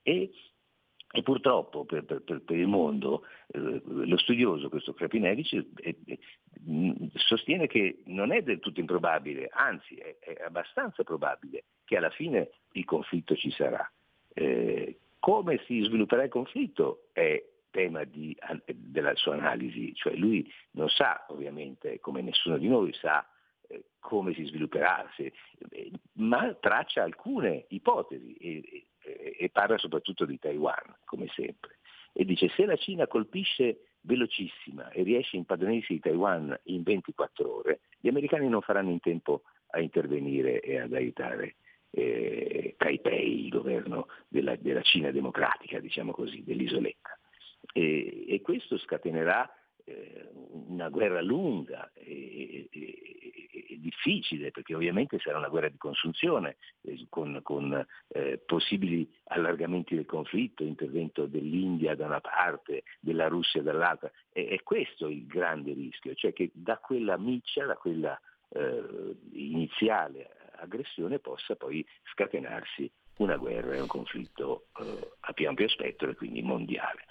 E, 0.01 0.31
e 1.11 1.21
purtroppo 1.21 1.85
per, 1.85 2.05
per, 2.05 2.23
per, 2.23 2.57
il 2.57 2.67
mondo 2.67 3.23
eh, 3.47 3.81
lo 3.85 4.17
studioso, 4.17 4.69
questo 4.69 4.93
Krapinevich, 4.93 5.63
sostiene 7.13 7.67
che 7.67 8.01
non 8.05 8.31
è 8.31 8.41
del 8.41 8.59
tutto 8.59 8.79
improbabile, 8.79 9.49
anzi 9.53 9.93
è, 9.95 10.17
è 10.17 10.43
abbastanza 10.43 11.03
probabile 11.03 11.65
che 11.85 11.97
alla 11.97 12.09
fine 12.09 12.49
il 12.71 12.85
conflitto 12.85 13.35
ci 13.35 13.51
sarà. 13.51 13.87
Come 15.19 15.61
si 15.65 15.81
svilupperà 15.83 16.23
il 16.23 16.29
conflitto 16.29 17.09
è 17.11 17.43
tema 17.71 18.03
di, 18.03 18.35
della 18.73 19.15
sua 19.15 19.33
analisi, 19.33 19.93
cioè 19.95 20.15
lui 20.15 20.49
non 20.71 20.89
sa 20.89 21.25
ovviamente, 21.29 21.99
come 21.99 22.21
nessuno 22.21 22.57
di 22.57 22.67
noi 22.67 22.93
sa, 22.93 23.27
eh, 23.67 23.83
come 23.99 24.33
si 24.33 24.45
svilupperà, 24.45 25.07
se, 25.15 25.33
eh, 25.69 25.91
ma 26.13 26.53
traccia 26.59 27.03
alcune 27.03 27.65
ipotesi 27.69 28.33
e, 28.33 28.87
e, 29.03 29.35
e, 29.39 29.49
parla 29.49 29.77
soprattutto 29.77 30.25
di 30.25 30.39
Taiwan, 30.39 30.95
come 31.05 31.27
sempre. 31.35 31.77
E 32.13 32.25
dice 32.25 32.49
se 32.49 32.65
la 32.65 32.75
Cina 32.75 33.07
colpisce 33.07 33.89
velocissima 34.01 34.89
e 34.89 35.03
riesce 35.03 35.35
a 35.35 35.39
impadronirsi 35.39 35.93
di 35.93 35.99
Taiwan 35.99 36.57
in 36.63 36.83
24 36.83 37.57
ore, 37.57 37.81
gli 37.99 38.07
americani 38.07 38.47
non 38.49 38.61
faranno 38.61 38.89
in 38.89 38.99
tempo 38.99 39.43
a 39.71 39.79
intervenire 39.79 40.61
e 40.61 40.79
ad 40.79 40.93
aiutare 40.93 41.55
eh, 41.91 42.75
Taipei, 42.77 43.45
il 43.45 43.49
governo 43.49 44.07
della, 44.27 44.55
della, 44.55 44.81
Cina 44.81 45.11
democratica, 45.11 45.79
diciamo 45.79 46.11
così, 46.11 46.43
dell'isoletta. 46.43 47.17
E, 47.73 48.25
e 48.27 48.41
questo 48.41 48.77
scatenerà 48.77 49.51
eh, 49.85 50.29
una 50.67 50.89
guerra 50.89 51.21
lunga 51.21 51.91
e, 51.93 52.67
e, 52.71 52.97
e, 53.69 53.79
difficile, 53.79 54.51
perché 54.51 54.75
ovviamente 54.75 55.19
sarà 55.19 55.37
una 55.37 55.49
guerra 55.49 55.69
di 55.69 55.77
consunzione, 55.77 56.57
eh, 56.81 57.05
con, 57.09 57.39
con 57.43 57.85
eh, 58.09 58.37
possibili 58.45 59.09
allargamenti 59.25 59.95
del 59.95 60.05
conflitto, 60.05 60.63
intervento 60.63 61.25
dell'India 61.25 61.95
da 61.95 62.05
una 62.05 62.21
parte, 62.21 62.83
della 62.99 63.27
Russia 63.27 63.61
dall'altra. 63.61 64.11
E, 64.31 64.47
è 64.47 64.63
questo 64.63 65.07
il 65.07 65.25
grande 65.25 65.73
rischio, 65.73 66.13
cioè 66.13 66.33
che 66.33 66.51
da 66.53 66.77
quella 66.77 67.17
miccia, 67.17 67.65
da 67.65 67.75
quella 67.75 68.19
eh, 68.49 69.15
iniziale 69.33 70.37
aggressione 70.61 71.19
possa 71.19 71.55
poi 71.55 71.85
scatenarsi 72.13 72.91
una 73.17 73.35
guerra 73.37 73.75
e 73.75 73.81
un 73.81 73.87
conflitto 73.87 74.67
eh, 74.79 75.11
a 75.21 75.33
più 75.33 75.47
ampio 75.47 75.67
spettro 75.67 76.09
e 76.09 76.15
quindi 76.15 76.41
mondiale. 76.41 77.05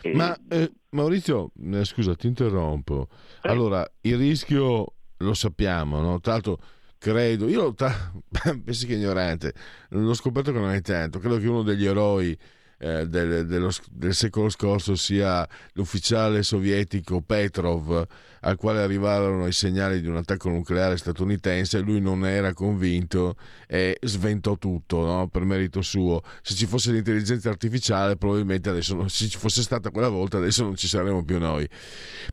E... 0.00 0.14
Ma 0.14 0.36
eh, 0.48 0.70
Maurizio, 0.90 1.50
eh, 1.72 1.84
scusa, 1.84 2.14
ti 2.14 2.26
interrompo. 2.26 3.08
Eh. 3.42 3.48
Allora, 3.48 3.86
il 4.02 4.16
rischio 4.16 4.94
lo 5.18 5.34
sappiamo, 5.34 6.00
no? 6.00 6.20
Tra 6.20 6.32
l'altro 6.32 6.58
credo, 6.98 7.48
io 7.48 7.74
tra... 7.74 7.92
pensi 8.64 8.86
che 8.86 8.94
ignorante, 8.94 9.52
l'ho 9.90 10.14
scoperto 10.14 10.52
che 10.52 10.58
non 10.58 10.70
è 10.70 10.80
tanto, 10.80 11.18
credo 11.18 11.38
che 11.38 11.48
uno 11.48 11.62
degli 11.62 11.84
eroi 11.84 12.36
eh, 12.82 13.06
del, 13.06 13.46
dello, 13.46 13.70
del, 13.92 14.12
secolo 14.12 14.48
scorso 14.48 14.96
sia 14.96 15.48
l'ufficiale 15.74 16.42
sovietico 16.42 17.20
Petrov 17.20 18.06
al 18.40 18.56
quale 18.56 18.80
arrivarono 18.80 19.46
i 19.46 19.52
segnali 19.52 20.00
di 20.00 20.08
un 20.08 20.16
attacco 20.16 20.48
nucleare 20.48 20.96
statunitense, 20.96 21.78
lui 21.78 22.00
non 22.00 22.26
era 22.26 22.52
convinto 22.52 23.36
e 23.68 23.96
sventò 24.02 24.58
tutto 24.58 25.04
no? 25.04 25.28
per 25.28 25.44
merito 25.44 25.80
suo. 25.80 26.22
Se 26.42 26.54
ci 26.54 26.66
fosse 26.66 26.90
l'intelligenza 26.90 27.50
artificiale 27.50 28.16
probabilmente 28.16 28.68
adesso, 28.68 29.06
se 29.06 29.28
ci 29.28 29.38
fosse 29.38 29.62
stata 29.62 29.90
quella 29.90 30.08
volta 30.08 30.38
adesso 30.38 30.64
non 30.64 30.74
ci 30.74 30.88
saremmo 30.88 31.24
più 31.24 31.38
noi. 31.38 31.68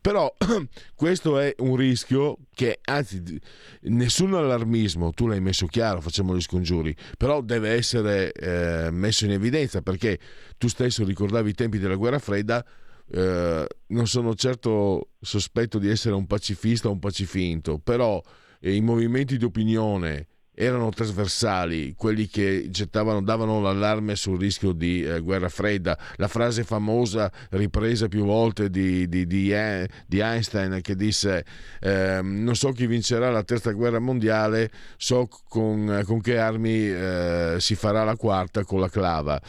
Però 0.01 0.33
questo 0.95 1.38
è 1.38 1.53
un 1.59 1.75
rischio 1.75 2.38
che, 2.55 2.79
anzi, 2.85 3.39
nessun 3.81 4.33
allarmismo, 4.33 5.12
tu 5.12 5.27
l'hai 5.27 5.41
messo 5.41 5.67
chiaro, 5.67 6.01
facciamo 6.01 6.35
gli 6.35 6.41
scongiuri, 6.41 6.95
però 7.17 7.41
deve 7.41 7.69
essere 7.69 8.31
eh, 8.31 8.89
messo 8.89 9.25
in 9.25 9.31
evidenza 9.31 9.83
perché 9.83 10.17
tu 10.58 10.67
stesso 10.67 11.04
ricordavi 11.04 11.49
i 11.49 11.54
tempi 11.54 11.80
della 11.80 11.95
guerra 11.95 12.19
fredda, 12.19 12.65
eh, 13.12 13.67
non 13.88 14.08
sono 14.08 14.36
certo 14.36 15.10
sospetto 15.19 15.80
di 15.80 15.89
essere 15.89 16.15
un 16.15 16.28
pacifista 16.28 16.88
o 16.88 16.91
un 16.91 16.99
pacifinto, 16.99 17.80
però 17.80 18.21
eh, 18.60 18.73
i 18.73 18.82
movimenti 18.82 19.38
di 19.38 19.45
opinione 19.45 20.28
erano 20.62 20.89
trasversali, 20.89 21.93
quelli 21.95 22.28
che 22.28 22.67
gettavano, 22.69 23.21
davano 23.21 23.62
l'allarme 23.62 24.17
sul 24.17 24.38
rischio 24.38 24.73
di 24.73 25.02
eh, 25.06 25.21
guerra 25.21 25.47
fredda. 25.47 25.97
La 26.17 26.28
frase 26.28 26.65
famosa 26.65 27.32
ripresa 27.52 28.10
più 28.10 28.25
volte 28.25 28.69
di, 28.69 29.08
di, 29.08 29.25
di, 29.25 29.54
di 30.06 30.19
Einstein 30.19 30.80
che 30.82 30.97
disse 30.97 31.45
eh, 31.80 32.19
non 32.21 32.58
so 32.58 32.73
chi 32.73 32.88
vincerà 32.88 33.32
la 33.32 33.43
terza 33.43 33.71
guerra 33.71 33.99
mondiale, 33.99 34.69
so 34.97 35.30
con, 35.47 36.02
con 36.04 36.19
che 36.19 36.38
armi 36.38 36.89
eh, 36.89 37.56
si 37.60 37.75
farà 37.75 38.04
la 38.04 38.17
quarta 38.17 38.65
con 38.65 38.82
la 38.82 38.89
clava. 38.89 39.41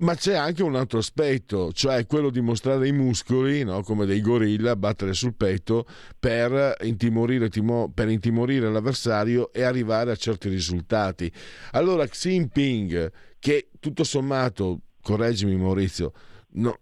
Ma 0.00 0.14
c'è 0.14 0.34
anche 0.34 0.62
un 0.62 0.76
altro 0.76 0.98
aspetto, 0.98 1.72
cioè 1.72 2.06
quello 2.06 2.30
di 2.30 2.40
mostrare 2.40 2.88
i 2.88 2.92
muscoli, 2.92 3.64
no? 3.64 3.82
come 3.82 4.06
dei 4.06 4.22
gorilla, 4.22 4.74
battere 4.74 5.12
sul 5.12 5.34
petto 5.34 5.86
per 6.18 6.76
intimorire, 6.84 7.50
timo, 7.50 7.90
per 7.92 8.08
intimorire, 8.08 8.70
l'avversario 8.70 9.52
e 9.52 9.62
arrivare 9.62 10.10
a 10.10 10.16
certi 10.16 10.48
risultati. 10.48 11.30
Allora 11.72 12.06
Xi 12.06 12.30
Jinping, 12.30 13.12
che 13.38 13.68
tutto 13.78 14.04
sommato, 14.04 14.80
correggimi 15.02 15.56
Maurizio, 15.56 16.12
no, 16.52 16.78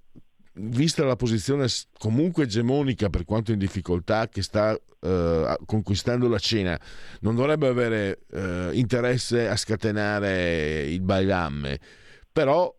vista 0.52 1.04
la 1.04 1.16
posizione 1.16 1.66
comunque 1.98 2.44
egemonica 2.44 3.08
per 3.08 3.24
quanto 3.24 3.50
in 3.50 3.58
difficoltà 3.58 4.28
che 4.28 4.42
sta 4.42 4.78
eh, 5.00 5.56
conquistando 5.66 6.28
la 6.28 6.38
Cina, 6.38 6.80
non 7.20 7.34
dovrebbe 7.34 7.66
avere 7.66 8.20
eh, 8.30 8.70
interesse 8.74 9.48
a 9.48 9.56
scatenare 9.56 10.82
il 10.82 11.00
bailamme, 11.00 11.80
però 12.30 12.72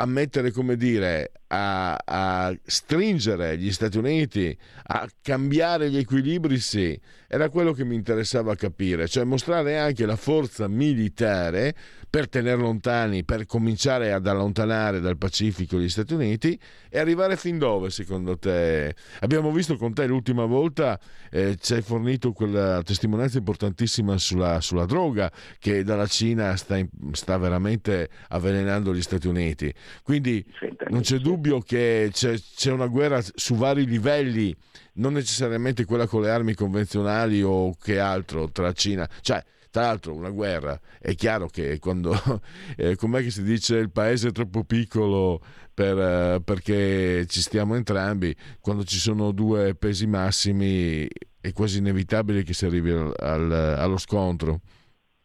a 0.00 0.06
mettere, 0.06 0.50
come 0.50 0.76
dire, 0.76 1.30
a, 1.52 1.98
a, 2.04 2.56
stringere 2.64 3.58
gli 3.58 3.72
Stati 3.72 3.98
Uniti, 3.98 4.56
a 4.84 5.08
cambiare 5.20 5.90
gli 5.90 5.96
equilibri, 5.96 6.58
sì, 6.58 6.98
era 7.26 7.48
quello 7.48 7.72
che 7.72 7.84
mi 7.84 7.94
interessava 7.94 8.54
capire, 8.54 9.08
cioè 9.08 9.24
mostrare 9.24 9.78
anche 9.78 10.06
la 10.06 10.16
forza 10.16 10.68
militare 10.68 11.74
per 12.10 12.28
tenere 12.28 12.60
lontani, 12.60 13.24
per 13.24 13.46
cominciare 13.46 14.12
ad 14.12 14.26
allontanare 14.26 14.98
dal 14.98 15.16
Pacifico 15.16 15.78
gli 15.78 15.88
Stati 15.88 16.12
Uniti 16.12 16.58
e 16.88 16.98
arrivare 16.98 17.36
fin 17.36 17.56
dove 17.56 17.90
secondo 17.90 18.36
te? 18.36 18.94
Abbiamo 19.20 19.52
visto 19.52 19.76
con 19.76 19.94
te 19.94 20.06
l'ultima 20.06 20.44
volta, 20.44 20.98
eh, 21.30 21.56
ci 21.60 21.74
hai 21.74 21.82
fornito 21.82 22.32
quella 22.32 22.82
testimonianza 22.82 23.38
importantissima 23.38 24.18
sulla, 24.18 24.60
sulla 24.60 24.86
droga 24.86 25.30
che 25.60 25.84
dalla 25.84 26.06
Cina 26.06 26.56
sta, 26.56 26.76
in, 26.76 26.88
sta, 27.12 27.38
veramente 27.38 28.08
avvelenando 28.28 28.92
gli 28.92 29.02
Stati 29.02 29.28
Uniti. 29.28 29.72
Quindi 30.02 30.44
non 30.88 31.02
c'è 31.02 31.18
dubbio 31.18 31.39
che 31.40 32.10
c'è, 32.12 32.38
c'è 32.38 32.70
una 32.70 32.86
guerra 32.86 33.20
su 33.34 33.54
vari 33.54 33.86
livelli, 33.86 34.54
non 34.94 35.14
necessariamente 35.14 35.84
quella 35.84 36.06
con 36.06 36.22
le 36.22 36.30
armi 36.30 36.54
convenzionali 36.54 37.42
o 37.42 37.74
che 37.74 37.98
altro 37.98 38.50
tra 38.50 38.72
Cina. 38.72 39.08
Cioè, 39.20 39.42
tra 39.70 39.82
l'altro 39.82 40.14
una 40.14 40.30
guerra, 40.30 40.78
è 40.98 41.14
chiaro 41.14 41.46
che 41.46 41.78
quando, 41.78 42.12
eh, 42.76 42.96
com'è 42.96 43.22
che 43.22 43.30
si 43.30 43.42
dice, 43.42 43.76
il 43.76 43.90
paese 43.90 44.28
è 44.28 44.32
troppo 44.32 44.64
piccolo 44.64 45.40
per, 45.72 45.98
eh, 45.98 46.40
perché 46.44 47.24
ci 47.26 47.40
stiamo 47.40 47.76
entrambi, 47.76 48.34
quando 48.60 48.84
ci 48.84 48.98
sono 48.98 49.30
due 49.30 49.74
pesi 49.74 50.06
massimi 50.06 51.08
è 51.40 51.52
quasi 51.52 51.78
inevitabile 51.78 52.42
che 52.42 52.52
si 52.52 52.66
arrivi 52.66 52.90
al, 52.90 53.14
al, 53.16 53.52
allo 53.52 53.96
scontro. 53.96 54.60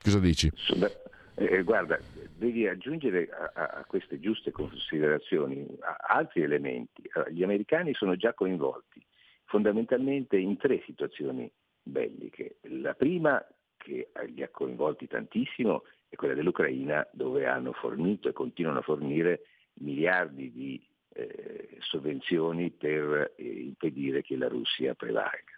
Cosa 0.02 0.20
dici? 0.20 0.52
Eh, 1.36 1.64
guarda, 1.64 2.00
devi 2.38 2.68
aggiungere 2.68 3.30
a, 3.30 3.52
a, 3.54 3.86
queste 3.86 4.20
giuste 4.20 4.52
considerazioni 4.52 5.66
altri 6.08 6.42
elementi. 6.42 7.04
Gli 7.30 7.44
americani 7.44 7.94
sono 7.94 8.16
già 8.16 8.34
coinvolti 8.34 9.04
fondamentalmente 9.46 10.38
in 10.38 10.58
tre 10.58 10.82
situazioni 10.86 11.52
belliche. 11.82 12.58
La 12.64 12.94
prima 12.94 13.44
che 13.78 14.10
li 14.28 14.44
ha 14.44 14.50
coinvolti 14.50 15.08
tantissimo 15.08 15.84
è 16.10 16.16
quella 16.16 16.34
dell'Ucraina 16.34 17.08
dove 17.12 17.46
hanno 17.46 17.72
fornito 17.74 18.28
e 18.28 18.34
continuano 18.34 18.80
a 18.80 18.84
fornire 18.84 19.42
miliardi 19.76 20.52
di 20.52 20.84
eh, 21.14 21.78
sovvenzioni 21.80 22.72
per 22.72 23.34
eh, 23.36 23.44
impedire 23.44 24.22
che 24.22 24.36
la 24.36 24.48
Russia 24.48 24.94
prevalga. 24.96 25.54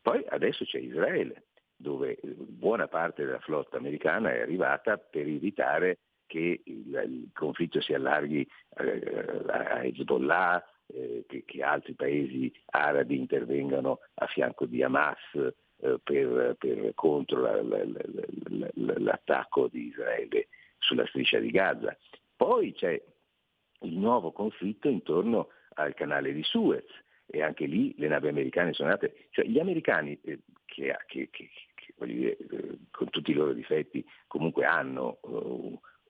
Poi 0.00 0.24
adesso 0.28 0.64
c'è 0.64 0.78
Israele, 0.78 1.46
dove 1.76 2.18
buona 2.22 2.88
parte 2.88 3.24
della 3.24 3.40
flotta 3.40 3.76
americana 3.76 4.32
è 4.32 4.40
arrivata 4.40 4.98
per 4.98 5.26
evitare 5.26 5.98
che 6.30 6.60
il, 6.64 7.02
il 7.06 7.30
conflitto 7.34 7.80
si 7.80 7.92
allarghi 7.92 8.48
eh, 8.76 9.44
a 9.48 9.82
Hezbollah, 9.82 10.64
eh, 10.86 11.24
che, 11.26 11.42
che, 11.44 11.62
altri 11.64 11.94
paesi 11.94 12.52
arabi 12.66 13.18
intervengano 13.18 13.98
a 14.14 14.26
fianco 14.26 14.64
di 14.66 14.80
Hamas 14.80 15.18
eh, 15.34 15.98
per, 16.00 16.54
per, 16.56 16.92
contro 16.94 17.40
la, 17.40 17.60
la, 17.62 17.84
la, 17.84 18.94
l'attacco 18.98 19.66
di 19.66 19.86
Israele 19.86 20.46
sulla 20.78 21.04
striscia 21.06 21.40
di 21.40 21.50
Gaza. 21.50 21.96
Poi 22.36 22.72
c'è 22.74 23.02
il 23.80 23.98
nuovo 23.98 24.30
conflitto 24.30 24.88
intorno 24.88 25.48
al 25.74 25.94
canale 25.94 26.32
di 26.32 26.44
Suez 26.44 26.86
e 27.26 27.42
anche 27.42 27.66
lì 27.66 27.92
le 27.98 28.06
navi 28.06 28.28
americane 28.28 28.72
sono 28.72 28.90
andate, 28.90 29.26
cioè 29.30 29.46
gli 29.46 29.58
americani 29.58 30.16
eh, 30.22 30.38
che, 30.64 30.96
che, 31.06 31.28
che, 31.30 31.50
che 31.74 32.06
dire, 32.06 32.36
eh, 32.36 32.78
con 32.92 33.10
tutti 33.10 33.32
i 33.32 33.34
loro 33.34 33.52
difetti 33.52 34.04
comunque 34.28 34.64
hanno 34.64 35.18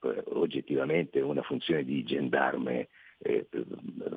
uh, 0.01 0.22
oggettivamente 0.38 1.20
una 1.20 1.42
funzione 1.42 1.84
di 1.84 2.03
gendarme 2.05 2.88
eh, 3.18 3.46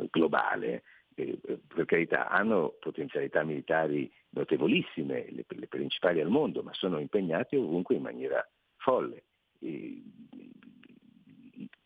globale, 0.10 0.84
eh, 1.16 1.38
per 1.68 1.86
carità 1.86 2.30
hanno 2.30 2.76
potenzialità 2.80 3.44
militari 3.44 4.12
notevolissime, 4.30 5.28
le, 5.30 5.46
le, 5.48 5.68
principali 5.68 6.20
al 6.20 6.30
mondo, 6.30 6.64
ma 6.64 6.74
sono 6.74 7.00
impegnati 7.00 7.56
ovunque 7.56 7.96
in 7.96 8.02
maniera 8.02 8.48
folle. 8.78 9.24
E, 9.60 10.02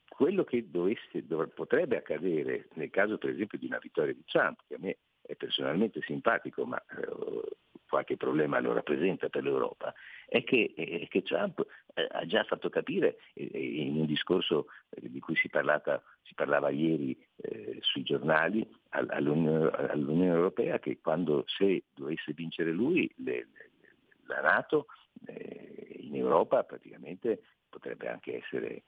quello 0.07 0.43
che 0.43 0.69
dovesse, 0.69 1.25
dov- 1.27 1.53
potrebbe 1.53 1.97
accadere 1.97 2.69
nel 2.73 2.89
caso 2.89 3.19
per 3.19 3.29
esempio 3.29 3.59
di 3.59 3.67
una 3.67 3.77
vittoria 3.79 4.13
di 4.13 4.23
Trump, 4.25 4.61
che 4.67 4.75
a 4.75 4.79
me 4.79 4.97
è 5.27 5.35
personalmente 5.35 6.01
simpatico, 6.01 6.65
ma 6.65 6.77
eh, 6.77 7.57
qualche 7.87 8.17
problema 8.17 8.59
lo 8.59 8.73
rappresenta 8.73 9.29
per 9.29 9.43
l'Europa, 9.43 9.93
è 10.25 10.43
che, 10.43 10.73
è 10.75 11.07
che 11.07 11.21
Trump 11.21 11.65
eh, 11.93 12.07
ha 12.09 12.25
già 12.25 12.43
fatto 12.43 12.69
capire 12.69 13.17
eh, 13.33 13.43
in 13.43 13.97
un 13.97 14.05
discorso 14.05 14.67
di 14.89 15.19
cui 15.19 15.35
si, 15.35 15.49
parlata, 15.49 16.01
si 16.23 16.33
parlava 16.33 16.69
ieri 16.69 17.17
sui 17.81 18.03
giornali 18.03 18.67
all'Unione, 18.89 20.25
Europea 20.25 20.79
che 20.79 20.99
quando 20.99 21.43
se 21.45 21.83
dovesse 21.93 22.33
vincere 22.33 22.71
lui 22.71 23.09
le, 23.17 23.47
la 24.25 24.41
Nato 24.41 24.87
in 25.27 26.15
Europa 26.15 26.63
praticamente 26.63 27.41
potrebbe 27.69 28.07
anche 28.07 28.37
essere 28.37 28.83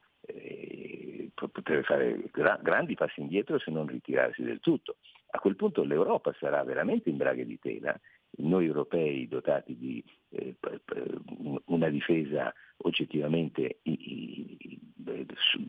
potrebbe 1.33 1.83
fare 1.83 2.29
gra- 2.31 2.59
grandi 2.61 2.95
passi 2.95 3.21
indietro 3.21 3.59
se 3.59 3.71
non 3.71 3.87
ritirarsi 3.87 4.43
del 4.43 4.59
tutto. 4.59 4.97
A 5.32 5.39
quel 5.39 5.55
punto 5.55 5.84
l'Europa 5.84 6.34
sarà 6.39 6.63
veramente 6.63 7.09
in 7.09 7.17
braghe 7.17 7.45
di 7.45 7.59
tela, 7.59 7.97
noi 8.38 8.65
europei 8.65 9.27
dotati 9.27 9.77
di 9.77 10.03
eh, 10.30 10.55
una 11.65 11.89
difesa 11.89 12.53
oggettivamente 12.77 13.80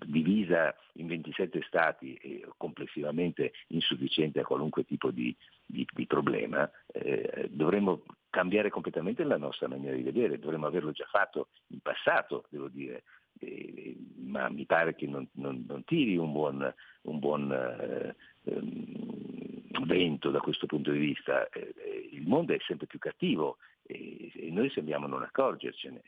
divisa 0.06 0.74
in 0.94 1.06
27 1.06 1.62
stati 1.66 2.14
e 2.14 2.46
complessivamente 2.56 3.52
insufficiente 3.68 4.40
a 4.40 4.44
qualunque 4.44 4.84
tipo 4.84 5.10
di, 5.10 5.34
di, 5.64 5.86
di 5.92 6.06
problema, 6.06 6.70
eh, 6.92 7.48
dovremmo 7.50 8.02
cambiare 8.28 8.70
completamente 8.70 9.24
la 9.24 9.38
nostra 9.38 9.68
maniera 9.68 9.96
di 9.96 10.02
vedere, 10.02 10.38
dovremmo 10.38 10.66
averlo 10.66 10.92
già 10.92 11.06
fatto 11.06 11.48
in 11.68 11.80
passato, 11.80 12.46
devo 12.48 12.68
dire, 12.68 13.02
eh, 13.40 13.96
ma 14.18 14.48
mi 14.48 14.66
pare 14.66 14.94
che 14.94 15.06
non, 15.06 15.26
non, 15.32 15.64
non 15.66 15.84
tiri 15.84 16.16
un 16.16 16.32
buon, 16.32 16.74
un 17.02 17.18
buon 17.18 17.52
eh, 17.52 18.14
ehm, 18.44 19.49
vento 19.84 20.30
da 20.30 20.40
questo 20.40 20.66
punto 20.66 20.90
di 20.90 20.98
vista. 20.98 21.48
Eh, 21.48 22.08
il 22.12 22.26
mondo 22.26 22.52
è 22.52 22.58
sempre 22.66 22.86
più 22.86 22.98
cattivo 22.98 23.58
e, 23.82 24.30
noi 24.50 24.70
sembriamo 24.70 25.06
non 25.06 25.22
accorgercene. 25.22 26.02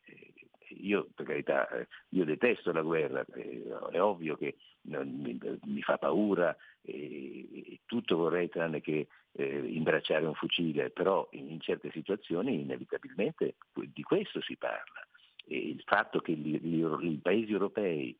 Io, 0.80 1.08
per 1.14 1.26
carità, 1.26 1.68
eh, 1.68 1.88
io 2.10 2.24
detesto 2.24 2.72
la 2.72 2.82
guerra, 2.82 3.24
eh, 3.34 3.62
è 3.90 4.00
ovvio 4.00 4.36
che 4.36 4.56
mi, 4.82 5.82
fa 5.82 5.98
paura 5.98 6.56
e, 6.82 7.80
tutto 7.86 8.16
vorrei 8.16 8.48
tranne 8.48 8.80
che 8.80 9.08
imbracciare 9.34 10.26
un 10.26 10.34
fucile, 10.34 10.90
però 10.90 11.26
in, 11.32 11.58
certe 11.60 11.90
situazioni 11.90 12.60
inevitabilmente 12.60 13.54
di 13.72 14.02
questo 14.02 14.42
si 14.42 14.58
parla 14.58 15.06
e 15.46 15.56
il 15.56 15.82
fatto 15.84 16.20
che 16.20 16.32
i 16.32 17.20
paesi 17.22 17.50
europei 17.50 18.16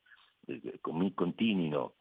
continuino 1.11 1.93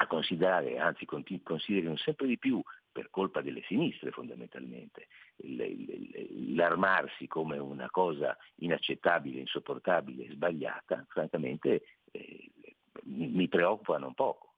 a 0.00 0.06
considerare, 0.06 0.78
anzi 0.78 1.04
considerino 1.04 1.96
sempre 1.96 2.26
di 2.26 2.38
più 2.38 2.62
per 2.92 3.10
colpa 3.10 3.40
delle 3.40 3.62
sinistre 3.66 4.10
fondamentalmente, 4.10 5.08
l'armarsi 6.54 7.26
come 7.26 7.58
una 7.58 7.88
cosa 7.90 8.36
inaccettabile, 8.56 9.40
insopportabile 9.40 10.30
sbagliata, 10.32 11.04
francamente 11.08 11.82
eh, 12.10 12.50
mi 13.04 13.48
preoccupa 13.48 13.98
non 13.98 14.14
poco. 14.14 14.54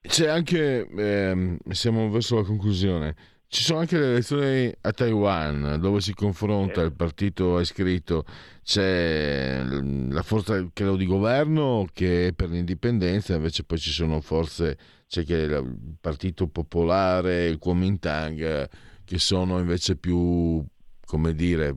C'è 0.00 0.28
anche, 0.28 0.86
eh, 0.86 1.58
siamo 1.70 2.10
verso 2.10 2.36
la 2.36 2.42
conclusione, 2.42 3.16
ci 3.54 3.62
sono 3.62 3.78
anche 3.78 3.96
le 3.96 4.06
elezioni 4.06 4.74
a 4.80 4.90
Taiwan 4.90 5.78
dove 5.80 6.00
si 6.00 6.12
confronta 6.12 6.80
il 6.80 6.92
partito 6.92 7.60
iscritto, 7.60 8.24
c'è 8.64 9.62
la 9.62 10.22
forza 10.22 10.68
credo 10.72 10.96
di 10.96 11.06
governo 11.06 11.86
che 11.92 12.26
è 12.26 12.32
per 12.32 12.48
l'indipendenza, 12.50 13.36
invece 13.36 13.62
poi 13.62 13.78
ci 13.78 13.92
sono 13.92 14.20
forze, 14.20 14.76
c'è 15.06 15.24
che 15.24 15.36
il 15.36 15.96
partito 16.00 16.48
popolare, 16.48 17.46
il 17.46 17.58
Kuomintang 17.58 18.68
che 19.04 19.18
sono 19.20 19.60
invece 19.60 19.94
più, 19.98 20.60
come 21.06 21.32
dire, 21.36 21.76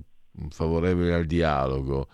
favorevoli 0.49 1.11
al 1.11 1.25
dialogo. 1.25 2.07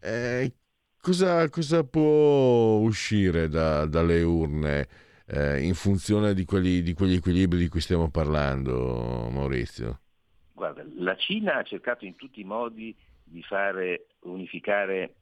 Eh, 0.00 0.52
cosa, 1.00 1.48
cosa, 1.48 1.82
può 1.82 2.76
uscire 2.80 3.48
da, 3.48 3.86
dalle 3.86 4.20
urne? 4.22 4.88
Eh, 5.28 5.62
in 5.62 5.74
funzione 5.74 6.34
di, 6.34 6.44
quelli, 6.44 6.82
di 6.82 6.94
quegli 6.94 7.14
equilibri 7.14 7.58
di 7.58 7.68
cui 7.68 7.80
stiamo 7.80 8.10
parlando, 8.10 9.28
Maurizio? 9.30 10.00
Guarda, 10.52 10.84
la 10.96 11.16
Cina 11.16 11.56
ha 11.56 11.62
cercato 11.62 12.04
in 12.04 12.16
tutti 12.16 12.40
i 12.40 12.44
modi 12.44 12.94
di 13.22 13.42
fare 13.42 14.06
unificare 14.20 15.14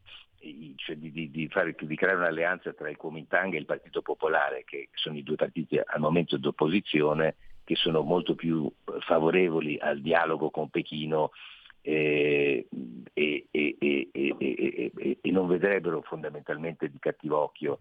cioè 0.76 0.96
di, 0.96 1.10
di, 1.10 1.30
di, 1.30 1.48
fare, 1.48 1.74
di, 1.76 1.96
creare 1.96 2.18
un'alleanza 2.18 2.72
tra 2.72 2.88
il 2.88 2.96
Kuomintang 2.96 3.54
e 3.54 3.58
il 3.58 3.64
Partito 3.64 4.02
Popolare, 4.02 4.64
che 4.64 4.90
sono 4.92 5.16
i 5.16 5.22
due 5.22 5.34
partiti 5.34 5.78
al 5.78 6.00
momento 6.00 6.36
d'opposizione, 6.36 7.36
che 7.64 7.74
sono 7.74 8.02
molto 8.02 8.34
più 8.34 8.70
favorevoli 9.00 9.78
al 9.78 10.00
dialogo 10.00 10.50
con 10.50 10.70
Pechino 10.70 11.32
eh, 11.80 12.68
e, 13.12 13.46
e, 13.50 13.76
e, 13.80 14.08
e, 14.12 15.30
non 15.30 15.48
vedrebbero 15.48 16.02
fondamentalmente 16.02 16.88
di 16.88 16.98
cattivo 16.98 17.38
occhio 17.38 17.78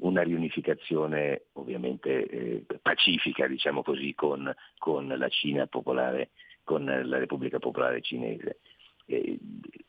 una 0.00 0.22
riunificazione 0.22 1.46
ovviamente 1.54 2.26
eh, 2.26 2.64
pacifica, 2.80 3.46
diciamo 3.46 3.82
così, 3.82 4.14
con, 4.14 4.52
con, 4.78 5.06
la 5.06 5.28
Cina 5.28 5.66
popolare, 5.66 6.30
con 6.64 6.84
la 6.84 7.18
Repubblica 7.18 7.58
Popolare 7.58 8.00
Cinese. 8.00 8.60
Eh, 9.06 9.38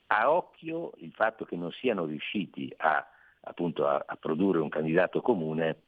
a 0.07 0.31
occhio 0.31 0.91
il 0.97 1.11
fatto 1.13 1.45
che 1.45 1.55
non 1.55 1.71
siano 1.71 2.05
riusciti 2.05 2.71
a, 2.77 3.05
appunto, 3.41 3.87
a, 3.87 4.03
a 4.05 4.15
produrre 4.17 4.59
un 4.59 4.69
candidato 4.69 5.21
comune 5.21 5.83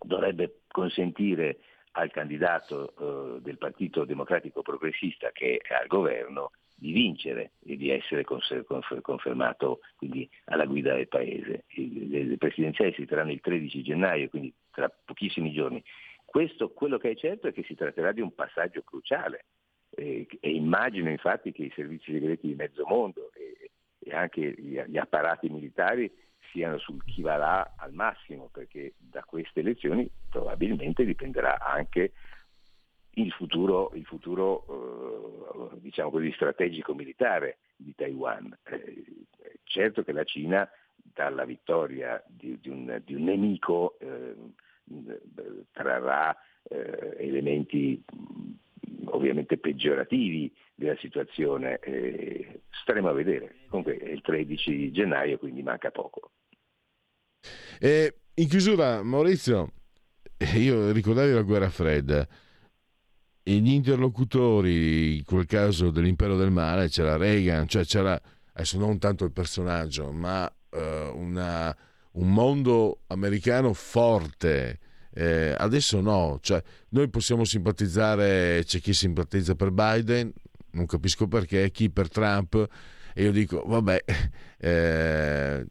dovrebbe 0.00 0.62
consentire 0.68 1.58
al 1.92 2.10
candidato 2.10 3.36
eh, 3.36 3.40
del 3.40 3.58
Partito 3.58 4.04
Democratico 4.04 4.62
Progressista 4.62 5.30
che 5.32 5.60
è 5.62 5.74
al 5.74 5.86
governo 5.86 6.52
di 6.78 6.92
vincere 6.92 7.52
e 7.64 7.76
di 7.76 7.90
essere 7.90 8.24
confermato 8.24 9.80
quindi 9.96 10.28
alla 10.44 10.64
guida 10.64 10.94
del 10.94 11.08
Paese. 11.08 11.64
Le 11.74 12.36
presidenziali 12.38 12.92
si 12.94 13.04
terranno 13.04 13.32
il 13.32 13.40
13 13.40 13.82
gennaio, 13.82 14.28
quindi 14.28 14.52
tra 14.70 14.88
pochissimi 14.88 15.52
giorni. 15.52 15.82
Questo, 16.24 16.70
quello 16.70 16.98
che 16.98 17.10
è 17.10 17.16
certo 17.16 17.48
è 17.48 17.52
che 17.52 17.64
si 17.64 17.74
tratterà 17.74 18.12
di 18.12 18.20
un 18.20 18.34
passaggio 18.34 18.82
cruciale 18.82 19.46
eh, 19.90 20.26
e 20.40 20.50
immagino 20.50 21.10
infatti 21.10 21.52
che 21.52 21.64
i 21.64 21.72
servizi 21.74 22.12
segreti 22.12 22.46
di 22.46 22.54
mezzo 22.54 22.84
mondo 22.86 23.30
e, 23.34 23.70
e 23.98 24.14
anche 24.14 24.54
gli, 24.56 24.80
gli, 24.80 24.98
apparati 24.98 25.48
militari 25.48 26.12
siano 26.52 26.78
sul 26.78 27.02
chi 27.04 27.22
va 27.22 27.36
là 27.36 27.74
al 27.76 27.92
massimo, 27.92 28.48
perché 28.52 28.94
da 28.98 29.24
queste 29.24 29.60
elezioni 29.60 30.08
probabilmente 30.30 31.04
dipenderà 31.04 31.58
anche 31.58 32.12
il 33.22 33.32
futuro, 33.32 33.90
il 33.94 34.04
futuro 34.04 35.72
eh, 35.72 35.80
diciamo 35.80 36.10
così, 36.10 36.32
strategico-militare 36.32 37.58
di 37.76 37.94
Taiwan. 37.94 38.56
Eh, 38.64 39.04
certo 39.64 40.02
che 40.02 40.12
la 40.12 40.24
Cina 40.24 40.68
dalla 40.94 41.44
vittoria 41.44 42.22
di, 42.26 42.58
di, 42.60 42.68
un, 42.68 43.00
di 43.04 43.14
un, 43.14 43.24
nemico 43.24 43.98
eh, 43.98 44.34
trarrà 45.72 46.36
eh, 46.62 47.16
elementi 47.18 48.02
ovviamente 49.06 49.58
peggiorativi 49.58 50.54
della 50.74 50.96
situazione. 50.96 51.78
Eh, 51.78 52.60
staremo 52.82 53.08
a 53.08 53.12
vedere. 53.12 53.56
Comunque 53.68 53.96
è 53.98 54.10
il 54.10 54.20
13 54.20 54.90
gennaio, 54.92 55.38
quindi 55.38 55.62
manca 55.62 55.90
poco. 55.90 56.30
E 57.80 58.14
in 58.34 58.48
chiusura, 58.48 59.02
Maurizio, 59.02 59.72
io 60.56 60.92
ricordavi 60.92 61.32
la 61.32 61.42
guerra 61.42 61.70
fredda. 61.70 62.26
Gli 63.48 63.70
interlocutori, 63.70 65.16
in 65.16 65.24
quel 65.24 65.46
caso 65.46 65.90
dell'impero 65.90 66.36
del 66.36 66.50
male, 66.50 66.90
c'era 66.90 67.16
Reagan, 67.16 67.66
cioè 67.66 67.82
c'era, 67.86 68.20
adesso 68.52 68.78
non 68.78 68.98
tanto 68.98 69.24
il 69.24 69.32
personaggio, 69.32 70.12
ma 70.12 70.44
uh, 70.44 70.78
una, 71.16 71.74
un 72.12 72.30
mondo 72.30 73.00
americano 73.06 73.72
forte. 73.72 74.78
Eh, 75.14 75.54
adesso 75.56 76.02
no, 76.02 76.38
cioè, 76.42 76.62
noi 76.90 77.08
possiamo 77.08 77.44
simpatizzare, 77.44 78.64
c'è 78.66 78.80
chi 78.80 78.92
simpatizza 78.92 79.54
per 79.54 79.70
Biden, 79.70 80.30
non 80.72 80.84
capisco 80.84 81.26
perché, 81.26 81.70
chi 81.70 81.88
per 81.88 82.10
Trump, 82.10 82.68
e 83.14 83.22
io 83.22 83.32
dico, 83.32 83.64
vabbè, 83.66 84.04
eh, 84.60 85.66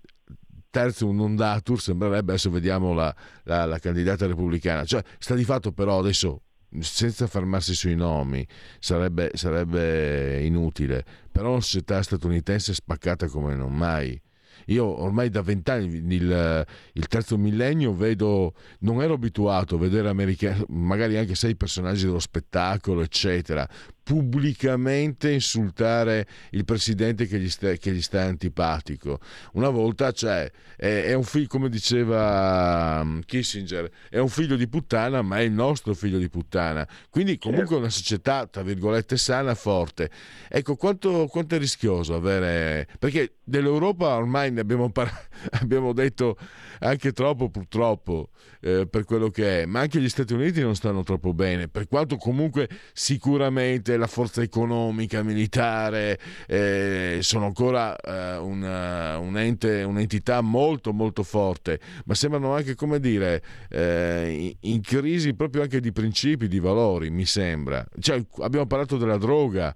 terzo 0.71 1.07
un 1.07 1.15
non 1.15 1.36
datur 1.36 1.80
sembrerebbe, 1.80 2.32
adesso 2.32 2.49
vediamo 2.49 2.93
la, 2.95 3.15
la, 3.43 3.65
la 3.65 3.78
candidata 3.78 4.25
repubblicana, 4.25 4.84
cioè 4.84 5.03
sta 5.19 5.36
di 5.36 5.43
fatto 5.43 5.71
però 5.71 5.99
adesso 5.99 6.41
senza 6.80 7.28
fermarsi 7.28 7.74
sui 7.74 7.95
nomi 7.95 8.45
sarebbe, 8.80 9.32
sarebbe 9.34 10.43
inutile, 10.43 11.03
però 11.32 11.51
una 11.51 11.61
società 11.61 12.01
statunitense 12.01 12.74
spaccata 12.74 13.28
come 13.28 13.55
non 13.55 13.74
mai. 13.74 14.20
Io 14.68 14.86
ormai 14.86 15.30
da 15.30 15.41
vent'anni, 15.41 16.13
il, 16.13 16.65
il, 16.93 17.07
terzo 17.07 17.38
millennio, 17.38 17.93
vedo, 17.93 18.53
non 18.80 19.01
ero 19.01 19.13
abituato 19.13 19.76
a 19.76 19.80
vedere 19.80 20.09
americani, 20.09 20.65
magari 20.70 21.15
anche 21.15 21.36
sei 21.36 21.55
personaggi 21.55 22.05
dello 22.05 22.20
spettacolo, 22.20 23.01
eccetera, 23.01 23.68
pubblicamente 24.08 25.32
insultare 25.32 26.26
il 26.51 26.64
presidente 26.64 27.28
che 27.28 27.38
gli 27.39 27.49
sta, 27.49 27.74
che 27.74 27.91
gli 27.91 28.01
sta 28.01 28.22
antipatico. 28.22 29.20
Una 29.53 29.68
volta, 29.68 30.14
cioè, 30.14 30.49
è, 30.78 31.03
è, 31.08 31.14
un 31.14 31.24
figlio, 31.24 31.47
come 31.47 31.68
diceva 31.68 33.01
um, 33.01 33.20
Kissinger, 33.26 33.91
è 34.10 34.18
un 34.20 34.30
figlio 34.30 34.55
di 34.55 34.70
puttana, 34.70 35.22
ma 35.22 35.39
è 35.39 35.41
il 35.41 35.51
nostro 35.51 35.93
figlio 35.93 36.20
di 36.20 36.30
puttana. 36.30 36.88
Quindi 37.10 37.38
comunque 37.38 37.66
certo. 37.66 37.82
una 37.82 37.89
società, 37.89 38.47
tra 38.47 38.64
virgolette, 38.64 39.18
sana, 39.18 39.53
forte. 39.55 40.10
Ecco, 40.47 40.78
quanto, 40.78 41.28
quanto 41.28 41.55
è 41.55 41.58
rischioso 41.58 42.16
avere... 42.16 42.88
Perché 42.99 43.39
dell'Europa 43.43 44.16
ormai 44.16 44.51
ne 44.51 44.62
abbiamo, 44.62 44.89
par- 44.89 45.28
abbiamo 45.60 45.91
detto 45.91 46.38
anche 46.80 47.12
troppo, 47.12 47.49
purtroppo, 47.49 48.30
eh, 48.68 48.88
per 48.88 49.05
quello 49.05 49.30
che 49.30 49.61
è, 49.61 49.65
ma 49.65 49.80
anche 49.80 50.01
gli 50.01 50.09
Stati 50.09 50.34
Uniti 50.34 50.61
non 50.61 50.76
stanno 50.76 51.03
troppo 51.03 51.34
bene, 51.34 51.70
per 51.70 51.88
quanto 51.88 52.18
comunque 52.18 52.68
sicuramente 52.91 53.95
la 53.95 54.07
forza 54.07 54.41
economica, 54.41 55.24
militare, 55.24 56.20
eh, 56.47 57.20
sono 57.22 57.45
ancora 57.45 57.95
eh, 57.95 58.38
una, 58.38 59.18
un 59.20 59.38
ente, 59.38 59.84
un'entità 59.84 60.41
molto 60.41 60.91
molto 60.91 61.24
forte, 61.24 61.80
ma 62.05 62.13
sembrano 62.13 62.53
anche, 62.53 62.76
come 62.76 62.99
dire, 62.99 63.41
eh, 63.70 64.55
in 64.59 64.82
crisi 64.82 65.34
proprio 65.34 65.61
anche 65.61 65.80
di 65.80 65.93
principi, 65.93 66.47
di 66.49 66.59
valori, 66.59 67.09
mi 67.09 67.26
sembra. 67.26 67.86
Cioè, 67.99 68.22
abbiamo 68.39 68.68
parlato 68.68 68.97
della 68.97 69.18
droga, 69.18 69.74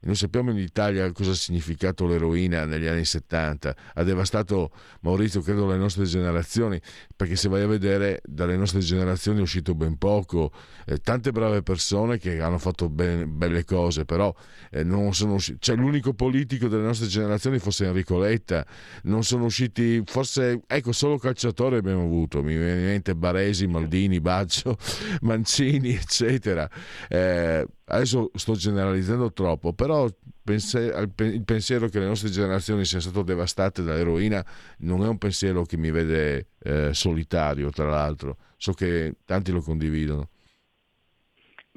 noi 0.00 0.14
sappiamo 0.14 0.50
in 0.50 0.58
Italia 0.58 1.10
cosa 1.12 1.32
ha 1.32 1.34
significato 1.34 2.06
l'eroina 2.06 2.64
negli 2.64 2.86
anni 2.86 3.04
70, 3.04 3.76
ha 3.94 4.02
devastato 4.02 4.70
Maurizio, 5.00 5.40
credo, 5.40 5.66
le 5.66 5.76
nostre 5.76 6.04
generazioni, 6.04 6.80
perché 7.16 7.34
se 7.36 7.48
vai 7.48 7.62
a 7.62 7.66
vedere 7.66 8.20
dalle 8.24 8.56
nostre 8.56 8.80
generazioni 8.80 9.38
è 9.38 9.42
uscito 9.42 9.74
ben 9.74 9.98
poco, 9.98 10.52
eh, 10.86 10.98
tante 10.98 11.32
brave 11.32 11.62
persone 11.62 12.18
che 12.18 12.40
hanno 12.40 12.58
fatto 12.58 12.88
ben, 12.88 13.36
belle 13.36 13.64
cose, 13.64 14.04
però 14.04 14.34
eh, 14.70 14.84
non 14.84 15.14
sono 15.14 15.34
usciti, 15.34 15.58
cioè 15.60 15.76
l'unico 15.76 16.14
politico 16.14 16.68
delle 16.68 16.84
nostre 16.84 17.08
generazioni 17.08 17.58
fosse 17.58 17.86
Enrico 17.86 18.18
Letta, 18.18 18.64
non 19.04 19.24
sono 19.24 19.44
usciti, 19.46 20.02
forse, 20.04 20.60
ecco, 20.66 20.92
solo 20.92 21.18
calciatori 21.18 21.76
abbiamo 21.76 22.04
avuto, 22.04 22.42
mi 22.42 22.56
viene 22.56 22.80
in 22.80 22.86
mente 22.86 23.14
Baresi, 23.14 23.66
Maldini, 23.66 24.20
Baggio, 24.20 24.76
Mancini, 25.22 25.94
eccetera. 25.94 26.68
Eh, 27.08 27.66
adesso 27.88 28.30
sto 28.34 28.54
generalizzando 28.54 29.32
troppo, 29.32 29.72
però 29.72 30.06
il 30.06 31.42
pensiero 31.44 31.88
che 31.88 31.98
le 31.98 32.06
nostre 32.06 32.30
generazioni 32.30 32.84
siano 32.84 33.04
state 33.04 33.24
devastate 33.24 33.82
dall'eroina 33.82 34.44
non 34.78 35.02
è 35.02 35.08
un 35.08 35.18
pensiero 35.18 35.64
che 35.64 35.76
mi 35.76 35.90
vede 35.90 36.48
eh, 36.60 36.94
solitario, 36.94 37.70
tra 37.70 37.88
l'altro. 37.88 38.36
So 38.56 38.72
che 38.72 39.16
tanti 39.24 39.52
lo 39.52 39.60
condividono. 39.60 40.28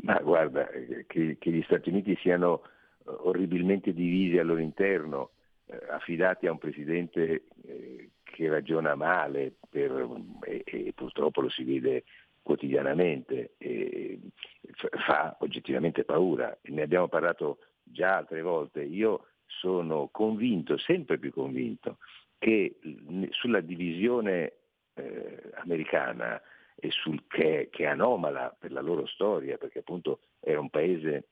Ma 0.03 0.20
guarda, 0.20 0.68
che, 1.07 1.38
che 1.39 1.51
gli 1.51 1.62
Stati 1.64 1.89
Uniti 1.89 2.18
siano 2.22 2.62
eh, 2.64 3.12
orribilmente 3.24 3.93
divisi 3.93 4.38
al 4.38 4.47
loro 4.47 4.62
interno, 4.62 5.32
eh, 5.66 5.78
affidati 5.89 6.47
a 6.47 6.51
un 6.51 6.57
presidente 6.57 7.43
eh, 7.64 8.09
che 8.24 8.49
ragiona 8.49 8.95
male 8.95 9.53
per, 9.70 9.91
e, 10.45 10.64
e, 10.66 10.91
purtroppo 10.95 11.41
lo 11.41 11.49
si 11.49 11.64
vede 11.64 12.03
quotidianamente, 12.42 13.54
e 13.58 14.20
fa 15.06 15.38
oggettivamente 15.39 16.04
paura. 16.04 16.58
Ne 16.64 16.82
abbiamo 16.82 17.08
parlato 17.08 17.60
già 17.84 18.18
altre 18.18 18.42
volte. 18.42 18.84
Io 18.84 19.28
sono 19.46 20.10
convinto, 20.12 20.78
sempre 20.78 21.18
più 21.18 21.32
convinto, 21.32 21.98
che 22.38 22.80
sulla 23.32 23.62
divisione 23.62 24.54
eh, 24.96 25.52
americana 25.56 26.42
e 26.76 26.89
sul 26.89 27.26
che, 27.28 27.70
che, 27.72 27.84
è 27.84 27.88
anomala 27.88 28.56
per 28.58 28.72
la 28.72 28.82
loro 28.82 29.06
storia, 29.06 29.58
perché 29.58 29.80
appunto 29.80 30.22
era 30.39 30.60
un 30.60 30.70
paese 30.70 31.28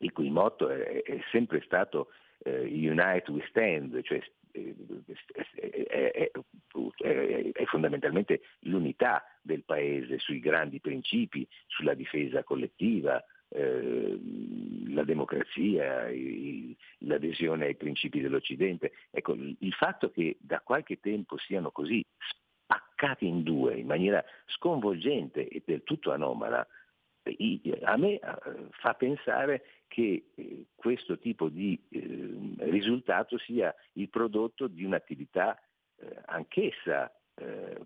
il 0.00 0.12
cui 0.12 0.30
motto 0.30 0.68
è, 0.68 1.02
è 1.02 1.18
sempre 1.32 1.60
stato 1.62 2.08
eh, 2.08 2.14
Unite 2.48 3.30
we 3.30 3.44
stand, 3.48 4.00
cioè 4.02 4.22
è, 4.52 6.10
è, 6.10 6.30
è, 7.52 7.64
fondamentalmente 7.66 8.40
l'unità 8.60 9.24
del 9.42 9.64
paese 9.64 10.18
sui 10.18 10.40
grandi 10.40 10.80
principi, 10.80 11.46
sulla 11.66 11.94
difesa 11.94 12.42
collettiva, 12.42 13.22
eh, 13.48 14.18
la 14.88 15.04
democrazia, 15.04 16.08
l'adesione 16.98 17.66
ai 17.66 17.76
principi 17.76 18.20
dell'Occidente. 18.20 18.92
Ecco, 19.10 19.34
il 19.34 19.72
fatto 19.72 20.10
che 20.10 20.36
da 20.40 20.60
qualche 20.60 21.00
tempo 21.00 21.36
siano 21.38 21.70
così 21.70 22.02
spaccati 22.66 23.26
in 23.26 23.42
due 23.42 23.76
in 23.76 23.86
maniera 23.86 24.24
sconvolgente 24.46 25.46
e 25.48 25.62
del 25.64 25.82
tutto 25.84 26.12
anomala, 26.12 26.66
a 27.82 27.96
me 27.96 28.20
fa 28.70 28.94
pensare 28.94 29.64
che 29.88 30.26
eh, 30.34 30.66
questo 30.74 31.18
tipo 31.18 31.48
di 31.48 31.80
eh, 31.90 32.54
risultato 32.70 33.38
sia 33.38 33.74
il 33.94 34.08
prodotto 34.08 34.66
di 34.66 34.84
un'attività 34.84 35.58
eh, 35.98 36.20
anch'essa 36.26 37.10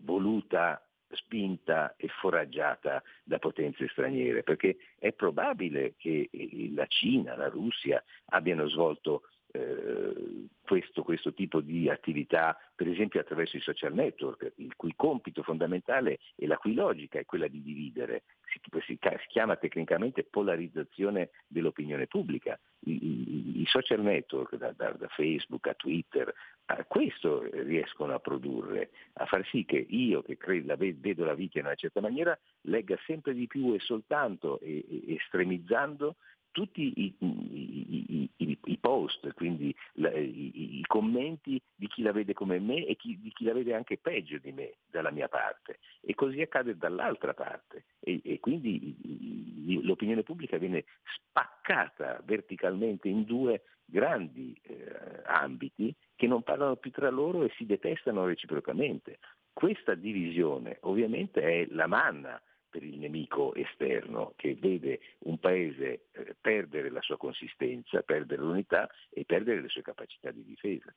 voluta 0.03 0.81
spinta 1.11 1.95
e 1.97 2.07
foraggiata 2.07 3.03
da 3.25 3.41
potenze 3.41 3.89
straniere, 3.89 4.45
perché 4.45 4.77
è 4.97 5.13
probabile 5.13 5.95
che 5.97 6.31
la 6.73 6.87
Cina, 6.87 7.35
la 7.35 7.49
Russia 7.49 8.01
abbiano 8.27 8.69
svolto 8.69 9.23
eh, 9.53 10.47
questo, 10.63 11.03
questo, 11.03 11.35
tipo 11.35 11.61
di 11.61 11.89
attività, 11.89 12.57
per 12.75 12.87
esempio 12.87 13.21
attraverso 13.21 13.57
i 13.57 13.61
social 13.61 13.93
network, 13.93 14.53
il 14.57 14.77
cui 14.77 14.95
compito 14.95 15.43
fondamentale 15.43 16.19
e 16.37 16.47
la 16.47 16.57
cui 16.57 16.75
logica 16.75 17.19
è 17.19 17.25
quella 17.25 17.49
di 17.49 17.61
dividere. 17.61 18.23
Si, 18.45 18.61
si, 18.87 18.99
si 19.01 19.27
chiama 19.29 19.57
tecnicamente 19.57 20.23
polarizzazione 20.23 21.31
dell'opinione 21.49 22.07
pubblica. 22.07 22.59
I, 22.85 22.93
i, 22.93 23.61
i 23.63 23.67
social 23.67 24.01
network, 24.01 24.57
da, 24.57 24.73
da, 24.77 24.93
da, 24.93 25.09
Facebook 25.09 25.67
a 25.67 25.75
Twitter, 25.75 26.33
a 26.67 26.85
questo 26.85 27.43
riescono 27.51 28.15
a 28.15 28.21
produrre, 28.21 28.91
a 29.15 29.27
far 29.27 29.45
sì 29.47 29.65
che 29.65 29.85
io, 29.89 30.23
che 30.23 30.37
credo, 30.37 30.77
vedo 30.77 31.25
la 31.25 31.35
vita 31.35 31.59
in 31.59 31.65
una 31.65 31.75
certa 31.75 32.01
maniera, 32.01 32.39
legga 32.63 32.97
sempre 33.07 33.35
di 33.35 33.49
più 33.49 33.75
e 33.75 33.81
soltanto 33.81 34.61
e, 34.61 34.85
e, 34.89 35.15
estremizzando 35.15 36.17
tutti 36.53 36.93
i, 36.97 37.15
i, 37.19 38.31
i, 38.37 38.59
i 38.65 38.79
post, 38.79 39.33
quindi 39.35 39.75
la, 39.95 40.11
i, 40.13 40.83
commenti 40.87 41.61
di 41.75 41.87
chi 41.87 42.03
la 42.03 42.13
vede 42.13 42.33
come 42.33 42.59
me 42.59 42.85
e 42.87 42.97
chi, 42.97 43.19
di 43.21 43.31
chi 43.33 43.45
la 43.45 43.53
vede 43.53 43.75
anche 43.75 43.99
peggio 43.99 44.39
di 44.39 44.53
me 44.53 44.75
dalla 44.91 45.11
mia 45.11 45.29
parte. 45.29 45.79
E 46.01 46.15
così 46.15 46.41
accade 46.41 46.77
dall'altra 46.77 47.35
parte. 47.35 47.85
E, 48.01 48.21
e 48.25 48.41
quindi 48.41 49.81
l'opinione 49.83 50.23
pubblica 50.23 50.57
viene 50.59 50.85
spaccata 51.05 52.21
verticalmente 52.25 53.09
in 53.09 53.25
due 53.25 53.63
grandi 53.85 54.59
eh, 54.63 55.23
ambiti 55.27 55.95
che 56.15 56.27
non 56.27 56.43
parlano 56.43 56.77
più 56.77 56.91
tra 56.91 57.11
loro 57.11 57.45
e 57.45 57.53
si 57.57 57.67
detestano 57.67 58.27
reciprocamente. 58.27 59.19
Questa 59.53 59.95
divisione 59.95 60.79
ovviamente 60.83 61.43
è 61.43 61.67
la 61.71 61.87
manna 61.87 62.41
per 62.71 62.83
il 62.83 62.99
nemico 62.99 63.55
esterno 63.55 64.33
che 64.37 64.57
vede 64.59 65.01
un 65.25 65.39
paese 65.39 66.07
eh, 66.13 66.37
perdere 66.41 66.91
la 66.91 67.03
sua 67.03 67.17
consistenza, 67.17 68.03
perdere 68.03 68.41
l'unità 68.41 68.89
e 69.11 69.25
perdere 69.25 69.61
le 69.61 69.69
sue 69.69 69.83
capacità 69.83 70.31
di 70.31 70.45
difesa. 70.45 70.95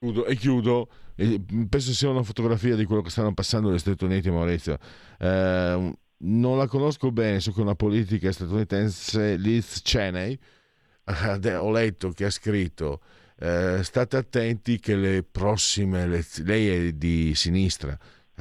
E 0.00 0.36
chiudo, 0.36 0.88
penso 1.68 1.92
sia 1.92 2.08
una 2.08 2.22
fotografia 2.22 2.76
di 2.76 2.84
quello 2.84 3.02
che 3.02 3.10
stanno 3.10 3.34
passando 3.34 3.68
negli 3.68 3.80
Stati 3.80 4.04
Uniti, 4.04 4.30
Maurizio. 4.30 4.78
Eh, 5.18 5.92
non 6.18 6.56
la 6.56 6.66
conosco 6.68 7.10
bene, 7.10 7.40
so 7.40 7.52
che 7.52 7.60
una 7.60 7.74
politica 7.74 8.30
statunitense, 8.30 9.36
Liz 9.36 9.82
Cheney, 9.82 10.38
ho 11.58 11.70
letto 11.72 12.10
che 12.10 12.26
ha 12.26 12.30
scritto 12.30 13.00
eh, 13.40 13.82
state 13.82 14.16
attenti 14.16 14.78
che 14.78 14.96
le 14.96 15.22
prossime 15.22 16.02
elezioni, 16.02 16.48
lei 16.48 16.68
è 16.68 16.92
di 16.92 17.34
sinistra, 17.34 17.96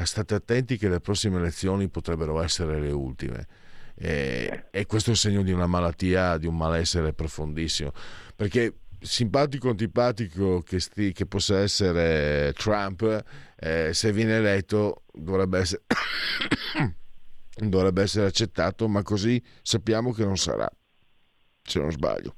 state 0.05 0.35
attenti 0.35 0.77
che 0.77 0.89
le 0.89 0.99
prossime 0.99 1.37
elezioni 1.37 1.89
potrebbero 1.89 2.41
essere 2.41 2.79
le 2.79 2.91
ultime. 2.91 3.47
E, 3.95 4.65
e 4.69 4.85
questo 4.85 5.09
è 5.09 5.13
il 5.13 5.19
segno 5.19 5.41
di 5.41 5.51
una 5.51 5.65
malattia, 5.65 6.37
di 6.37 6.45
un 6.45 6.55
malessere 6.55 7.13
profondissimo. 7.13 7.91
Perché 8.35 8.75
simpatico 8.99 9.67
o 9.67 9.71
antipatico 9.71 10.61
che, 10.61 10.79
sti, 10.79 11.13
che, 11.13 11.25
possa 11.25 11.59
essere 11.59 12.53
Trump, 12.53 13.23
eh, 13.59 13.93
se 13.93 14.11
viene 14.11 14.37
eletto 14.37 15.03
dovrebbe 15.13 15.59
essere, 15.59 15.83
dovrebbe 17.55 18.03
essere 18.03 18.27
accettato, 18.27 18.87
ma 18.87 19.01
così 19.01 19.41
sappiamo 19.61 20.11
che 20.11 20.23
non 20.23 20.37
sarà, 20.37 20.69
se 21.61 21.79
non 21.79 21.91
sbaglio. 21.91 22.35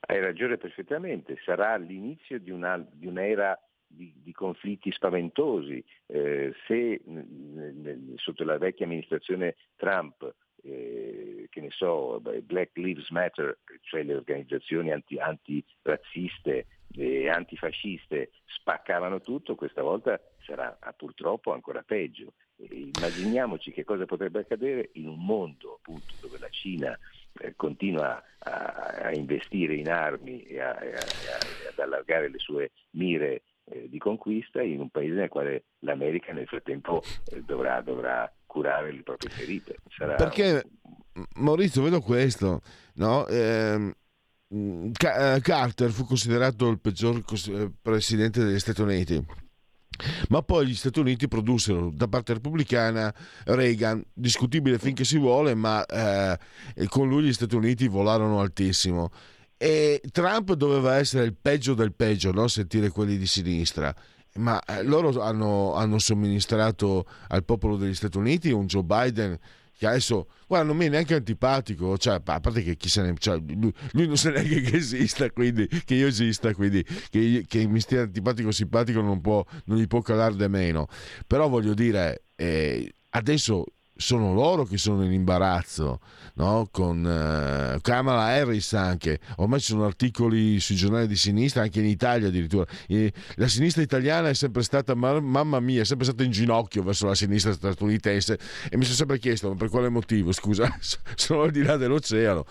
Hai 0.00 0.20
ragione 0.20 0.58
perfettamente, 0.58 1.38
sarà 1.44 1.76
l'inizio 1.76 2.38
di, 2.40 2.50
una, 2.50 2.76
di 2.92 3.06
un'era 3.06 3.56
di, 3.94 4.12
di, 4.22 4.32
conflitti 4.32 4.90
spaventosi. 4.92 5.84
Eh, 6.06 6.52
se 6.66 7.00
n- 7.06 8.14
sotto 8.16 8.44
la 8.44 8.58
vecchia 8.58 8.86
amministrazione 8.86 9.56
Trump 9.76 10.34
eh, 10.64 11.48
che 11.50 11.60
ne 11.60 11.70
so, 11.70 12.20
Black 12.20 12.76
Lives 12.76 13.10
Matter, 13.10 13.58
cioè 13.82 14.02
le 14.02 14.14
organizzazioni 14.14 14.92
anti, 14.92 15.18
antirazziste 15.18 16.66
e 16.94 17.28
antifasciste 17.28 18.32
spaccavano 18.46 19.20
tutto, 19.20 19.54
questa 19.54 19.82
volta 19.82 20.20
sarà 20.44 20.76
ah, 20.80 20.92
purtroppo 20.92 21.52
ancora 21.52 21.82
peggio. 21.82 22.34
E 22.56 22.90
immaginiamoci 22.94 23.72
che 23.72 23.84
cosa 23.84 24.06
potrebbe 24.06 24.40
accadere 24.40 24.90
in 24.94 25.08
un 25.08 25.24
mondo 25.24 25.74
appunto 25.74 26.14
dove 26.20 26.38
la 26.38 26.48
Cina 26.50 26.96
eh, 27.40 27.54
continua 27.56 28.22
a, 28.38 29.00
a, 29.02 29.12
investire 29.12 29.74
in 29.74 29.90
armi 29.90 30.42
e, 30.42 30.60
a, 30.60 30.80
e 30.80 30.94
ad 30.94 31.78
allargare 31.78 32.28
le 32.28 32.38
sue 32.38 32.70
mire 32.90 33.42
eh, 33.72 33.88
di 33.88 33.98
conquista 33.98 34.60
in 34.62 34.80
un 34.80 34.90
paese 34.90 35.14
nel 35.14 35.28
quale 35.28 35.64
l'America 35.80 36.32
nel 36.32 36.46
frattempo 36.46 37.02
eh, 37.30 37.42
dovrà, 37.42 37.80
dovrà 37.80 38.30
curare 38.46 38.92
le 38.92 39.02
proprie 39.02 39.30
ferite. 39.30 39.76
Sarà... 39.88 40.14
Perché 40.16 40.62
Maurizio, 41.36 41.82
vedo 41.82 42.00
questo, 42.00 42.60
no? 42.94 43.26
Eh, 43.26 43.94
Carter 44.94 45.90
fu 45.90 46.04
considerato 46.04 46.68
il 46.68 46.78
peggior 46.78 47.24
eh, 47.48 47.70
presidente 47.80 48.44
degli 48.44 48.58
Stati 48.58 48.82
Uniti. 48.82 49.24
Ma 50.28 50.42
poi 50.42 50.66
gli 50.66 50.74
Stati 50.74 50.98
Uniti 51.00 51.28
produssero 51.28 51.90
da 51.90 52.08
parte 52.08 52.34
repubblicana 52.34 53.14
Reagan, 53.44 54.02
discutibile 54.12 54.78
finché 54.78 55.04
si 55.04 55.16
vuole, 55.18 55.54
ma 55.54 55.84
eh, 55.86 56.38
con 56.88 57.08
lui 57.08 57.22
gli 57.24 57.32
Stati 57.32 57.54
Uniti 57.54 57.88
volarono 57.88 58.40
altissimo. 58.40 59.10
E 59.62 60.02
Trump 60.10 60.54
doveva 60.54 60.96
essere 60.96 61.24
il 61.24 61.36
peggio 61.40 61.74
del 61.74 61.92
peggio, 61.94 62.32
no? 62.32 62.48
sentire 62.48 62.88
quelli 62.88 63.16
di 63.16 63.28
sinistra 63.28 63.94
ma 64.34 64.60
eh, 64.64 64.82
loro 64.82 65.20
hanno, 65.22 65.74
hanno, 65.74 65.98
somministrato 66.00 67.06
al 67.28 67.44
popolo 67.44 67.76
degli 67.76 67.94
Stati 67.94 68.16
Uniti 68.16 68.50
un 68.50 68.66
Joe 68.66 68.82
Biden 68.82 69.38
che 69.78 69.86
adesso, 69.86 70.28
guarda, 70.48 70.66
non 70.66 70.76
mi 70.76 70.86
è 70.86 70.88
neanche 70.88 71.14
antipatico, 71.14 71.96
cioè, 71.96 72.20
a 72.24 72.40
parte 72.40 72.62
che 72.62 72.76
chi 72.76 72.88
se 72.88 73.02
ne, 73.02 73.14
cioè, 73.18 73.38
lui, 73.38 73.72
lui, 73.92 74.06
non 74.08 74.16
sa 74.16 74.30
neanche 74.30 74.62
che 74.62 74.76
esista, 74.78 75.30
quindi, 75.30 75.68
che 75.84 75.94
io 75.94 76.08
esista, 76.08 76.52
quindi 76.54 76.84
che, 77.10 77.44
che 77.46 77.66
mi 77.66 77.78
stia 77.78 78.02
antipatico 78.02 78.48
o 78.48 78.52
simpatico 78.52 79.00
non, 79.00 79.20
può, 79.20 79.44
non 79.66 79.78
gli 79.78 79.86
può 79.86 80.00
calare 80.00 80.34
da 80.34 80.48
meno, 80.48 80.88
però 81.26 81.48
voglio 81.48 81.74
dire, 81.74 82.24
eh, 82.36 82.92
adesso 83.10 83.64
sono 84.02 84.34
loro 84.34 84.64
che 84.64 84.76
sono 84.76 85.04
in 85.04 85.12
imbarazzo, 85.12 86.00
no? 86.34 86.68
con 86.70 87.04
uh, 87.04 87.80
Kamala 87.80 88.24
Harris 88.24 88.72
anche, 88.74 89.20
ormai 89.36 89.60
ci 89.60 89.66
sono 89.66 89.84
articoli 89.84 90.60
sui 90.60 90.74
giornali 90.74 91.06
di 91.06 91.16
sinistra, 91.16 91.62
anche 91.62 91.80
in 91.80 91.86
Italia 91.86 92.28
addirittura. 92.28 92.66
E 92.86 93.12
la 93.36 93.48
sinistra 93.48 93.82
italiana 93.82 94.28
è 94.28 94.34
sempre 94.34 94.62
stata, 94.62 94.94
mamma 94.94 95.60
mia, 95.60 95.82
è 95.82 95.84
sempre 95.84 96.04
stata 96.04 96.22
in 96.24 96.30
ginocchio 96.30 96.82
verso 96.82 97.06
la 97.06 97.14
sinistra 97.14 97.52
statunitense 97.52 98.38
e 98.68 98.76
mi 98.76 98.84
sono 98.84 98.96
sempre 98.96 99.18
chiesto 99.18 99.48
ma 99.48 99.54
per 99.54 99.68
quale 99.68 99.88
motivo, 99.88 100.32
scusa, 100.32 100.76
sono 101.14 101.42
al 101.42 101.50
di 101.50 101.62
là 101.62 101.76
dell'oceano. 101.76 102.44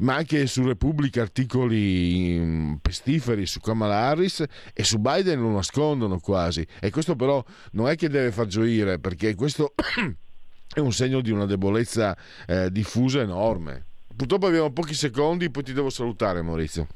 Ma 0.00 0.16
anche 0.16 0.46
su 0.46 0.66
Repubblica 0.66 1.22
articoli 1.22 2.38
mm, 2.38 2.74
pestiferi 2.82 3.46
su 3.46 3.60
Kamala 3.60 3.96
Harris 3.96 4.44
e 4.72 4.84
su 4.84 4.98
Biden 4.98 5.40
lo 5.40 5.50
nascondono 5.50 6.18
quasi. 6.18 6.66
E 6.80 6.90
questo 6.90 7.14
però 7.14 7.42
non 7.72 7.88
è 7.88 7.96
che 7.96 8.08
deve 8.08 8.32
far 8.32 8.46
gioire, 8.46 8.98
perché 8.98 9.34
questo... 9.34 9.72
è 10.74 10.80
un 10.80 10.92
segno 10.92 11.20
di 11.20 11.30
una 11.30 11.46
debolezza 11.46 12.16
eh, 12.46 12.70
diffusa 12.70 13.20
enorme. 13.20 13.84
Purtroppo 14.16 14.46
abbiamo 14.46 14.72
pochi 14.72 14.94
secondi, 14.94 15.50
poi 15.50 15.62
ti 15.62 15.72
devo 15.72 15.90
salutare 15.90 16.42
Maurizio. 16.42 16.86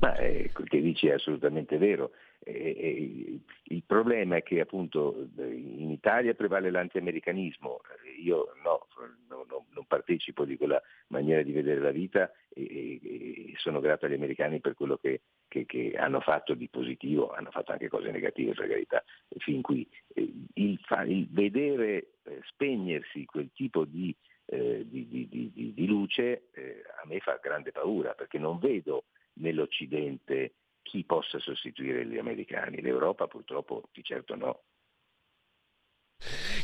Ma 0.00 0.14
eh, 0.16 0.50
quel 0.52 0.68
che 0.68 0.80
dici 0.80 1.08
è 1.08 1.12
assolutamente 1.12 1.76
vero. 1.76 2.10
Il 2.50 3.82
problema 3.84 4.36
è 4.36 4.42
che 4.42 4.60
appunto 4.60 5.28
in 5.36 5.90
Italia 5.90 6.34
prevale 6.34 6.70
l'antiamericanismo, 6.70 7.82
io 8.22 8.52
no, 8.64 8.86
no, 9.28 9.44
no, 9.48 9.66
non 9.70 9.84
partecipo 9.86 10.44
di 10.44 10.56
quella 10.56 10.80
maniera 11.08 11.42
di 11.42 11.52
vedere 11.52 11.80
la 11.80 11.90
vita 11.90 12.32
e, 12.48 13.00
e, 13.02 13.52
sono 13.56 13.80
grato 13.80 14.06
agli 14.06 14.14
americani 14.14 14.60
per 14.60 14.74
quello 14.74 14.96
che, 14.96 15.20
che, 15.46 15.66
che, 15.66 15.92
hanno 15.96 16.20
fatto 16.20 16.54
di 16.54 16.68
positivo, 16.68 17.32
hanno 17.32 17.50
fatto 17.50 17.72
anche 17.72 17.88
cose 17.88 18.10
negative 18.10 18.54
per 18.54 18.68
carità 18.68 19.04
fin 19.36 19.60
qui. 19.60 19.86
Eh, 20.14 20.32
il, 20.54 20.80
il 21.06 21.28
vedere 21.30 22.12
eh, 22.24 22.40
spegnersi 22.44 23.26
quel 23.26 23.50
tipo 23.52 23.84
di, 23.84 24.14
eh, 24.46 24.86
di, 24.88 25.28
di, 25.28 25.72
di 25.74 25.86
luce 25.86 26.48
eh, 26.54 26.82
a 27.02 27.06
me 27.06 27.20
fa 27.20 27.38
grande 27.42 27.72
paura 27.72 28.14
perché 28.14 28.38
non 28.38 28.58
vedo 28.58 29.04
nell'Occidente 29.34 30.54
chi 30.88 31.04
possa 31.04 31.38
sostituire 31.38 32.06
gli 32.06 32.16
americani. 32.16 32.80
L'Europa 32.80 33.26
purtroppo 33.26 33.88
di 33.92 34.02
certo 34.02 34.34
no. 34.34 34.62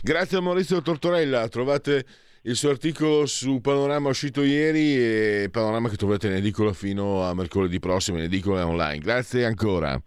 Grazie 0.03 0.39
a 0.39 0.41
Maurizio 0.41 0.81
Tortorella, 0.81 1.47
trovate 1.49 2.05
il 2.43 2.57
suo 2.57 2.71
articolo 2.71 3.27
su 3.27 3.61
Panorama 3.61 4.09
uscito 4.09 4.43
ieri 4.43 4.97
e 4.97 5.49
Panorama 5.51 5.89
che 5.89 5.97
trovate 5.97 6.27
in 6.27 6.35
edicola 6.35 6.73
fino 6.73 7.23
a 7.23 7.35
mercoledì 7.35 7.79
prossimo 7.79 8.17
in 8.17 8.25
edicola 8.25 8.67
online. 8.67 8.99
Grazie 8.99 9.45
ancora. 9.45 10.01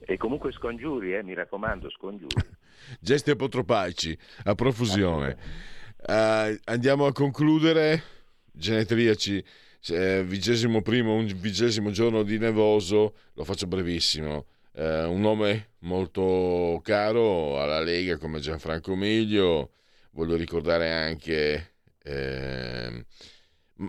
E 0.00 0.16
comunque 0.16 0.52
scongiuri, 0.52 1.14
eh, 1.14 1.22
mi 1.22 1.34
raccomando, 1.34 1.90
scongiuri. 1.90 2.34
Gesti 2.98 3.30
apotropaici 3.30 4.18
a 4.44 4.54
profusione. 4.54 5.36
Uh, 6.06 6.58
andiamo 6.64 7.06
a 7.06 7.12
concludere. 7.12 8.02
Genetriaci 8.52 9.44
vigesimo 10.24 10.82
primo, 10.82 11.14
un 11.14 11.26
vigesimo 11.26 11.90
giorno 11.90 12.22
di 12.22 12.38
nevoso, 12.38 13.14
lo 13.34 13.44
faccio 13.44 13.66
brevissimo. 13.66 14.46
Eh, 14.72 15.04
un 15.04 15.20
nome 15.20 15.70
molto 15.80 16.80
caro 16.84 17.60
alla 17.60 17.80
Lega 17.80 18.18
come 18.18 18.40
Gianfranco 18.40 18.94
Miglio, 18.94 19.72
voglio 20.12 20.36
ricordare 20.36 20.92
anche 20.92 21.74
eh, 22.02 23.04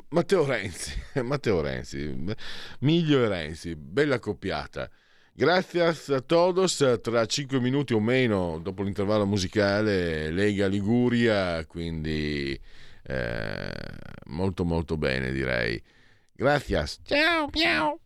Matteo 0.10 0.46
Renzi, 0.46 0.94
Matteo 1.22 1.62
Renzi, 1.62 2.34
Miglio 2.80 3.24
e 3.24 3.28
Renzi, 3.28 3.76
bella 3.76 4.20
coppiata. 4.20 4.90
Grazie 5.34 5.96
a 6.14 6.22
todos, 6.22 7.00
tra 7.02 7.26
5 7.26 7.60
minuti 7.60 7.94
o 7.94 8.00
meno 8.00 8.60
dopo 8.62 8.84
l'intervallo 8.84 9.26
musicale 9.26 10.30
Lega 10.30 10.68
Liguria, 10.68 11.66
quindi 11.66 12.60
eh, 13.12 13.72
molto 14.28 14.64
molto 14.64 14.98
bene 14.98 15.32
direi. 15.32 15.82
Grazie. 16.34 16.86
Ciao, 17.04 17.50
miau. 17.54 18.00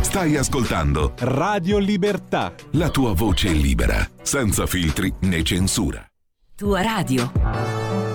Stai 0.00 0.36
ascoltando 0.36 1.14
Radio 1.18 1.78
Libertà. 1.78 2.52
La 2.72 2.90
tua 2.90 3.12
voce 3.12 3.50
libera, 3.50 4.08
senza 4.22 4.66
filtri 4.66 5.12
né 5.20 5.42
censura. 5.42 6.04
Tua 6.56 6.82
radio. 6.82 8.09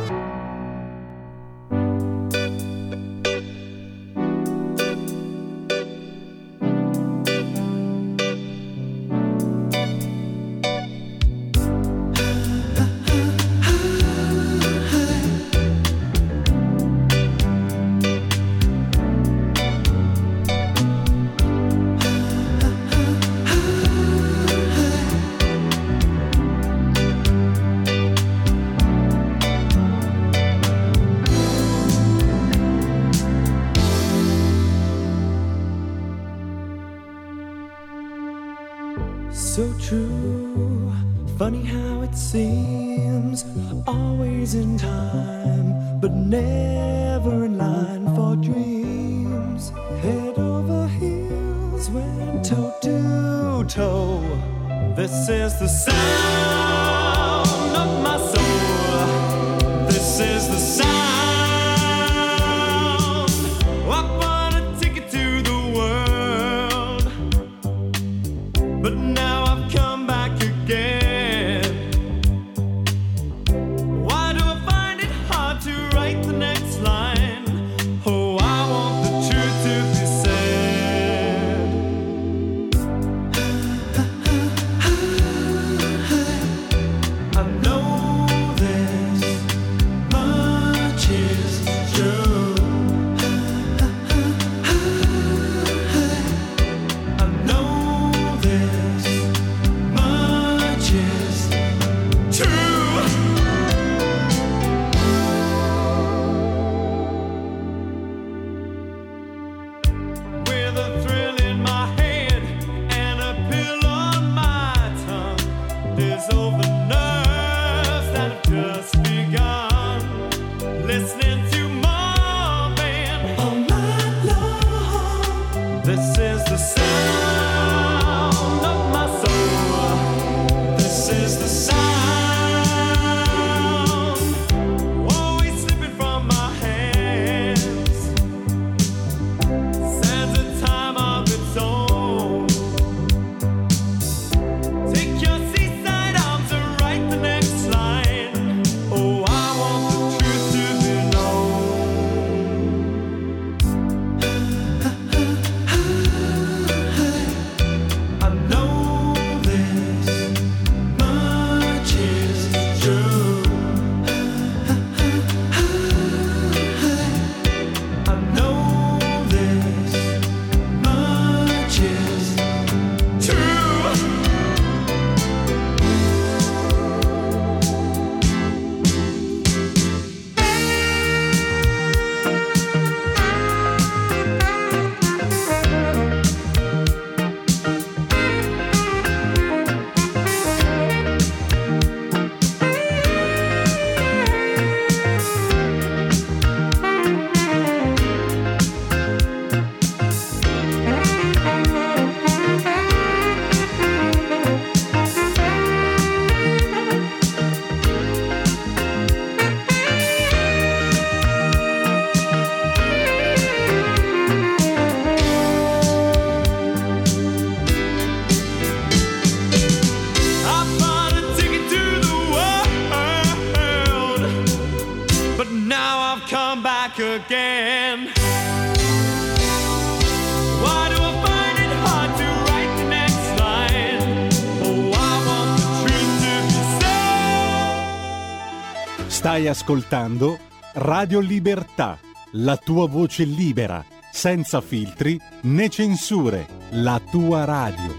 Stai 239.36 239.50
ascoltando 239.50 240.38
Radio 240.76 241.20
Libertà, 241.20 241.98
la 242.36 242.56
tua 242.56 242.88
voce 242.88 243.26
libera, 243.26 243.84
senza 244.10 244.62
filtri 244.62 245.20
né 245.44 245.68
censure, 245.68 246.46
la 246.72 247.02
tua 247.12 247.44
radio. 247.44 247.92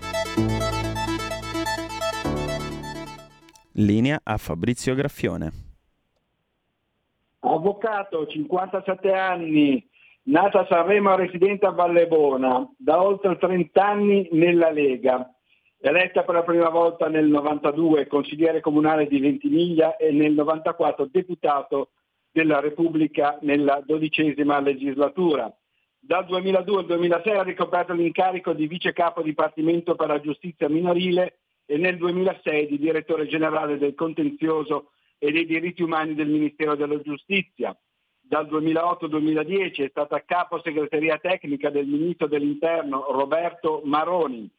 Linea 3.72 4.18
a 4.22 4.38
Fabrizio 4.38 4.94
Graffione. 4.94 5.52
Avvocato, 7.40 8.26
57 8.26 9.12
anni, 9.12 9.86
nata 10.28 10.60
a 10.60 10.66
Sanremo, 10.66 11.16
residente 11.16 11.66
a 11.66 11.70
Vallebona, 11.70 12.66
da 12.78 13.02
oltre 13.02 13.36
30 13.36 13.84
anni 13.84 14.26
nella 14.32 14.70
Lega. 14.70 15.35
Eletta 15.78 16.24
per 16.24 16.34
la 16.34 16.42
prima 16.42 16.68
volta 16.70 17.08
nel 17.08 17.26
92 17.26 18.06
consigliere 18.06 18.60
comunale 18.60 19.06
di 19.06 19.20
Ventimiglia 19.20 19.96
e 19.96 20.10
nel 20.10 20.32
94 20.32 21.08
deputato 21.10 21.90
della 22.30 22.60
Repubblica 22.60 23.38
nella 23.42 23.82
dodicesima 23.84 24.58
legislatura. 24.60 25.54
Dal 25.98 26.24
2002 26.24 26.78
al 26.78 26.86
2006 26.86 27.36
ha 27.36 27.42
ricoperto 27.42 27.92
l'incarico 27.92 28.52
di 28.52 28.66
vice 28.66 28.92
capo 28.92 29.22
dipartimento 29.22 29.96
per 29.96 30.08
la 30.08 30.20
giustizia 30.20 30.68
minorile 30.68 31.40
e 31.66 31.76
nel 31.78 31.96
2006 31.96 32.68
di 32.68 32.78
direttore 32.78 33.26
generale 33.26 33.76
del 33.76 33.94
contenzioso 33.94 34.92
e 35.18 35.32
dei 35.32 35.46
diritti 35.46 35.82
umani 35.82 36.14
del 36.14 36.28
Ministero 36.28 36.74
della 36.74 37.00
Giustizia. 37.00 37.76
Dal 38.20 38.46
2008-2010 38.46 39.84
è 39.84 39.88
stata 39.88 40.24
capo 40.24 40.60
segreteria 40.62 41.18
tecnica 41.18 41.70
del 41.70 41.86
Ministro 41.86 42.26
dell'Interno 42.26 43.06
Roberto 43.10 43.82
Maroni. 43.84 44.50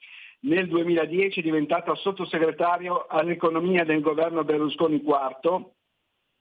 Nel 0.48 0.70
2010 0.70 1.42
è 1.42 1.44
diventata 1.44 1.94
sottosegretario 1.96 3.06
all'economia 3.10 3.84
del 3.84 4.00
governo 4.00 4.46
Berlusconi 4.46 5.04
IV 5.04 5.66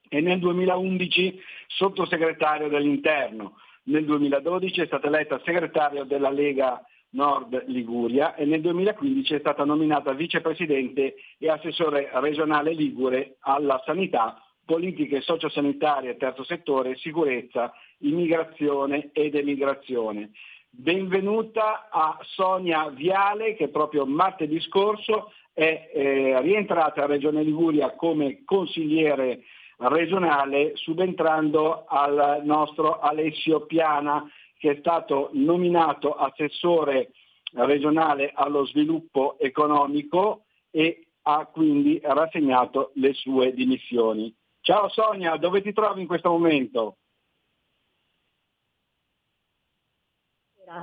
e 0.08 0.20
nel 0.20 0.38
2011 0.38 1.40
sottosegretario 1.66 2.68
dell'Interno. 2.68 3.56
Nel 3.86 4.04
2012 4.04 4.82
è 4.82 4.86
stata 4.86 5.08
eletta 5.08 5.40
segretario 5.44 6.04
della 6.04 6.30
Lega 6.30 6.80
Nord 7.10 7.64
Liguria 7.66 8.36
e 8.36 8.44
nel 8.44 8.60
2015 8.60 9.34
è 9.34 9.38
stata 9.40 9.64
nominata 9.64 10.12
vicepresidente 10.12 11.16
e 11.36 11.50
assessore 11.50 12.08
regionale 12.12 12.74
Ligure 12.74 13.38
alla 13.40 13.82
sanità, 13.84 14.40
politiche 14.64 15.20
sociosanitarie, 15.20 16.16
terzo 16.16 16.44
settore, 16.44 16.94
sicurezza, 16.94 17.72
immigrazione 17.98 19.10
ed 19.12 19.34
emigrazione. 19.34 20.30
Benvenuta 20.78 21.88
a 21.90 22.18
Sonia 22.20 22.90
Viale 22.90 23.54
che 23.54 23.68
proprio 23.68 24.04
martedì 24.04 24.60
scorso 24.60 25.32
è 25.54 25.90
eh, 25.90 26.38
rientrata 26.42 27.02
a 27.02 27.06
Regione 27.06 27.42
Liguria 27.42 27.94
come 27.94 28.42
consigliere 28.44 29.44
regionale 29.78 30.72
subentrando 30.76 31.86
al 31.86 32.42
nostro 32.44 32.98
Alessio 33.00 33.64
Piana 33.64 34.30
che 34.58 34.72
è 34.72 34.76
stato 34.78 35.30
nominato 35.32 36.12
assessore 36.12 37.12
regionale 37.54 38.32
allo 38.34 38.66
sviluppo 38.66 39.38
economico 39.38 40.44
e 40.70 41.06
ha 41.22 41.46
quindi 41.46 41.98
rassegnato 42.02 42.90
le 42.96 43.14
sue 43.14 43.54
dimissioni. 43.54 44.32
Ciao 44.60 44.90
Sonia, 44.90 45.36
dove 45.36 45.62
ti 45.62 45.72
trovi 45.72 46.02
in 46.02 46.06
questo 46.06 46.28
momento? 46.28 46.98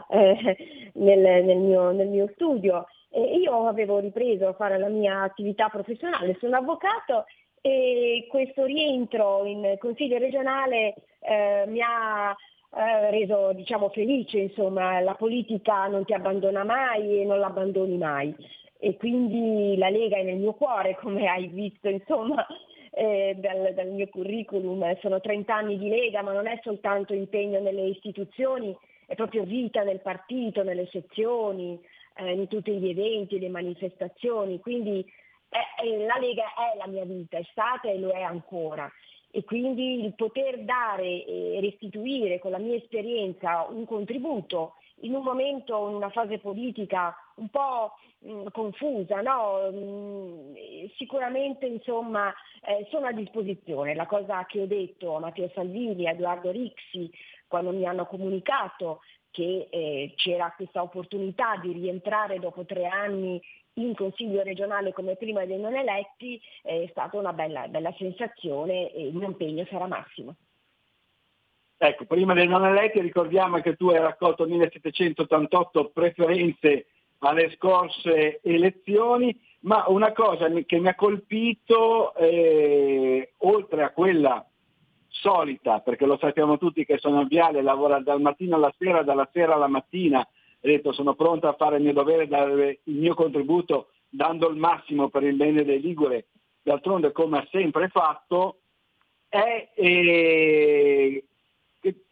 Eh, 0.09 0.91
nel, 0.93 1.45
nel 1.45 1.57
mio, 1.57 1.91
nel 1.91 2.07
mio 2.07 2.29
studio. 2.33 2.85
E 3.09 3.37
io 3.37 3.67
avevo 3.67 3.99
ripreso 3.99 4.47
a 4.47 4.53
fare 4.53 4.77
la 4.79 4.87
mia 4.87 5.21
attività 5.21 5.69
professionale, 5.69 6.37
sono 6.39 6.57
avvocato 6.57 7.25
e 7.61 8.25
questo 8.29 8.65
rientro 8.65 9.45
in 9.45 9.75
consiglio 9.79 10.17
regionale 10.17 10.95
eh, 11.21 11.63
mi 11.67 11.79
ha 11.79 12.35
eh, 12.75 13.11
reso 13.11 13.53
diciamo, 13.53 13.89
felice, 13.89 14.39
insomma, 14.39 14.99
la 14.99 15.13
politica 15.13 15.87
non 15.87 16.05
ti 16.05 16.13
abbandona 16.13 16.63
mai 16.63 17.21
e 17.21 17.25
non 17.25 17.39
l'abbandoni 17.39 17.97
mai. 17.97 18.35
E 18.79 18.97
quindi 18.97 19.77
la 19.77 19.89
Lega 19.89 20.17
è 20.17 20.23
nel 20.23 20.37
mio 20.37 20.53
cuore, 20.53 20.97
come 20.99 21.27
hai 21.27 21.47
visto 21.47 21.87
insomma, 21.87 22.45
eh, 22.91 23.35
dal, 23.37 23.73
dal 23.73 23.89
mio 23.91 24.07
curriculum. 24.07 24.97
Sono 24.99 25.21
30 25.21 25.55
anni 25.55 25.77
di 25.77 25.87
Lega, 25.87 26.21
ma 26.21 26.33
non 26.33 26.47
è 26.47 26.59
soltanto 26.63 27.13
impegno 27.13 27.59
nelle 27.59 27.83
istituzioni, 27.83 28.75
è 29.05 29.15
proprio 29.15 29.43
vita 29.43 29.83
nel 29.83 30.01
partito, 30.01 30.63
nelle 30.63 30.87
sezioni, 30.91 31.79
eh, 32.15 32.31
in 32.33 32.47
tutti 32.47 32.71
gli 32.71 32.89
eventi, 32.89 33.39
le 33.39 33.49
manifestazioni, 33.49 34.59
quindi 34.59 35.05
eh, 35.49 36.05
la 36.05 36.17
Lega 36.19 36.43
è 36.53 36.77
la 36.77 36.87
mia 36.87 37.05
vita, 37.05 37.37
è 37.37 37.45
stata 37.51 37.89
e 37.89 37.99
lo 37.99 38.09
è 38.09 38.21
ancora. 38.21 38.91
E 39.35 39.43
quindi 39.43 40.03
il 40.03 40.13
poter 40.13 40.59
dare 40.59 41.25
e 41.25 41.57
restituire 41.59 42.37
con 42.37 42.51
la 42.51 42.59
mia 42.59 42.75
esperienza 42.75 43.65
un 43.67 43.85
contributo 43.85 44.75
in 45.01 45.15
un 45.15 45.23
momento, 45.23 45.89
in 45.89 45.95
una 45.95 46.09
fase 46.09 46.37
politica 46.37 47.15
un 47.35 47.49
po' 47.49 47.93
mh, 48.19 48.49
confusa, 48.51 49.21
no? 49.21 49.71
mh, 49.71 50.91
sicuramente 50.97 51.65
insomma, 51.65 52.33
eh, 52.63 52.87
sono 52.89 53.07
a 53.07 53.11
disposizione. 53.11 53.95
La 53.95 54.05
cosa 54.05 54.45
che 54.45 54.61
ho 54.61 54.67
detto 54.67 55.15
a 55.15 55.19
Matteo 55.19 55.49
Salvini, 55.53 56.07
a 56.07 56.11
Edoardo 56.11 56.51
Rixi, 56.51 57.11
quando 57.53 57.69
mi 57.69 57.85
hanno 57.85 58.07
comunicato 58.07 59.01
che 59.29 59.67
eh, 59.69 60.13
c'era 60.15 60.51
questa 60.55 60.81
opportunità 60.81 61.55
di 61.61 61.71
rientrare 61.71 62.39
dopo 62.39 62.65
tre 62.65 62.87
anni 62.87 63.39
in 63.73 63.93
Consiglio 63.93 64.41
regionale 64.41 64.91
come 64.91 65.15
prima 65.17 65.45
dei 65.45 65.59
non 65.59 65.75
eletti, 65.75 66.41
è 66.63 66.87
stata 66.89 67.15
una 67.15 67.31
bella, 67.31 67.67
bella 67.67 67.93
sensazione 67.95 68.91
e 68.91 69.05
il 69.05 69.13
mio 69.13 69.27
impegno 69.27 69.67
sarà 69.69 69.85
massimo. 69.85 70.35
Ecco, 71.77 72.05
prima 72.05 72.33
dei 72.33 72.47
non 72.47 72.65
eletti 72.65 72.99
ricordiamo 73.01 73.61
che 73.61 73.75
tu 73.75 73.89
hai 73.89 73.99
raccolto 73.99 74.47
1788 74.47 75.91
preferenze 75.93 76.87
alle 77.19 77.51
scorse 77.51 78.39
elezioni, 78.41 79.39
ma 79.59 79.85
una 79.89 80.11
cosa 80.11 80.49
che 80.49 80.79
mi 80.79 80.87
ha 80.87 80.95
colpito, 80.95 82.15
eh, 82.15 83.33
oltre 83.37 83.83
a 83.83 83.91
quella 83.91 84.43
solita, 85.23 85.79
perché 85.79 86.05
lo 86.05 86.17
sappiamo 86.17 86.57
tutti 86.57 86.83
che 86.83 86.97
sono 86.97 87.23
Viale, 87.23 87.61
lavora 87.61 87.99
dal 87.99 88.19
mattino 88.19 88.57
alla 88.57 88.73
sera, 88.77 89.03
dalla 89.03 89.27
sera 89.31 89.53
alla 89.53 89.67
mattina, 89.67 90.19
ha 90.19 90.27
detto 90.59 90.91
sono 90.91 91.15
pronto 91.15 91.47
a 91.47 91.53
fare 91.53 91.77
il 91.77 91.83
mio 91.83 91.93
dovere, 91.93 92.27
dare 92.27 92.79
il 92.83 92.95
mio 92.95 93.13
contributo 93.15 93.87
dando 94.09 94.49
il 94.49 94.57
massimo 94.57 95.07
per 95.07 95.23
il 95.23 95.35
bene 95.35 95.63
dei 95.63 95.79
Ligure, 95.79 96.25
d'altronde 96.61 97.13
come 97.13 97.37
ha 97.39 97.47
sempre 97.49 97.87
fatto, 97.87 98.59
è 99.29 99.69
eh, 99.73 101.23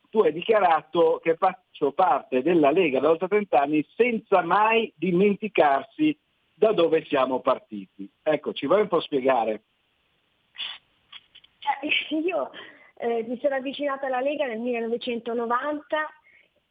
tu 0.09 0.19
hai 0.19 0.33
dichiarato 0.33 1.19
che 1.23 1.35
faccio 1.35 1.91
parte 1.91 2.41
della 2.41 2.71
Lega 2.71 2.99
da 2.99 3.09
oltre 3.09 3.27
30 3.27 3.61
anni 3.61 3.85
senza 3.95 4.41
mai 4.41 4.91
dimenticarsi 4.95 6.17
da 6.53 6.73
dove 6.73 7.05
siamo 7.05 7.39
partiti. 7.39 8.09
Ecco, 8.21 8.53
ci 8.53 8.67
vuoi 8.67 8.81
un 8.81 8.87
po' 8.87 8.99
spiegare? 8.99 9.63
Eh, 11.81 12.15
io 12.15 12.51
eh, 13.01 13.23
mi 13.23 13.39
sono 13.41 13.55
avvicinata 13.55 14.05
alla 14.05 14.21
Lega 14.21 14.45
nel 14.45 14.59
1990 14.59 15.97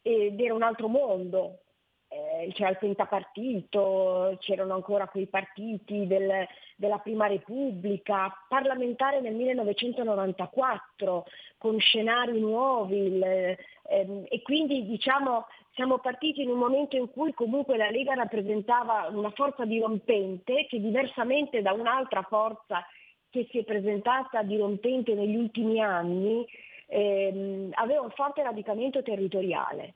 ed 0.00 0.40
era 0.40 0.54
un 0.54 0.62
altro 0.62 0.86
mondo. 0.86 1.58
Eh, 2.12 2.50
c'era 2.54 2.70
il 2.70 2.78
pentapartito, 2.78 4.36
c'erano 4.40 4.74
ancora 4.74 5.06
quei 5.06 5.26
partiti 5.28 6.08
del, 6.08 6.44
della 6.76 6.98
Prima 6.98 7.26
Repubblica, 7.26 8.32
parlamentare 8.48 9.20
nel 9.20 9.34
1994 9.34 11.26
con 11.56 11.78
scenari 11.78 12.40
nuovi 12.40 12.96
il, 12.96 13.22
ehm, 13.22 14.24
e 14.28 14.42
quindi 14.42 14.86
diciamo 14.86 15.46
siamo 15.74 15.98
partiti 15.98 16.42
in 16.42 16.50
un 16.50 16.58
momento 16.58 16.96
in 16.96 17.10
cui 17.10 17.32
comunque 17.32 17.76
la 17.76 17.90
Lega 17.90 18.14
rappresentava 18.14 19.08
una 19.12 19.30
forza 19.30 19.64
dirompente 19.64 20.66
che 20.68 20.80
diversamente 20.80 21.62
da 21.62 21.72
un'altra 21.72 22.22
forza 22.22 22.84
che 23.30 23.46
si 23.50 23.58
è 23.58 23.64
presentata 23.64 24.42
dirompente 24.42 25.14
negli 25.14 25.36
ultimi 25.36 25.80
anni 25.80 26.46
ehm, 26.86 27.70
aveva 27.74 28.02
un 28.02 28.10
forte 28.10 28.42
radicamento 28.42 29.02
territoriale, 29.02 29.94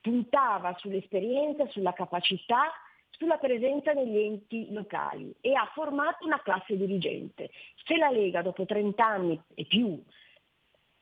puntava 0.00 0.74
sull'esperienza, 0.78 1.66
sulla 1.68 1.92
capacità, 1.92 2.72
sulla 3.10 3.38
presenza 3.38 3.92
negli 3.92 4.18
enti 4.18 4.72
locali 4.72 5.32
e 5.40 5.54
ha 5.54 5.70
formato 5.72 6.26
una 6.26 6.42
classe 6.42 6.76
dirigente. 6.76 7.50
Se 7.84 7.96
la 7.96 8.10
Lega 8.10 8.42
dopo 8.42 8.64
30 8.64 9.06
anni 9.06 9.40
e 9.54 9.64
più 9.64 10.02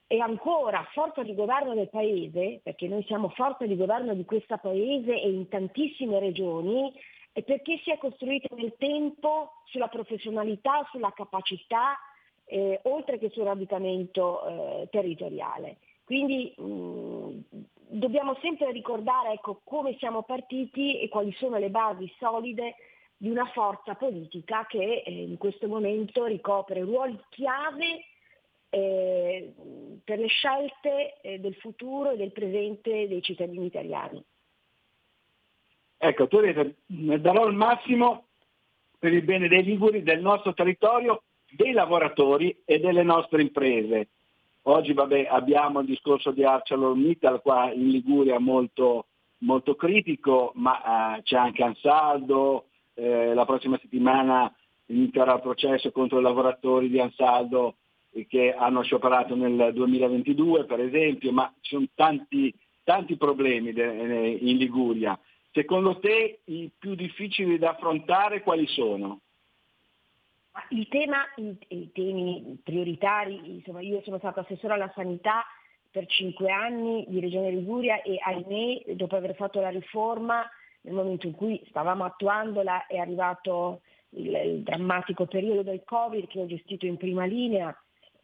è 0.07 0.18
ancora 0.18 0.87
forza 0.93 1.23
di 1.23 1.35
governo 1.35 1.75
del 1.75 1.89
Paese, 1.89 2.61
perché 2.62 2.87
noi 2.87 3.03
siamo 3.05 3.31
forza 3.31 3.64
di 3.64 3.77
governo 3.77 4.12
di 4.12 4.27
questo 4.27 4.59
Paese 4.59 5.18
e 5.18 5.31
in 5.31 5.49
tantissime 5.49 6.20
regioni, 6.20 6.93
e 7.33 7.43
perché 7.43 7.78
si 7.83 7.91
è 7.91 7.99
costruito 7.99 8.55
nel 8.55 8.74
tempo 8.78 9.62
sulla 9.64 9.89
professionalità, 9.89 10.87
sulla 10.91 11.12
capacità, 11.12 11.97
eh, 12.45 12.80
oltre 12.85 13.18
che 13.18 13.30
sul 13.30 13.45
radicamento 13.45 14.47
eh, 14.47 14.89
territoriale. 14.91 15.78
Quindi 16.05 16.53
mh, 16.57 17.39
dobbiamo 17.89 18.37
sempre 18.43 18.70
ricordare 18.70 19.33
ecco, 19.33 19.61
come 19.64 19.97
siamo 19.99 20.22
partiti 20.22 21.01
e 21.01 21.09
quali 21.09 21.33
sono 21.33 21.59
le 21.59 21.70
basi 21.70 22.12
solide 22.18 22.74
di 23.16 23.30
una 23.30 23.47
forza 23.47 23.95
politica 23.95 24.66
che 24.66 25.03
eh, 25.07 25.22
in 25.22 25.39
questo 25.39 25.68
momento 25.68 26.26
ricopre 26.26 26.80
ruoli 26.80 27.18
chiave 27.30 28.05
eh, 28.68 29.53
per 30.03 30.18
le 30.18 30.26
scelte 30.26 31.20
eh, 31.20 31.39
del 31.39 31.55
futuro 31.55 32.11
e 32.11 32.16
del 32.16 32.33
presente 32.33 33.07
dei 33.07 33.22
cittadini 33.22 33.66
italiani. 33.66 34.22
Ecco, 36.05 36.26
tu 36.26 36.38
hai 36.38 36.53
detto, 36.53 36.74
darò 37.20 37.46
il 37.46 37.55
massimo 37.55 38.24
per 38.98 39.12
il 39.12 39.22
bene 39.22 39.46
dei 39.46 39.62
Liguri, 39.62 40.03
del 40.03 40.20
nostro 40.20 40.53
territorio, 40.53 41.22
dei 41.48 41.70
lavoratori 41.70 42.61
e 42.64 42.80
delle 42.80 43.05
nostre 43.05 43.40
imprese. 43.40 44.09
Oggi 44.62 44.94
vabbè, 44.94 45.28
abbiamo 45.30 45.78
il 45.78 45.86
discorso 45.86 46.32
di 46.32 46.42
ArcelorMittal 46.42 47.40
qua 47.40 47.70
in 47.72 47.90
Liguria 47.90 48.40
molto, 48.40 49.07
molto 49.38 49.76
critico, 49.76 50.50
ma 50.57 51.18
eh, 51.18 51.22
c'è 51.22 51.36
anche 51.36 51.62
Ansaldo, 51.62 52.64
eh, 52.94 53.32
la 53.32 53.44
prossima 53.44 53.78
settimana 53.80 54.53
inizierà 54.86 55.34
il 55.34 55.40
processo 55.40 55.92
contro 55.92 56.18
i 56.18 56.22
lavoratori 56.22 56.88
di 56.88 56.98
Ansaldo 56.98 57.76
che 58.26 58.53
hanno 58.53 58.82
scioperato 58.82 59.36
nel 59.36 59.70
2022 59.72 60.64
per 60.64 60.80
esempio, 60.80 61.30
ma 61.30 61.53
ci 61.61 61.74
sono 61.74 61.86
tanti, 61.94 62.53
tanti 62.82 63.16
problemi 63.16 63.72
de- 63.72 64.00
eh, 64.00 64.38
in 64.40 64.57
Liguria. 64.57 65.16
Secondo 65.53 65.98
te 65.98 66.40
i 66.44 66.70
più 66.76 66.94
difficili 66.94 67.59
da 67.59 67.70
affrontare 67.70 68.42
quali 68.42 68.66
sono? 68.66 69.20
Il 70.70 70.88
tema, 70.88 71.24
i, 71.36 71.90
temi 71.92 72.59
prioritari, 72.62 73.57
insomma, 73.57 73.80
io 73.80 74.00
sono 74.03 74.18
stata 74.18 74.40
assessora 74.40 74.74
alla 74.74 74.90
sanità 74.94 75.44
per 75.90 76.07
cinque 76.07 76.50
anni 76.50 77.05
di 77.07 77.20
Regione 77.20 77.50
Liguria 77.50 78.00
e 78.00 78.18
ahimè 78.18 78.94
dopo 78.94 79.16
aver 79.16 79.34
fatto 79.34 79.61
la 79.61 79.68
riforma 79.68 80.48
nel 80.82 80.94
momento 80.94 81.26
in 81.26 81.34
cui 81.34 81.62
stavamo 81.68 82.05
attuandola 82.05 82.86
è 82.86 82.96
arrivato 82.96 83.82
il, 84.11 84.34
il 84.34 84.62
drammatico 84.62 85.26
periodo 85.26 85.62
del 85.62 85.82
Covid 85.84 86.26
che 86.28 86.40
ho 86.40 86.46
gestito 86.46 86.86
in 86.86 86.96
prima 86.96 87.26
linea 87.26 87.74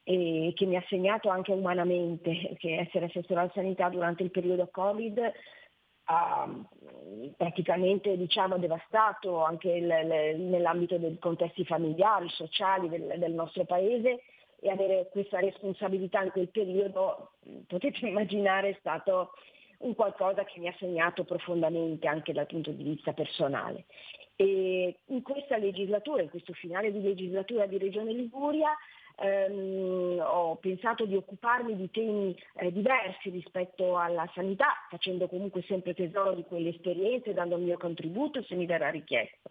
e 0.03 0.53
che 0.57 0.65
mi 0.65 0.77
ha 0.77 0.85
segnato 0.89 1.29
anche 1.29 1.53
umanamente, 1.53 2.55
che 2.57 2.79
essere 2.79 3.07
assessora 3.07 3.43
alla 3.43 3.53
sanità 3.53 3.91
durante 3.91 4.23
il 4.23 4.31
periodo 4.31 4.69
Covid 4.73 5.33
ha 6.11 6.49
praticamente 7.37 8.17
diciamo, 8.17 8.59
devastato 8.59 9.43
anche 9.45 9.71
il, 9.71 9.85
il, 9.85 10.41
nell'ambito 10.41 10.97
dei 10.97 11.19
contesti 11.19 11.65
familiari, 11.65 12.29
sociali 12.31 12.89
del, 12.89 13.15
del, 13.19 13.33
nostro 13.33 13.65
paese 13.65 14.23
e 14.61 14.71
avere 14.71 15.09
questa 15.11 15.39
responsabilità 15.39 16.23
in 16.23 16.31
quel 16.31 16.49
periodo, 16.49 17.33
potete 17.67 18.07
immaginare, 18.09 18.71
è 18.71 18.77
stato 18.79 19.33
un 19.79 19.95
qualcosa 19.95 20.45
che 20.45 20.59
mi 20.59 20.69
ha 20.69 20.75
segnato 20.79 21.25
profondamente 21.25 22.09
anche 22.09 22.33
dal 22.33 22.47
punto 22.47 22.71
di 22.71 22.83
vista 22.83 23.13
personale. 23.13 23.85
E 24.35 24.97
in 25.07 25.23
questa 25.23 25.57
legislatura, 25.57 26.23
in 26.23 26.31
questo 26.31 26.53
finale 26.53 26.93
di 26.93 27.03
legislatura 27.03 27.67
di 27.67 27.77
Regione 27.77 28.13
Liguria, 28.13 28.71
ehm, 29.19 30.21
ho 30.21 30.57
pensato 30.57 31.05
di 31.07 31.17
occuparmi 31.17 31.77
di 31.77 31.91
temi 31.91 32.37
eh, 32.57 32.73
diversi 32.73 33.31
rispetto 33.31 33.99
alla 33.99 34.29
sanità, 34.35 34.87
facendo 34.89 35.29
comunque 35.29 35.63
sempre 35.63 35.95
tesoro 35.95 36.35
di 36.35 36.45
quelle 36.45 36.71
esperienze, 36.71 37.35
dando 37.35 37.57
il 37.57 37.63
mio 37.63 37.77
contributo 37.77 38.43
se 38.43 38.55
mi 38.55 38.67
verrà 38.67 38.91
richiesto. 38.91 39.51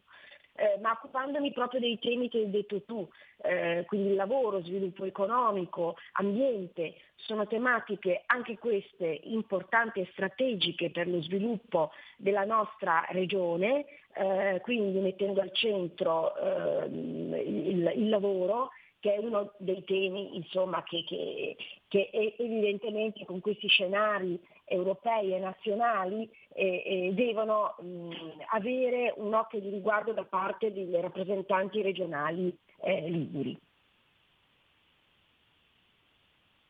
eh, 0.57 0.79
ma 0.81 0.91
occupandomi 0.91 1.53
proprio 1.53 1.79
dei 1.79 1.99
temi 1.99 2.29
che 2.29 2.39
hai 2.39 2.49
detto 2.49 2.81
tu, 2.83 3.07
eh, 3.43 3.83
quindi 3.85 4.15
lavoro, 4.15 4.61
sviluppo 4.63 5.05
economico, 5.05 5.95
ambiente, 6.13 6.95
sono 7.15 7.45
tematiche 7.45 8.23
anche 8.25 8.57
queste 8.57 9.19
importanti 9.25 9.99
e 9.99 10.09
strategiche 10.13 10.89
per 10.89 11.07
lo 11.07 11.21
sviluppo 11.21 11.91
della 12.17 12.43
nostra 12.43 13.05
regione, 13.09 13.85
eh, 14.13 14.59
quindi 14.63 14.99
mettendo 14.99 15.41
al 15.41 15.51
centro 15.53 16.35
ehm, 16.35 17.33
il, 17.35 17.93
il 17.95 18.09
lavoro 18.09 18.71
che 19.07 19.13
è 19.13 19.17
uno 19.19 19.53
dei 19.55 19.85
temi 19.85 20.35
insomma, 20.35 20.83
che, 20.83 21.05
che, 21.07 21.55
che 21.87 22.09
evidentemente 22.37 23.23
con 23.23 23.39
questi 23.39 23.69
scenari 23.69 24.37
europei 24.65 25.33
e 25.33 25.39
nazionali 25.39 26.29
eh, 26.53 26.83
eh, 26.85 27.13
devono 27.13 27.75
mh, 27.79 28.09
avere 28.49 29.13
un 29.15 29.33
occhio 29.33 29.61
di 29.61 29.69
riguardo 29.69 30.11
da 30.11 30.25
parte 30.25 30.73
dei 30.73 30.99
rappresentanti 30.99 31.81
regionali 31.81 32.53
eh, 32.81 33.09
liguri. 33.09 33.57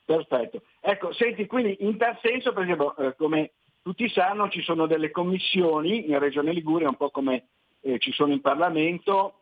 Perfetto. 0.05 0.61
Ecco, 0.79 1.11
senti, 1.13 1.47
quindi 1.47 1.77
in 1.79 1.97
tal 1.97 2.19
senso, 2.21 2.53
per 2.53 2.63
esempio, 2.63 2.95
eh, 2.97 3.15
come 3.15 3.51
tutti 3.81 4.07
sanno, 4.09 4.47
ci 4.49 4.61
sono 4.61 4.85
delle 4.85 5.09
commissioni 5.09 6.07
in 6.07 6.19
Regione 6.19 6.53
Liguria, 6.53 6.88
un 6.88 6.97
po' 6.97 7.09
come 7.09 7.47
eh, 7.81 7.97
ci 7.97 8.11
sono 8.11 8.31
in 8.31 8.41
Parlamento, 8.41 9.39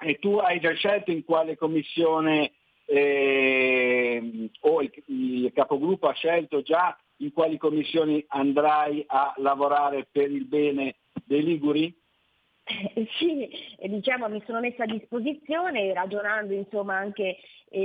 e 0.00 0.18
tu 0.18 0.36
hai 0.36 0.60
già 0.60 0.72
scelto 0.72 1.10
in 1.10 1.24
quale 1.24 1.56
commissione 1.56 2.52
eh, 2.84 4.50
o 4.60 4.82
il, 4.82 4.90
il 5.06 5.52
capogruppo 5.52 6.08
ha 6.08 6.12
scelto 6.12 6.62
già 6.62 6.96
in 7.16 7.32
quali 7.32 7.58
commissioni 7.58 8.24
andrai 8.28 9.04
a 9.06 9.34
lavorare 9.38 10.06
per 10.10 10.30
il 10.30 10.44
bene 10.46 10.96
dei 11.24 11.42
Liguri? 11.42 11.94
Eh, 12.68 13.08
sì, 13.18 13.48
diciamo 13.88 14.28
mi 14.28 14.42
sono 14.44 14.60
messa 14.60 14.82
a 14.82 14.86
disposizione 14.86 15.94
ragionando 15.94 16.52
insomma 16.52 16.96
anche 16.96 17.38
eh, 17.70 17.80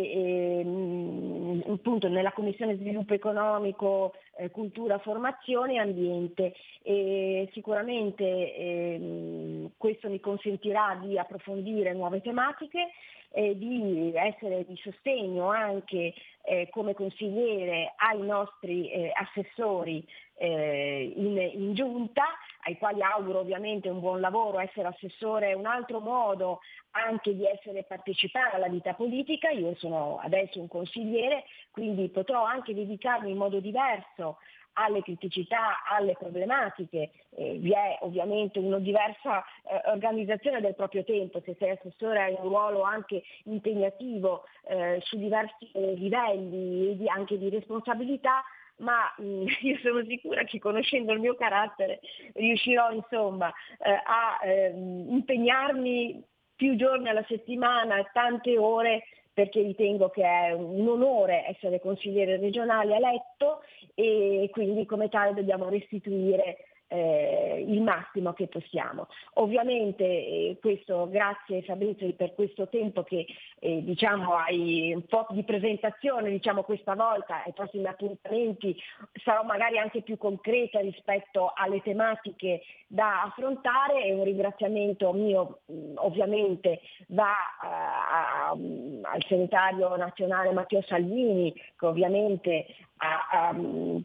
eh, 0.66 1.72
appunto 1.72 2.10
nella 2.10 2.34
Commissione 2.34 2.76
Sviluppo 2.76 3.14
Economico, 3.14 4.14
eh, 4.38 4.50
Cultura, 4.50 5.00
Formazione 5.00 5.76
e 5.76 5.80
Ambiente. 5.80 6.54
E 6.82 7.50
sicuramente 7.54 8.56
ehm, 8.56 9.72
questo 9.78 10.10
mi 10.10 10.20
consentirà 10.20 11.00
di 11.02 11.18
approfondire 11.18 11.94
nuove 11.94 12.22
tematiche 12.22 12.90
e 13.36 13.58
di 13.58 14.12
essere 14.14 14.64
di 14.64 14.80
sostegno 14.84 15.50
anche 15.50 16.14
eh, 16.44 16.70
come 16.70 16.94
consigliere 16.94 17.94
ai 17.98 18.22
nostri 18.22 18.92
eh, 18.92 19.12
assessori 19.12 20.06
eh, 20.36 21.12
in, 21.16 21.38
in, 21.38 21.74
giunta, 21.74 22.26
ai 22.66 22.78
quali 22.78 23.02
auguro 23.02 23.40
ovviamente 23.40 23.90
un 23.90 24.00
buon 24.00 24.20
lavoro, 24.20 24.60
essere 24.60 24.88
assessore 24.88 25.50
è 25.50 25.54
un 25.54 25.66
altro 25.66 26.00
modo 26.00 26.60
anche 26.92 27.36
di 27.36 27.46
essere 27.48 27.84
partecipare 27.84 28.56
alla 28.56 28.68
vita 28.68 28.94
politica, 28.94 29.50
io 29.50 29.74
sono 29.78 30.20
adesso 30.22 30.60
un 30.60 30.68
consigliere, 30.68 31.46
quindi 31.72 32.10
potrò 32.10 32.44
anche 32.44 32.76
dedicarmi 32.76 33.32
in 33.32 33.38
modo 33.38 33.60
diverso 33.60 34.38
alle 34.74 35.02
criticità, 35.02 35.84
alle 35.90 36.16
problematiche, 36.18 37.12
eh, 37.36 37.54
vi 37.58 37.72
è 37.72 37.98
ovviamente 38.02 38.60
una 38.60 38.80
diversa 38.80 39.44
eh, 39.64 39.82
organizzazione 39.92 40.62
del 40.62 40.76
proprio 40.76 41.04
tempo, 41.04 41.42
se 41.46 41.56
sei 41.60 41.72
assessore 41.72 42.22
hai 42.22 42.36
un 42.38 42.48
ruolo 42.48 42.82
anche 42.82 43.24
impegnativo 43.46 44.46
eh, 44.68 45.00
su 45.04 45.18
diversi 45.18 45.70
livelli 45.74 46.92
e 46.92 46.98
di, 46.98 47.08
anche 47.08 47.38
di 47.38 47.50
responsabilità, 47.50 48.44
ma 48.78 49.14
mh, 49.18 49.46
io 49.62 49.78
sono 49.82 50.04
sicura 50.08 50.44
che 50.44 50.60
conoscendo 50.60 51.14
il 51.14 51.20
mio 51.20 51.36
carattere 51.36 52.00
riuscirò 52.34 52.92
insomma 52.92 53.52
eh, 53.80 53.92
a 53.92 54.40
ehm, 54.44 55.08
impegnarmi 55.10 56.24
più 56.56 56.76
giorni 56.76 57.10
alla 57.10 57.26
settimana, 57.28 58.04
tante 58.14 58.58
ore 58.58 59.04
perché 59.34 59.62
ritengo 59.62 60.10
che 60.10 60.24
è 60.24 60.52
un 60.52 60.88
onore 60.88 61.48
essere 61.48 61.80
consigliere 61.80 62.38
regionale 62.38 62.96
eletto 62.96 63.62
e 63.96 64.50
quindi 64.52 64.86
come 64.86 65.10
tale 65.10 65.34
dobbiamo 65.34 65.70
restituire 65.70 66.58
eh, 66.94 67.66
il 67.68 67.82
massimo 67.82 68.34
che 68.34 68.48
possiamo. 68.48 69.08
Ovviamente 69.36 70.04
eh, 70.04 70.58
questo, 70.62 71.10
grazie 71.10 71.64
Fabrizio 71.64 72.12
per 72.14 72.36
questo 72.36 72.68
tempo 72.70 73.02
che 73.02 73.26
eh, 73.60 73.84
diciamo 73.84 74.36
hai 74.36 74.94
un 74.94 75.04
po' 75.06 75.26
di 75.32 75.44
presentazione 75.44 76.30
diciamo 76.30 76.62
questa 76.62 76.94
volta 76.94 77.44
ai 77.44 77.54
prossimi 77.54 77.88
appuntamenti 77.88 78.76
sarò 79.24 79.44
magari 79.44 79.80
anche 79.80 80.02
più 80.02 80.18
concreta 80.18 80.80
rispetto 80.82 81.52
alle 81.56 81.82
tematiche 81.82 82.62
da 82.86 83.24
affrontare 83.24 84.04
e 84.06 84.14
un 84.14 84.24
ringraziamento 84.24 85.14
mio 85.14 85.62
mh, 85.66 85.94
ovviamente 85.96 86.82
va 87.08 87.34
uh, 87.62 87.66
a, 87.66 88.50
a, 88.50 88.52
al 88.52 89.26
segretario 89.28 89.96
nazionale 89.96 90.52
Matteo 90.52 90.84
Salvini 90.84 91.52
che 91.54 91.86
ovviamente 91.86 92.66
ha, 92.98 93.50
ha 93.50 93.56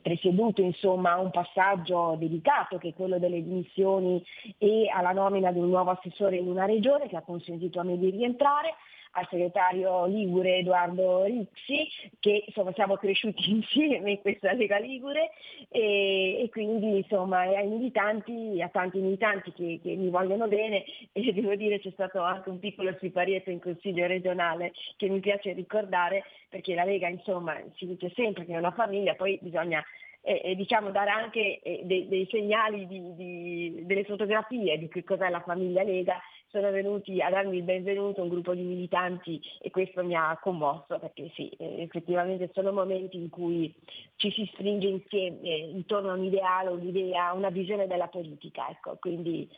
presieduto 0.03 0.63
insomma, 0.63 1.17
un 1.17 1.31
passaggio 1.31 2.17
delicato 2.19 2.79
che 2.79 2.89
è 2.89 2.95
quello 2.95 3.19
delle 3.19 3.43
dimissioni 3.43 4.25
e 4.59 4.89
alla 4.89 5.13
nomina 5.13 5.53
di 5.53 5.59
un 5.59 5.69
nuovo 5.69 5.91
assessore 5.91 6.37
in 6.37 6.49
una 6.49 6.65
regione 6.65 7.09
che 7.09 7.17
ha 7.17 7.23
consentito 7.23 7.81
a 7.81 7.85
me 7.85 7.99
di 7.99 8.11
rientrare 8.11 8.75
al 9.13 9.27
segretario 9.31 10.07
Ligure 10.07 10.59
Edoardo 10.59 11.25
Rixi, 11.25 11.89
che 12.21 12.45
insomma 12.47 12.73
siamo 12.73 12.97
cresciuti 12.97 13.51
insieme 13.51 14.13
in 14.13 14.21
questa 14.21 14.53
Lega 14.53 14.79
Ligure 14.79 15.31
e, 15.69 16.43
e 16.43 16.49
quindi 16.51 16.99
insomma 16.99 17.41
ai 17.41 17.67
militanti, 17.67 18.61
a 18.63 18.69
tanti 18.69 18.99
militanti 18.99 19.53
che, 19.53 19.81
che, 19.83 19.95
mi 19.95 20.09
vogliono 20.11 20.49
bene 20.49 20.85
e 21.13 21.33
devo 21.33 21.55
dire 21.55 21.81
c'è 21.81 21.91
stato 21.91 22.21
anche 22.21 22.51
un 22.51 22.59
piccolo 22.59 22.95
siparietto 23.01 23.51
in 23.51 23.61
consiglio 23.61 24.07
regionale 24.07 24.73
che 24.97 25.09
mi 25.09 25.21
piace 25.21 25.53
ricordare 25.53 26.25
perché 26.49 26.75
la 26.75 26.85
Lega 26.85 27.09
insomma 27.09 27.57
si 27.77 27.87
dice 27.87 28.11
sempre 28.15 28.45
che 28.45 28.55
è 28.55 28.59
una 28.59 28.73
famiglia, 28.73 29.15
poi 29.15 29.39
bisogna 29.41 29.85
eh, 30.23 30.41
eh, 30.45 30.55
diciamo, 30.57 30.91
dare 30.91 31.11
anche 31.11 31.61
eh, 31.63 31.81
dei, 31.85 32.09
dei, 32.09 32.27
segnali, 32.31 32.87
di, 32.87 33.15
di, 33.15 33.87
delle 33.87 34.05
fotografie 34.05 34.77
di 34.77 34.89
che 34.89 35.05
cos'è 35.05 35.29
la 35.31 35.41
famiglia 35.41 35.83
Lega 35.83 36.21
sono 36.51 36.71
venuti 36.71 37.21
a 37.21 37.29
darmi 37.31 37.59
il 37.59 37.63
benvenuto 37.63 38.23
un 38.23 38.29
gruppo 38.29 38.55
di 38.55 38.63
militanti 38.63 39.41
e 39.61 39.71
questo 39.71 40.03
mi 40.03 40.15
ha 40.15 40.39
commosso 40.41 40.99
perché 40.99 41.31
sì, 41.35 41.49
eh, 41.51 41.83
effettivamente 41.83 42.51
sono 42.55 42.73
momenti 42.73 43.19
in 43.19 43.29
cui 43.29 43.75
ci 44.17 44.31
si 44.31 44.49
stringe 44.55 44.87
insieme 44.87 45.49
intorno 45.49 46.11
a 46.11 46.15
un 46.15 46.25
ideale, 46.25 46.71
un'idea, 46.71 47.33
una 47.33 47.51
visione 47.51 47.87
della 47.87 48.09
politica. 48.09 48.69
Ecco, 48.71 48.97
quindi 48.99 49.49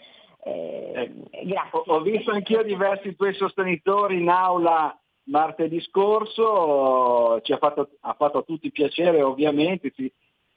eh, 0.42 1.12
eh, 1.30 1.44
grazie. 1.44 1.82
Ho, 1.86 2.00
visto 2.00 2.32
anch'io 2.32 2.62
diversi 2.62 3.14
tuoi 3.14 3.34
sostenitori 3.34 4.20
in 4.20 4.28
aula 4.28 4.96
martedì 5.24 5.80
scorso, 5.80 7.40
ci 7.42 7.52
ha 7.52 7.58
fatto, 7.58 7.90
ha 8.00 8.14
fatto 8.14 8.38
a 8.38 8.42
tutti 8.42 8.72
piacere 8.72 9.22
ovviamente, 9.22 9.92
si, 9.94 10.12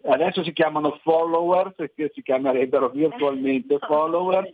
adesso 0.06 0.44
si 0.44 0.54
chiamano 0.54 1.00
followers, 1.02 1.76
che 1.96 2.12
si 2.14 2.22
chiamerebbero 2.22 2.90
virtualmente 2.90 3.78
followers, 3.80 4.52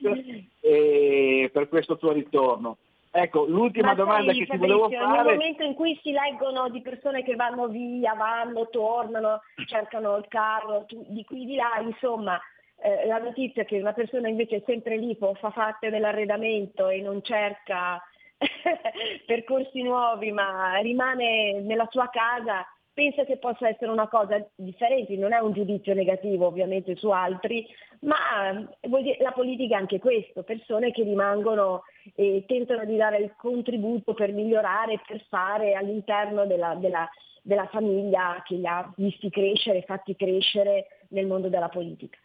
per 1.51 1.69
questo 1.69 1.97
tuo 1.97 2.11
ritorno. 2.11 2.77
Ecco, 3.11 3.45
l'ultima 3.45 3.87
Ma 3.87 3.95
domanda 3.95 4.31
poi, 4.31 4.39
che 4.39 4.45
ti 4.45 4.51
Fabrizio, 4.51 4.77
volevo 4.77 5.05
fare... 5.05 5.23
Nel 5.23 5.37
momento 5.37 5.63
in 5.63 5.73
cui 5.73 5.99
si 6.03 6.11
leggono 6.11 6.69
di 6.69 6.81
persone 6.81 7.23
che 7.23 7.35
vanno 7.35 7.67
via, 7.67 8.13
vanno, 8.13 8.69
tornano, 8.69 9.41
cercano 9.65 10.15
il 10.17 10.25
carro, 10.27 10.85
di 10.87 11.25
qui 11.25 11.45
di 11.45 11.55
là, 11.55 11.79
insomma, 11.81 12.39
eh, 12.81 13.07
la 13.07 13.17
notizia 13.17 13.63
che 13.63 13.79
una 13.79 13.93
persona 13.93 14.27
invece 14.27 14.57
è 14.57 14.63
sempre 14.65 14.97
lì, 14.97 15.17
fa 15.17 15.49
parte 15.49 15.89
dell'arredamento 15.89 16.87
e 16.87 17.01
non 17.01 17.23
cerca 17.23 17.99
percorsi 19.25 19.81
nuovi, 19.81 20.31
ma 20.31 20.77
rimane 20.77 21.61
nella 21.61 21.87
sua 21.89 22.09
casa, 22.09 22.63
pensa 22.99 23.23
che 23.23 23.37
possa 23.37 23.69
essere 23.69 23.91
una 23.91 24.09
cosa 24.09 24.45
differente, 24.55 25.15
non 25.15 25.31
è 25.31 25.39
un 25.39 25.53
giudizio 25.53 25.93
negativo 25.93 26.47
ovviamente 26.47 26.97
su 26.97 27.07
altri, 27.11 27.65
ma 28.01 28.67
dire, 28.81 29.17
la 29.21 29.31
politica 29.31 29.77
è 29.77 29.79
anche 29.79 29.99
questo, 29.99 30.43
persone 30.43 30.91
che 30.91 31.03
rimangono 31.03 31.83
e 32.13 32.43
tentano 32.45 32.83
di 32.83 32.97
dare 32.97 33.19
il 33.19 33.33
contributo 33.37 34.13
per 34.13 34.33
migliorare, 34.33 34.99
per 35.07 35.23
fare 35.29 35.75
all'interno 35.75 36.45
della, 36.45 36.75
della, 36.75 37.09
della 37.41 37.67
famiglia 37.67 38.43
che 38.45 38.55
li 38.55 38.67
ha 38.67 38.91
visti 38.97 39.29
crescere, 39.29 39.83
fatti 39.83 40.17
crescere 40.17 40.87
nel 41.11 41.25
mondo 41.25 41.47
della 41.47 41.69
politica. 41.69 42.17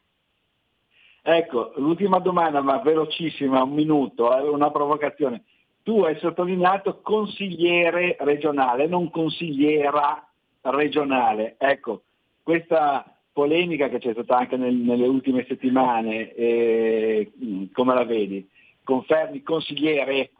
Ecco, 1.22 1.70
l'ultima 1.76 2.18
domanda, 2.18 2.60
ma 2.62 2.78
velocissima, 2.78 3.62
un 3.62 3.74
minuto, 3.74 4.36
eh, 4.36 4.40
una 4.48 4.72
provocazione. 4.72 5.44
Tu 5.84 6.02
hai 6.02 6.18
sottolineato 6.18 7.00
consigliere 7.00 8.16
regionale, 8.18 8.88
non 8.88 9.08
consigliera 9.10 10.28
regionale. 10.64 11.56
Ecco, 11.58 12.02
questa 12.42 13.04
polemica 13.32 13.88
che 13.88 13.98
c'è 13.98 14.12
stata 14.12 14.36
anche 14.36 14.56
nel, 14.56 14.74
nelle 14.74 15.06
ultime 15.06 15.44
settimane, 15.46 16.32
eh, 16.34 17.32
come 17.72 17.94
la 17.94 18.04
vedi? 18.04 18.48
Confermi 18.82 19.42
consigliere? 19.42 20.30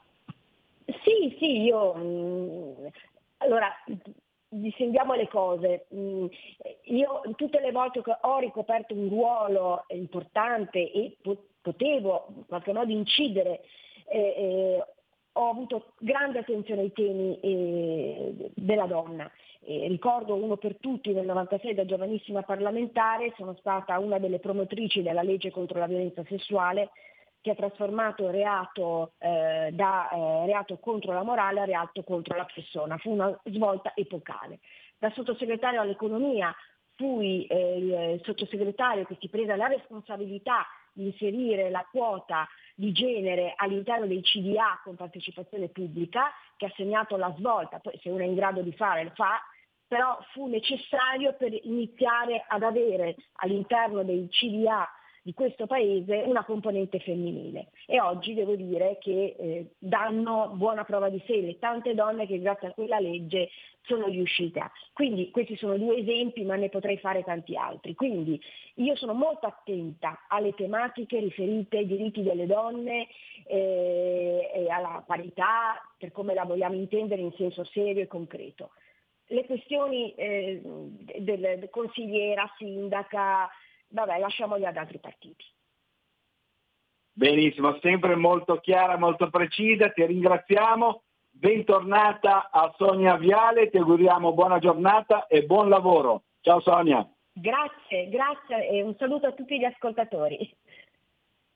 Sì, 0.86 1.36
sì, 1.38 1.62
io... 1.62 1.94
Mh, 1.94 2.90
allora, 3.38 3.68
distinguiamo 4.48 5.14
le 5.14 5.28
cose. 5.28 5.86
Io 6.84 7.20
tutte 7.36 7.60
le 7.60 7.72
volte 7.72 8.02
che 8.02 8.16
ho 8.20 8.38
ricoperto 8.38 8.94
un 8.94 9.08
ruolo 9.08 9.84
importante 9.88 10.90
e 10.90 11.16
potevo 11.60 12.26
in 12.36 12.46
qualche 12.46 12.72
modo 12.72 12.92
incidere 12.92 13.62
eh, 14.06 14.18
eh, 14.18 14.84
ho 15.32 15.50
avuto 15.50 15.94
grande 15.98 16.40
attenzione 16.40 16.82
ai 16.82 16.92
temi 16.92 17.38
eh, 17.40 18.50
della 18.54 18.86
donna. 18.86 19.30
Eh, 19.66 19.88
ricordo 19.88 20.34
uno 20.34 20.56
per 20.56 20.76
tutti 20.78 21.12
nel 21.12 21.24
96 21.24 21.74
da 21.74 21.86
giovanissima 21.86 22.42
parlamentare, 22.42 23.32
sono 23.36 23.56
stata 23.58 23.98
una 23.98 24.18
delle 24.18 24.38
promotrici 24.38 25.02
della 25.02 25.22
legge 25.22 25.50
contro 25.50 25.78
la 25.78 25.86
violenza 25.86 26.22
sessuale 26.28 26.90
che 27.40 27.50
ha 27.50 27.54
trasformato 27.54 28.30
reato 28.30 29.12
eh, 29.18 29.70
da 29.72 30.08
eh, 30.10 30.46
reato 30.46 30.78
contro 30.78 31.12
la 31.12 31.22
morale 31.22 31.60
a 31.60 31.64
reato 31.64 32.02
contro 32.02 32.36
la 32.36 32.46
persona. 32.52 32.96
Fu 32.98 33.12
una 33.12 33.38
svolta 33.44 33.92
epocale. 33.94 34.60
Da 34.98 35.10
sottosegretario 35.10 35.80
all'economia 35.80 36.54
fui 36.94 37.44
eh, 37.46 37.76
il 37.76 38.20
sottosegretario 38.24 39.04
che 39.04 39.16
si 39.20 39.28
prese 39.28 39.56
la 39.56 39.66
responsabilità 39.66 40.66
di 40.92 41.06
inserire 41.06 41.70
la 41.70 41.86
quota 41.90 42.48
di 42.74 42.92
genere 42.92 43.52
all'interno 43.56 44.06
dei 44.06 44.22
CDA 44.22 44.80
con 44.82 44.94
partecipazione 44.94 45.68
pubblica, 45.68 46.30
che 46.56 46.66
ha 46.66 46.72
segnato 46.76 47.16
la 47.16 47.34
svolta, 47.36 47.78
poi 47.78 47.98
se 48.02 48.08
uno 48.10 48.22
è 48.22 48.26
in 48.26 48.34
grado 48.34 48.62
di 48.62 48.72
fare 48.72 49.04
lo 49.04 49.12
fa, 49.14 49.40
però 49.94 50.18
fu 50.32 50.48
necessario 50.48 51.34
per 51.34 51.52
iniziare 51.52 52.44
ad 52.48 52.64
avere 52.64 53.14
all'interno 53.34 54.02
dei 54.02 54.26
CDA 54.28 54.88
di 55.22 55.32
questo 55.32 55.68
paese 55.68 56.24
una 56.26 56.44
componente 56.44 56.98
femminile 56.98 57.68
e 57.86 58.00
oggi 58.00 58.34
devo 58.34 58.56
dire 58.56 58.98
che 59.00 59.36
eh, 59.38 59.66
danno 59.78 60.50
buona 60.56 60.82
prova 60.82 61.08
di 61.10 61.22
sé 61.28 61.40
le 61.40 61.60
tante 61.60 61.94
donne 61.94 62.26
che 62.26 62.40
grazie 62.40 62.68
a 62.68 62.72
quella 62.72 62.98
legge 62.98 63.50
sono 63.82 64.08
riuscite 64.08 64.58
a. 64.58 64.70
Quindi 64.92 65.30
questi 65.30 65.56
sono 65.56 65.78
due 65.78 65.98
esempi 65.98 66.42
ma 66.42 66.56
ne 66.56 66.70
potrei 66.70 66.98
fare 66.98 67.22
tanti 67.22 67.54
altri. 67.54 67.94
Quindi 67.94 68.40
io 68.74 68.96
sono 68.96 69.14
molto 69.14 69.46
attenta 69.46 70.24
alle 70.26 70.54
tematiche 70.54 71.20
riferite 71.20 71.78
ai 71.78 71.86
diritti 71.86 72.20
delle 72.24 72.46
donne 72.46 73.06
eh, 73.46 74.50
e 74.52 74.68
alla 74.68 75.04
parità 75.06 75.80
per 75.96 76.10
come 76.10 76.34
la 76.34 76.44
vogliamo 76.44 76.74
intendere 76.74 77.22
in 77.22 77.32
senso 77.36 77.62
serio 77.62 78.02
e 78.02 78.08
concreto. 78.08 78.70
Le 79.26 79.46
questioni 79.46 80.12
eh, 80.14 80.60
del, 80.62 81.40
del 81.40 81.70
consigliera, 81.70 82.50
sindaca, 82.58 83.48
vabbè, 83.88 84.18
lasciamoli 84.18 84.66
ad 84.66 84.76
altri 84.76 84.98
partiti. 84.98 85.44
Benissimo, 87.16 87.78
sempre 87.80 88.16
molto 88.16 88.56
chiara, 88.56 88.98
molto 88.98 89.30
precisa, 89.30 89.90
ti 89.90 90.04
ringraziamo. 90.04 91.02
Bentornata 91.30 92.50
a 92.50 92.72
Sonia 92.76 93.16
Viale, 93.16 93.70
ti 93.70 93.76
auguriamo 93.76 94.32
buona 94.32 94.58
giornata 94.58 95.26
e 95.26 95.44
buon 95.44 95.68
lavoro. 95.68 96.24
Ciao 96.40 96.60
Sonia. 96.60 97.08
Grazie, 97.32 98.08
grazie 98.08 98.68
e 98.68 98.82
un 98.82 98.94
saluto 98.96 99.26
a 99.26 99.32
tutti 99.32 99.58
gli 99.58 99.64
ascoltatori. 99.64 100.56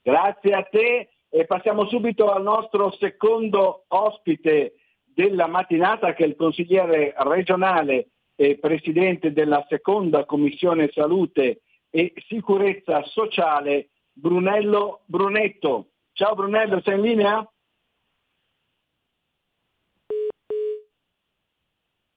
Grazie 0.02 0.54
a 0.54 0.62
te 0.62 1.10
e 1.28 1.44
passiamo 1.44 1.86
subito 1.86 2.30
al 2.32 2.42
nostro 2.42 2.90
secondo 2.92 3.84
ospite 3.88 4.74
della 5.18 5.48
mattinata 5.48 6.14
che 6.14 6.22
il 6.22 6.36
consigliere 6.36 7.12
regionale 7.16 8.10
e 8.36 8.56
presidente 8.56 9.32
della 9.32 9.66
seconda 9.68 10.24
commissione 10.24 10.92
salute 10.92 11.62
e 11.90 12.12
sicurezza 12.28 13.02
sociale 13.02 13.88
Brunello 14.12 15.00
Brunetto. 15.06 15.94
Ciao 16.12 16.36
Brunello, 16.36 16.80
sei 16.82 16.94
in 16.94 17.00
linea? 17.00 17.52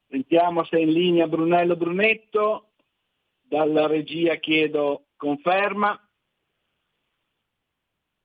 Sentiamo 0.07 0.63
se 0.65 0.77
è 0.77 0.81
in 0.81 0.91
linea 0.91 1.27
Brunello 1.27 1.75
Brunetto. 1.75 2.73
Dalla 3.41 3.87
regia 3.87 4.35
chiedo 4.35 5.07
conferma. 5.15 5.99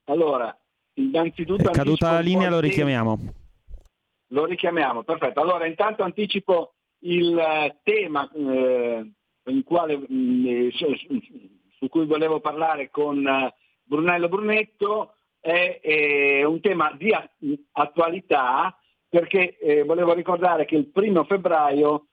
Allora, 0.09 0.55
innanzitutto... 0.97 1.71
È 1.71 1.73
caduta 1.73 2.13
la 2.13 2.21
linea, 2.21 2.51
lo 2.51 2.61
richiamiamo. 2.61 3.45
Lo 4.29 4.45
richiamiamo, 4.45 5.03
perfetto. 5.03 5.41
Allora, 5.41 5.67
intanto 5.67 6.03
anticipo 6.03 6.75
il 7.01 7.39
eh, 7.39 7.79
tema 7.83 8.29
eh, 8.33 9.13
quale, 9.65 9.97
mh, 9.97 10.47
eh, 10.47 10.71
su, 10.73 10.87
su 11.79 11.89
cui 11.89 12.07
volevo 12.07 12.41
parlare 12.41 12.91
con 12.91 13.27
eh, 13.27 13.55
Brunello 13.83 14.29
Brunetto, 14.29 15.15
è, 15.41 15.81
è 15.81 16.43
un 16.43 16.61
tema 16.61 16.93
di 16.99 17.15
attualità 17.73 18.77
perché 19.09 19.57
eh, 19.59 19.85
volevo 19.85 20.13
ricordare 20.13 20.65
che 20.65 20.75
il 20.75 20.89
primo 20.89 21.25
febbraio 21.25 22.07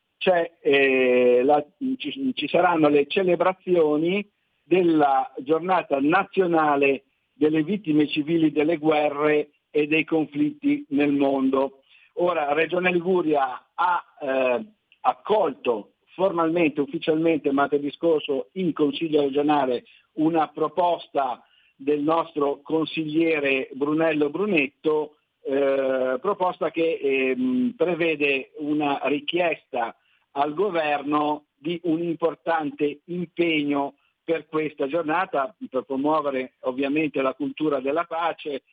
eh, 0.62 1.42
la- 1.44 1.66
ci, 1.98 2.32
ci 2.34 2.48
saranno 2.48 2.88
le 2.88 3.08
celebrazioni 3.08 4.26
della 4.64 5.30
giornata 5.40 6.00
nazionale 6.00 7.06
delle 7.34 7.64
vittime 7.64 8.08
civili 8.08 8.52
delle 8.52 8.78
guerre 8.78 9.50
e 9.70 9.88
dei 9.88 10.06
conflitti 10.06 10.86
nel 10.90 11.12
mondo. 11.12 11.83
Ora, 12.18 12.54
Regione 12.54 12.92
Liguria 12.92 13.70
ha 13.74 14.04
eh, 14.22 14.66
accolto 15.02 15.94
formalmente, 16.14 16.82
ufficialmente 16.82 17.52
martedì 17.52 17.92
scorso 17.92 18.50
in 18.54 18.72
Consiglio 18.74 19.22
regionale 19.22 19.86
una 20.14 20.48
proposta 20.50 21.44
del 21.76 22.02
nostro 22.02 22.62
consigliere 22.62 23.70
Brunello 23.74 24.30
Brunetto, 24.30 25.16
eh, 25.42 26.18
proposta 26.22 26.70
che 26.70 27.00
ehm, 27.02 27.74
prevede 27.76 28.52
una 28.58 29.00
richiesta 29.04 29.96
al 30.32 30.54
governo 30.54 31.46
di 31.56 31.80
un 31.84 32.02
importante 32.02 33.02
impegno 33.06 33.96
per 34.24 34.48
questa 34.48 34.88
giornata, 34.88 35.54
per 35.70 35.84
promuovere 35.84 36.54
ovviamente 36.62 37.22
la 37.22 37.34
cultura 37.34 37.80
della 37.80 38.06
pace 38.06 38.64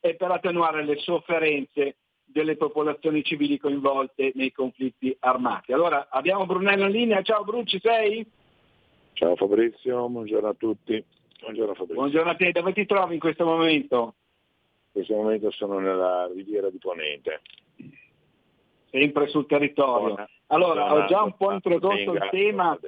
e 0.00 0.14
per 0.14 0.30
attenuare 0.30 0.84
le 0.84 0.96
sofferenze 0.98 1.96
delle 2.32 2.56
popolazioni 2.56 3.22
civili 3.22 3.58
coinvolte 3.58 4.32
nei 4.34 4.52
conflitti 4.52 5.14
armati. 5.20 5.72
Allora 5.72 6.08
abbiamo 6.10 6.46
Brunello 6.46 6.86
in 6.86 6.92
linea, 6.92 7.22
ciao 7.22 7.44
Bru, 7.44 7.64
ci 7.64 7.80
sei? 7.80 8.26
Ciao 9.14 9.36
Fabrizio, 9.36 10.08
buongiorno 10.08 10.48
a 10.48 10.54
tutti. 10.54 11.04
Buongiorno 11.40 11.74
Fabrizio. 11.74 12.00
Buongiorno 12.00 12.30
a 12.30 12.34
te, 12.34 12.52
dove 12.52 12.72
ti 12.72 12.86
trovi 12.86 13.14
in 13.14 13.20
questo 13.20 13.44
momento? 13.44 14.14
In 14.92 14.92
questo 14.92 15.14
momento 15.14 15.50
sono 15.50 15.78
nella 15.78 16.30
riviera 16.32 16.70
di 16.70 16.78
Ponente. 16.78 17.42
Sempre 18.90 19.28
sul 19.28 19.46
territorio. 19.46 20.10
Zona- 20.10 20.28
Allora, 20.48 20.88
zona 20.88 21.04
ho 21.04 21.06
già 21.06 21.22
un 21.22 21.36
po' 21.36 21.52
introdotto 21.52 21.94
Venga, 21.94 22.24
il 22.24 22.30
tema, 22.30 22.78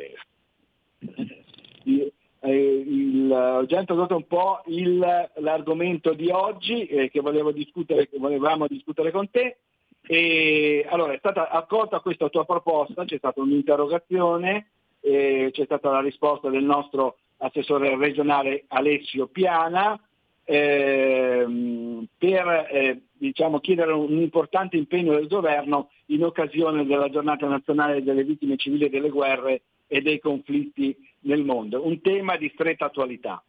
eh, 2.42 2.84
il- 2.86 3.30
ho 3.30 3.64
già 3.66 3.78
introdotto 3.78 4.16
un 4.16 4.26
po' 4.26 4.62
il- 4.66 5.30
l'argomento 5.36 6.12
di 6.12 6.28
oggi 6.30 6.86
eh, 6.86 7.08
che 7.08 7.20
discutere, 7.52 8.08
che 8.08 8.18
volevamo 8.18 8.66
discutere 8.66 9.10
con 9.10 9.30
te. 9.30 9.58
E, 10.04 10.84
allora, 10.88 11.12
è 11.12 11.18
stata 11.18 11.48
accolta 11.48 12.00
questa 12.00 12.28
tua 12.28 12.44
proposta, 12.44 13.04
c'è 13.04 13.18
stata 13.18 13.40
un'interrogazione, 13.40 14.66
eh, 15.00 15.50
c'è 15.52 15.64
stata 15.64 15.90
la 15.90 16.00
risposta 16.00 16.48
del 16.48 16.64
nostro 16.64 17.16
assessore 17.38 17.96
regionale 17.96 18.64
Alessio 18.68 19.26
Piana 19.26 19.98
ehm, 20.44 22.06
per 22.18 22.68
eh, 22.70 23.00
diciamo, 23.12 23.60
chiedere 23.60 23.92
un 23.92 24.18
importante 24.20 24.76
impegno 24.76 25.14
del 25.14 25.28
governo 25.28 25.90
in 26.06 26.24
occasione 26.24 26.84
della 26.84 27.08
giornata 27.08 27.46
nazionale 27.46 28.02
delle 28.02 28.24
vittime 28.24 28.56
civili 28.56 28.88
delle 28.88 29.08
guerre 29.08 29.62
e 29.92 30.00
dei 30.00 30.20
conflitti 30.20 30.96
nel 31.24 31.44
mondo, 31.44 31.86
un 31.86 32.00
tema 32.00 32.38
di 32.38 32.50
stretta 32.54 32.86
attualità. 32.86 33.44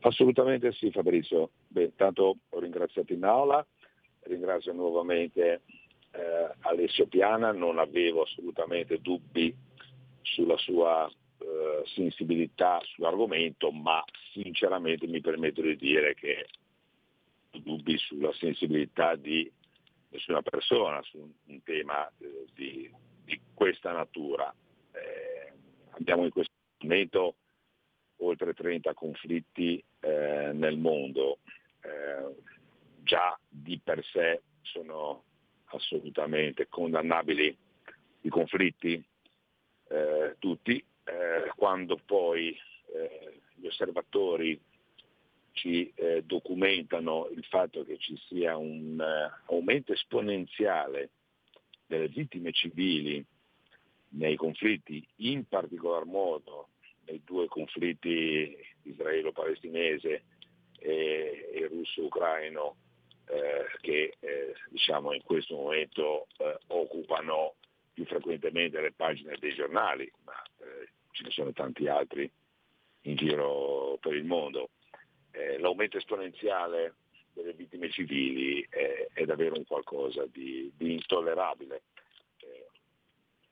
Assolutamente 0.00 0.72
sì 0.72 0.90
Fabrizio. 0.90 1.50
Beh, 1.68 1.84
intanto 1.84 2.38
ho 2.48 2.58
ringraziato 2.58 3.12
in 3.12 3.22
aula, 3.22 3.64
ringrazio 4.22 4.72
nuovamente 4.72 5.62
eh, 6.10 6.54
Alessio 6.62 7.06
Piana, 7.06 7.52
non 7.52 7.78
avevo 7.78 8.22
assolutamente 8.22 9.00
dubbi 9.00 9.54
sulla 10.22 10.56
sua 10.56 11.08
eh, 11.08 11.82
sensibilità 11.84 12.80
sull'argomento, 12.82 13.70
ma 13.70 14.02
sinceramente 14.32 15.06
mi 15.06 15.20
permetto 15.20 15.62
di 15.62 15.76
dire 15.76 16.14
che 16.16 16.48
ho 17.52 17.58
dubbi 17.60 17.96
sulla 17.96 18.32
sensibilità 18.32 19.14
di 19.14 19.48
nessuna 20.08 20.42
persona 20.42 21.00
su 21.02 21.18
un, 21.18 21.30
un 21.44 21.62
tema 21.62 22.10
eh, 22.18 22.46
di, 22.54 22.90
di 23.24 23.40
questa 23.54 23.92
natura. 23.92 24.52
Eh, 24.96 25.52
abbiamo 25.90 26.24
in 26.24 26.30
questo 26.30 26.52
momento 26.78 27.36
oltre 28.18 28.54
30 28.54 28.94
conflitti 28.94 29.82
eh, 30.00 30.50
nel 30.52 30.78
mondo, 30.78 31.38
eh, 31.82 32.34
già 33.02 33.38
di 33.48 33.78
per 33.82 34.04
sé 34.04 34.42
sono 34.62 35.24
assolutamente 35.66 36.68
condannabili 36.68 37.56
i 38.22 38.28
conflitti, 38.28 39.02
eh, 39.88 40.36
tutti, 40.38 40.84
eh, 41.04 41.50
quando 41.54 42.00
poi 42.04 42.56
eh, 42.94 43.40
gli 43.54 43.66
osservatori 43.66 44.60
ci 45.52 45.90
eh, 45.94 46.22
documentano 46.24 47.28
il 47.28 47.44
fatto 47.44 47.84
che 47.84 47.96
ci 47.98 48.16
sia 48.26 48.56
un 48.56 49.00
eh, 49.00 49.42
aumento 49.46 49.92
esponenziale 49.92 51.10
delle 51.86 52.08
vittime 52.08 52.52
civili 52.52 53.24
nei 54.10 54.36
conflitti, 54.36 55.06
in 55.16 55.46
particolar 55.46 56.04
modo 56.04 56.68
nei 57.06 57.22
due 57.24 57.46
conflitti 57.46 58.56
israelo-palestinese 58.82 60.24
e, 60.78 61.50
e 61.52 61.66
russo-ucraino 61.68 62.76
eh, 63.26 63.66
che 63.80 64.16
eh, 64.20 64.54
diciamo 64.70 65.12
in 65.12 65.22
questo 65.22 65.56
momento 65.56 66.28
eh, 66.38 66.58
occupano 66.68 67.54
più 67.92 68.04
frequentemente 68.04 68.80
le 68.80 68.92
pagine 68.92 69.36
dei 69.38 69.54
giornali, 69.54 70.10
ma 70.24 70.34
eh, 70.58 70.88
ce 71.10 71.24
ne 71.24 71.30
sono 71.30 71.52
tanti 71.52 71.88
altri 71.88 72.30
in 73.02 73.16
giro 73.16 73.98
per 74.00 74.14
il 74.14 74.24
mondo. 74.24 74.70
Eh, 75.30 75.58
l'aumento 75.58 75.96
esponenziale 75.96 76.94
delle 77.32 77.52
vittime 77.52 77.90
civili 77.90 78.66
è, 78.68 79.08
è 79.12 79.24
davvero 79.24 79.56
un 79.56 79.64
qualcosa 79.64 80.26
di, 80.26 80.70
di 80.76 80.94
intollerabile. 80.94 81.82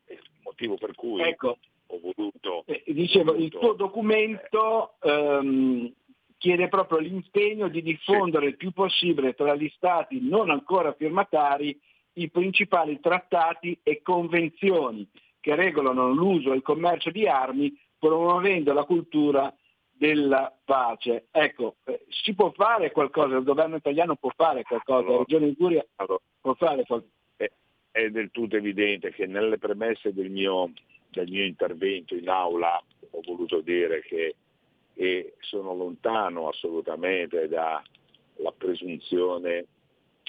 Eh, 0.06 0.14
il 0.14 0.20
motivo 0.42 0.76
per 0.76 0.94
cui 0.94 1.22
Ecco. 1.22 1.58
ho 1.86 2.00
voluto... 2.00 2.64
Eh, 2.66 2.82
dicevo, 2.86 3.32
il 3.32 3.48
voluto- 3.50 3.58
tuo 3.58 3.72
documento 3.72 4.94
ehm, 5.00 5.92
chiede 6.38 6.68
proprio 6.68 6.98
l'impegno 6.98 7.68
di 7.68 7.82
diffondere 7.82 8.46
il 8.46 8.56
più 8.56 8.72
possibile 8.72 9.34
tra 9.34 9.54
gli 9.54 9.70
stati 9.76 10.20
non 10.20 10.50
ancora 10.50 10.92
firmatari 10.92 11.78
i 12.14 12.30
principali 12.30 13.00
trattati 13.00 13.78
e 13.82 14.02
convenzioni 14.02 15.08
che 15.40 15.54
regolano 15.54 16.10
l'uso 16.12 16.52
e 16.52 16.56
il 16.56 16.62
commercio 16.62 17.10
di 17.10 17.26
armi 17.26 17.76
promuovendo 17.98 18.72
la 18.72 18.84
cultura 18.84 19.52
della 19.90 20.54
pace. 20.64 21.28
Ecco, 21.30 21.76
eh, 21.84 22.04
si 22.08 22.34
può 22.34 22.52
fare 22.52 22.90
qualcosa, 22.90 23.36
il 23.36 23.44
governo 23.44 23.76
italiano 23.76 24.16
può 24.16 24.30
fare 24.34 24.62
qualcosa, 24.62 25.08
la 25.08 25.18
Regione 25.18 25.46
Liguria 25.46 25.84
Allora, 25.96 26.20
può 26.40 26.54
fare 26.54 26.84
qualcosa. 26.84 27.12
È, 27.94 28.10
del 28.10 28.32
tutto 28.32 28.56
evidente 28.56 29.12
che 29.12 29.26
nelle 29.26 29.56
premesse 29.56 30.12
del 30.12 30.28
mio, 30.28 30.72
del 31.10 31.30
mio 31.30 31.44
intervento 31.44 32.16
in 32.16 32.28
aula 32.28 32.82
ho 33.10 33.20
voluto 33.22 33.60
dire 33.60 34.02
che 34.02 34.34
e 34.96 35.34
sono 35.40 35.74
lontano 35.74 36.48
assolutamente 36.48 37.48
dalla 37.48 37.82
presunzione 38.56 39.66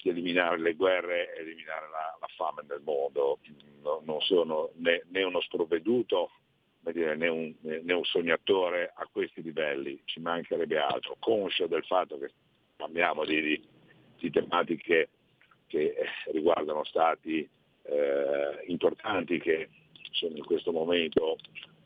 di 0.01 0.09
eliminare 0.09 0.59
le 0.59 0.73
guerre 0.73 1.35
e 1.35 1.41
eliminare 1.41 1.87
la, 1.89 2.17
la 2.19 2.27
fame 2.35 2.63
nel 2.67 2.81
mondo. 2.83 3.39
No- 3.81 4.01
non 4.05 4.21
sono 4.21 4.71
né, 4.75 5.03
né 5.09 5.23
uno 5.23 5.39
sprovveduto 5.41 6.31
né, 6.81 7.27
un, 7.27 7.53
né 7.61 7.93
un 7.93 8.03
sognatore 8.03 8.91
a 8.95 9.07
questi 9.11 9.41
livelli, 9.41 9.99
ci 10.05 10.19
mancherebbe 10.19 10.77
altro, 10.77 11.15
conscio 11.19 11.67
del 11.67 11.83
fatto 11.85 12.17
che 12.17 12.31
parliamo 12.75 13.25
di, 13.25 13.41
di- 13.41 13.67
di 14.17 14.31
tematiche 14.31 15.09
che 15.67 15.95
eh, 15.97 16.05
riguardano 16.31 16.83
stati 16.83 17.47
eh, 17.83 18.63
importanti 18.67 19.39
che 19.39 19.69
sono 20.11 20.35
in 20.35 20.45
questo 20.45 20.71
momento 20.71 21.37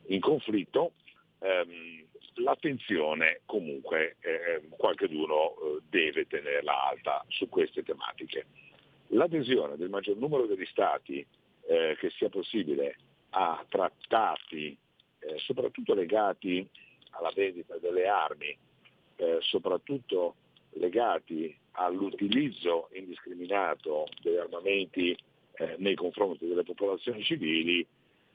in 0.06 0.20
conflitto, 0.20 0.92
ehm, 1.40 2.04
l'attenzione 2.34 3.40
comunque 3.44 4.16
eh, 4.20 4.62
qualcheduno 4.70 5.54
eh, 5.54 5.78
deve 5.88 6.26
tenerla 6.26 6.88
alta 6.88 7.24
su 7.28 7.48
queste 7.48 7.82
tematiche. 7.82 8.46
L'adesione 9.08 9.76
del 9.76 9.88
maggior 9.88 10.16
numero 10.16 10.46
degli 10.46 10.66
stati 10.66 11.24
eh, 11.66 11.96
che 11.98 12.10
sia 12.10 12.28
possibile 12.28 12.96
a 13.30 13.64
trattati 13.68 14.76
eh, 15.18 15.38
soprattutto 15.38 15.94
legati 15.94 16.66
alla 17.10 17.32
vendita 17.34 17.76
delle 17.78 18.06
armi, 18.06 18.56
eh, 19.16 19.38
soprattutto 19.40 20.34
legati 20.74 21.56
all'utilizzo 21.80 22.88
indiscriminato 22.92 24.06
degli 24.22 24.36
armamenti 24.36 25.16
eh, 25.52 25.76
nei 25.78 25.94
confronti 25.94 26.46
delle 26.46 26.62
popolazioni 26.62 27.22
civili, 27.22 27.86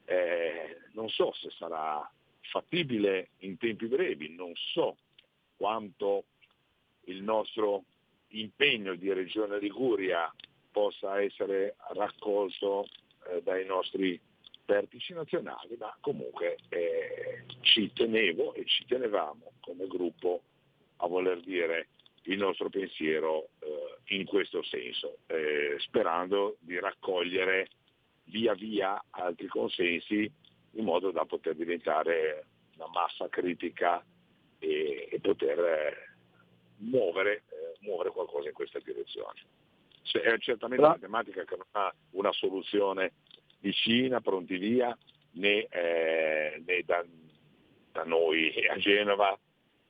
eh, 0.05 0.77
non 0.93 1.09
so 1.09 1.31
se 1.33 1.49
sarà 1.51 2.09
fattibile 2.41 3.29
in 3.39 3.57
tempi 3.57 3.85
brevi, 3.85 4.33
non 4.33 4.51
so 4.73 4.97
quanto 5.57 6.25
il 7.05 7.21
nostro 7.21 7.83
impegno 8.29 8.95
di 8.95 9.13
Regione 9.13 9.59
Liguria 9.59 10.33
possa 10.71 11.21
essere 11.21 11.75
raccolto 11.93 12.87
eh, 13.29 13.41
dai 13.43 13.65
nostri 13.65 14.19
vertici 14.65 15.13
nazionali, 15.13 15.75
ma 15.77 15.95
comunque 16.01 16.57
eh, 16.69 17.45
ci 17.61 17.91
tenevo 17.93 18.55
e 18.55 18.65
ci 18.65 18.85
tenevamo 18.85 19.53
come 19.59 19.85
gruppo 19.87 20.41
a 20.97 21.07
voler 21.07 21.39
dire 21.41 21.89
il 22.25 22.37
nostro 22.37 22.69
pensiero 22.69 23.49
eh, 23.59 24.15
in 24.15 24.25
questo 24.25 24.63
senso, 24.63 25.17
eh, 25.27 25.75
sperando 25.79 26.57
di 26.59 26.79
raccogliere 26.79 27.69
via 28.25 28.53
via 28.53 29.03
altri 29.11 29.47
consensi 29.47 30.31
in 30.71 30.83
modo 30.83 31.11
da 31.11 31.25
poter 31.25 31.55
diventare 31.55 32.45
una 32.75 32.87
massa 32.87 33.29
critica 33.29 34.03
e, 34.59 35.07
e 35.11 35.19
poter 35.19 35.59
eh, 35.59 36.15
muovere, 36.77 37.43
eh, 37.49 37.77
muovere 37.79 38.09
qualcosa 38.09 38.47
in 38.47 38.53
questa 38.53 38.79
direzione. 38.79 39.39
Cioè, 40.01 40.21
è 40.21 40.37
certamente 40.39 40.83
una 40.83 40.97
tematica 40.97 41.43
che 41.43 41.55
non 41.55 41.67
ha 41.71 41.93
una 42.11 42.31
soluzione 42.31 43.13
vicina, 43.59 44.21
pronti 44.21 44.57
via, 44.57 44.95
né, 45.31 45.65
eh, 45.69 46.61
né 46.65 46.83
da, 46.85 47.03
da 47.91 48.03
noi 48.03 48.53
a 48.67 48.77
Genova 48.77 49.37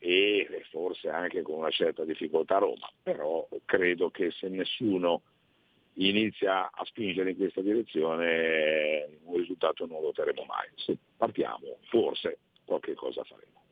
e 0.08 0.48
forse 0.70 1.10
anche 1.10 1.42
con 1.42 1.56
una 1.56 1.72
certa 1.72 2.04
difficoltà 2.04 2.58
a 2.58 2.60
Roma, 2.60 2.88
però 3.02 3.48
credo 3.66 4.12
che 4.12 4.30
se 4.30 4.48
nessuno 4.50 5.24
inizia 5.94 6.70
a 6.72 6.86
spingere 6.86 7.32
in 7.32 7.38
questa 7.38 7.62
direzione 7.62 9.18
un 9.24 9.38
risultato 9.38 9.88
non 9.88 10.02
lo 10.02 10.10
otterremo 10.10 10.44
mai. 10.44 10.68
Se 10.76 10.96
partiamo 11.18 11.78
forse 11.90 12.38
qualche 12.66 12.94
cosa 12.94 13.24
faremo. 13.24 13.64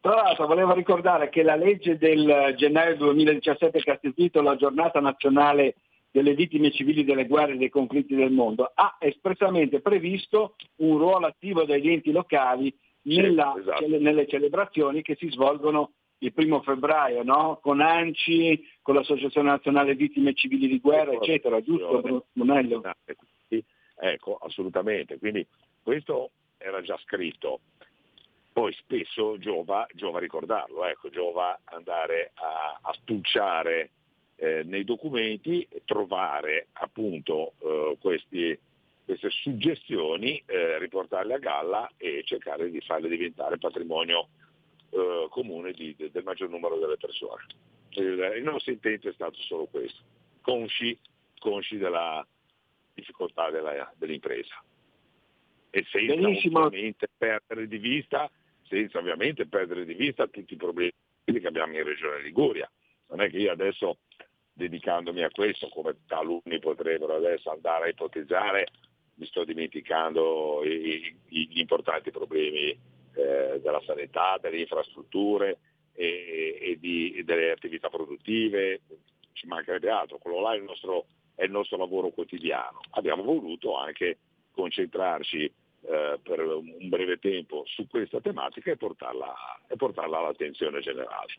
Tra 0.00 0.14
l'altro 0.14 0.46
volevo 0.46 0.72
ricordare 0.72 1.28
che 1.28 1.42
la 1.42 1.56
legge 1.56 1.98
del 1.98 2.54
gennaio 2.56 2.96
2017 2.96 3.80
che 3.80 3.90
ha 3.90 3.94
istituito 3.94 4.40
la 4.40 4.56
giornata 4.56 4.98
nazionale 4.98 5.74
delle 6.10 6.32
vittime 6.32 6.70
civili 6.70 7.04
delle 7.04 7.26
guerre 7.26 7.52
e 7.52 7.58
dei 7.58 7.68
conflitti 7.68 8.14
del 8.14 8.32
mondo 8.32 8.72
ha 8.74 8.96
espressamente 8.98 9.80
previsto 9.80 10.56
un 10.76 10.96
ruolo 10.96 11.26
attivo 11.26 11.64
degli 11.64 11.90
enti 11.90 12.12
locali 12.12 12.74
nella- 13.02 13.54
esatto. 13.58 13.86
nelle 13.86 14.26
celebrazioni 14.26 15.02
che 15.02 15.16
si 15.16 15.28
svolgono 15.30 15.92
il 16.18 16.32
primo 16.32 16.60
febbraio, 16.62 17.22
no? 17.22 17.58
con 17.62 17.80
ANCI, 17.80 18.68
con 18.82 18.94
l'Associazione 18.94 19.48
Nazionale 19.48 19.94
Vittime 19.94 20.34
Civili 20.34 20.68
di 20.68 20.78
Guerra, 20.78 21.12
eccetera, 21.12 21.62
giusto 21.62 22.24
Brunello? 22.32 22.82
Sì, 23.48 23.64
Ecco, 24.02 24.36
assolutamente. 24.36 25.18
Quindi 25.18 25.46
questo 25.82 26.30
era 26.58 26.80
già 26.82 26.98
scritto. 27.04 27.60
Poi 28.52 28.72
spesso 28.74 29.38
giova, 29.38 29.86
giova 29.94 30.18
ricordarlo, 30.18 30.84
ecco, 30.84 31.08
giova 31.10 31.58
andare 31.64 32.32
a, 32.34 32.78
a 32.82 32.92
spulciare 32.94 33.90
eh, 34.36 34.62
nei 34.64 34.84
documenti 34.84 35.66
e 35.70 35.82
trovare 35.84 36.68
appunto 36.72 37.52
eh, 37.60 37.96
questi- 38.00 38.58
queste 39.16 39.30
suggestioni, 39.30 40.42
eh, 40.46 40.78
riportarle 40.78 41.34
a 41.34 41.38
galla 41.38 41.90
e 41.96 42.22
cercare 42.24 42.70
di 42.70 42.80
farle 42.80 43.08
diventare 43.08 43.58
patrimonio 43.58 44.28
eh, 44.90 45.26
comune 45.30 45.72
di- 45.72 45.94
de- 45.96 46.10
del 46.10 46.22
maggior 46.24 46.48
numero 46.48 46.78
delle 46.78 46.96
persone. 46.96 47.44
Il, 47.90 48.34
il 48.36 48.42
nostro 48.42 48.72
intento 48.72 49.08
è 49.08 49.12
stato 49.12 49.38
solo 49.40 49.66
questo, 49.66 50.02
consci, 50.42 50.96
consci 51.38 51.76
della 51.76 52.24
difficoltà 52.94 53.50
della- 53.50 53.92
dell'impresa 53.96 54.62
e 55.70 55.84
senza 55.90 56.14
Benissimo. 56.14 56.64
ovviamente 56.66 57.08
perdere 57.16 57.66
di 57.66 57.78
vista, 57.78 58.30
senza 58.68 58.98
ovviamente 58.98 59.46
perdere 59.46 59.84
di 59.84 59.94
vista 59.94 60.26
tutti 60.28 60.54
i 60.54 60.56
problemi 60.56 60.92
che 61.24 61.46
abbiamo 61.46 61.74
in 61.76 61.84
Regione 61.84 62.22
Liguria. 62.22 62.70
Non 63.08 63.20
è 63.20 63.30
che 63.30 63.38
io 63.38 63.52
adesso, 63.52 63.98
dedicandomi 64.52 65.22
a 65.22 65.30
questo, 65.30 65.68
come 65.68 65.96
taluni 66.06 66.58
potrebbero 66.60 67.14
adesso 67.16 67.50
andare 67.50 67.86
a 67.86 67.88
ipotizzare, 67.88 68.66
mi 69.20 69.26
sto 69.26 69.44
dimenticando 69.44 70.64
i- 70.64 71.14
i- 71.28 71.48
gli 71.50 71.60
importanti 71.60 72.10
problemi 72.10 72.70
eh, 72.70 73.60
della 73.60 73.82
sanità, 73.84 74.38
delle 74.40 74.60
infrastrutture 74.60 75.58
e, 75.94 76.56
e 76.58 76.78
di- 76.80 77.12
e 77.16 77.22
delle 77.24 77.50
attività 77.50 77.90
produttive, 77.90 78.80
ci 79.32 79.46
mancherebbe 79.46 79.90
altro, 79.90 80.16
quello 80.18 80.40
là 80.40 80.54
è 80.54 80.56
il 80.56 80.62
nostro, 80.62 81.06
è 81.34 81.44
il 81.44 81.50
nostro 81.50 81.76
lavoro 81.76 82.08
quotidiano. 82.10 82.80
Abbiamo 82.92 83.22
voluto 83.22 83.76
anche 83.76 84.18
concentrarci 84.52 85.44
eh, 85.82 86.18
per 86.22 86.40
un 86.40 86.88
breve 86.88 87.18
tempo 87.18 87.64
su 87.66 87.86
questa 87.88 88.20
tematica 88.20 88.70
e 88.70 88.76
portarla, 88.76 89.34
e 89.66 89.76
portarla 89.76 90.18
all'attenzione 90.18 90.80
generale. 90.80 91.34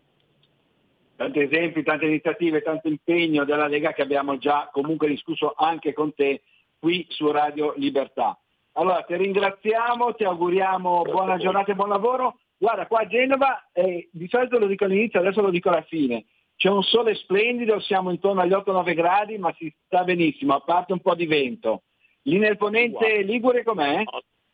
tanti 1.15 1.39
esempi, 1.39 1.83
tante 1.83 2.05
iniziative, 2.05 2.61
tanto 2.63 2.87
impegno 2.87 3.45
della 3.45 3.67
Lega 3.67 3.93
che 3.93 4.01
abbiamo 4.01 4.37
già 4.39 4.69
comunque 4.71 5.07
discusso 5.07 5.53
anche 5.55 5.93
con 5.93 6.13
te 6.15 6.41
qui 6.81 7.05
su 7.09 7.29
Radio 7.29 7.73
Libertà. 7.77 8.35
Allora 8.73 9.03
ti 9.03 9.15
ringraziamo, 9.15 10.15
ti 10.15 10.23
auguriamo 10.23 11.01
Grazie 11.01 11.13
buona 11.13 11.37
giornata 11.37 11.71
e 11.71 11.75
buon 11.75 11.89
lavoro. 11.89 12.39
Guarda, 12.57 12.87
qua 12.87 13.01
a 13.01 13.07
Genova, 13.07 13.69
eh, 13.71 14.09
di 14.11 14.27
solito 14.27 14.57
lo 14.57 14.65
dico 14.65 14.85
all'inizio, 14.85 15.19
adesso 15.19 15.41
lo 15.41 15.51
dico 15.51 15.69
alla 15.69 15.83
fine, 15.83 16.25
c'è 16.55 16.69
un 16.69 16.81
sole 16.83 17.15
splendido, 17.15 17.79
siamo 17.79 18.09
intorno 18.09 18.41
agli 18.41 18.51
8-9 18.51 18.93
gradi, 18.93 19.37
ma 19.37 19.53
si 19.57 19.71
sta 19.85 20.03
benissimo, 20.03 20.55
a 20.55 20.61
parte 20.61 20.93
un 20.93 20.99
po' 20.99 21.15
di 21.15 21.25
vento. 21.25 21.83
Lì 22.23 22.37
nel 22.37 22.57
ponente 22.57 23.13
Wow. 23.17 23.25
Ligure 23.25 23.63
com'è? 23.63 24.03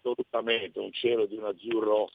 Assolutamente, 0.02 0.80
un 0.80 0.92
cielo 0.92 1.26
di 1.26 1.36
un 1.36 1.46
azzurro 1.46 2.10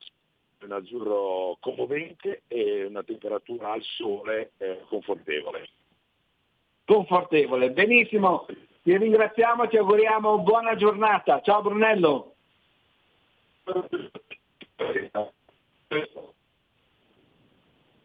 un 0.65 0.73
azzurro 0.73 1.57
commovente 1.59 2.43
e 2.47 2.85
una 2.85 3.03
temperatura 3.03 3.73
al 3.73 3.83
sole 3.83 4.53
eh, 4.59 4.83
confortevole. 4.89 5.69
Confortevole, 6.85 7.71
benissimo. 7.73 8.47
Ti 8.83 8.97
ringraziamo, 8.97 9.69
ti 9.69 9.77
auguriamo 9.77 10.41
buona 10.41 10.75
giornata. 10.75 11.41
Ciao 11.41 11.63
Brunello. 11.63 12.35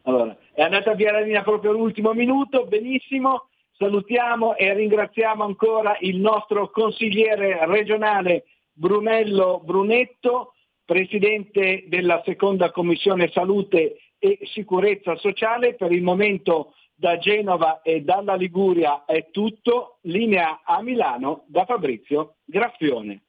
Allora, 0.04 0.38
è 0.54 0.62
andata 0.62 0.94
via 0.94 1.14
la 1.14 1.22
linea 1.22 1.42
proprio 1.42 1.72
all'ultimo 1.72 2.14
minuto, 2.14 2.66
benissimo. 2.68 3.48
Salutiamo 3.72 4.56
e 4.56 4.72
ringraziamo 4.76 5.44
ancora 5.44 5.98
il 6.02 6.18
nostro 6.18 6.70
consigliere 6.70 7.66
regionale 7.66 8.46
Brunello 8.72 9.60
Brunetto, 9.64 10.54
presidente 10.86 11.86
della 11.88 12.22
seconda 12.24 12.70
commissione 12.70 13.32
salute 13.32 13.98
e 14.20 14.38
sicurezza 14.44 15.16
sociale. 15.16 15.74
Per 15.74 15.92
il 15.92 16.04
momento 16.04 16.76
da 17.00 17.20
Genova 17.20 17.82
e 17.84 18.02
dalla 18.02 18.34
Liguria 18.34 19.06
è 19.06 19.30
tutto. 19.30 20.00
Linea 20.02 20.62
a 20.64 20.82
Milano 20.82 21.44
da 21.48 21.64
Fabrizio 21.66 22.38
Graffione. 22.44 23.22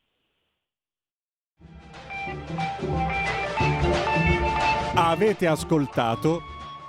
Avete 4.94 5.46
ascoltato 5.46 6.40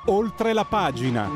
oltre 0.06 0.54
la 0.54 0.64
pagina. 0.64 1.28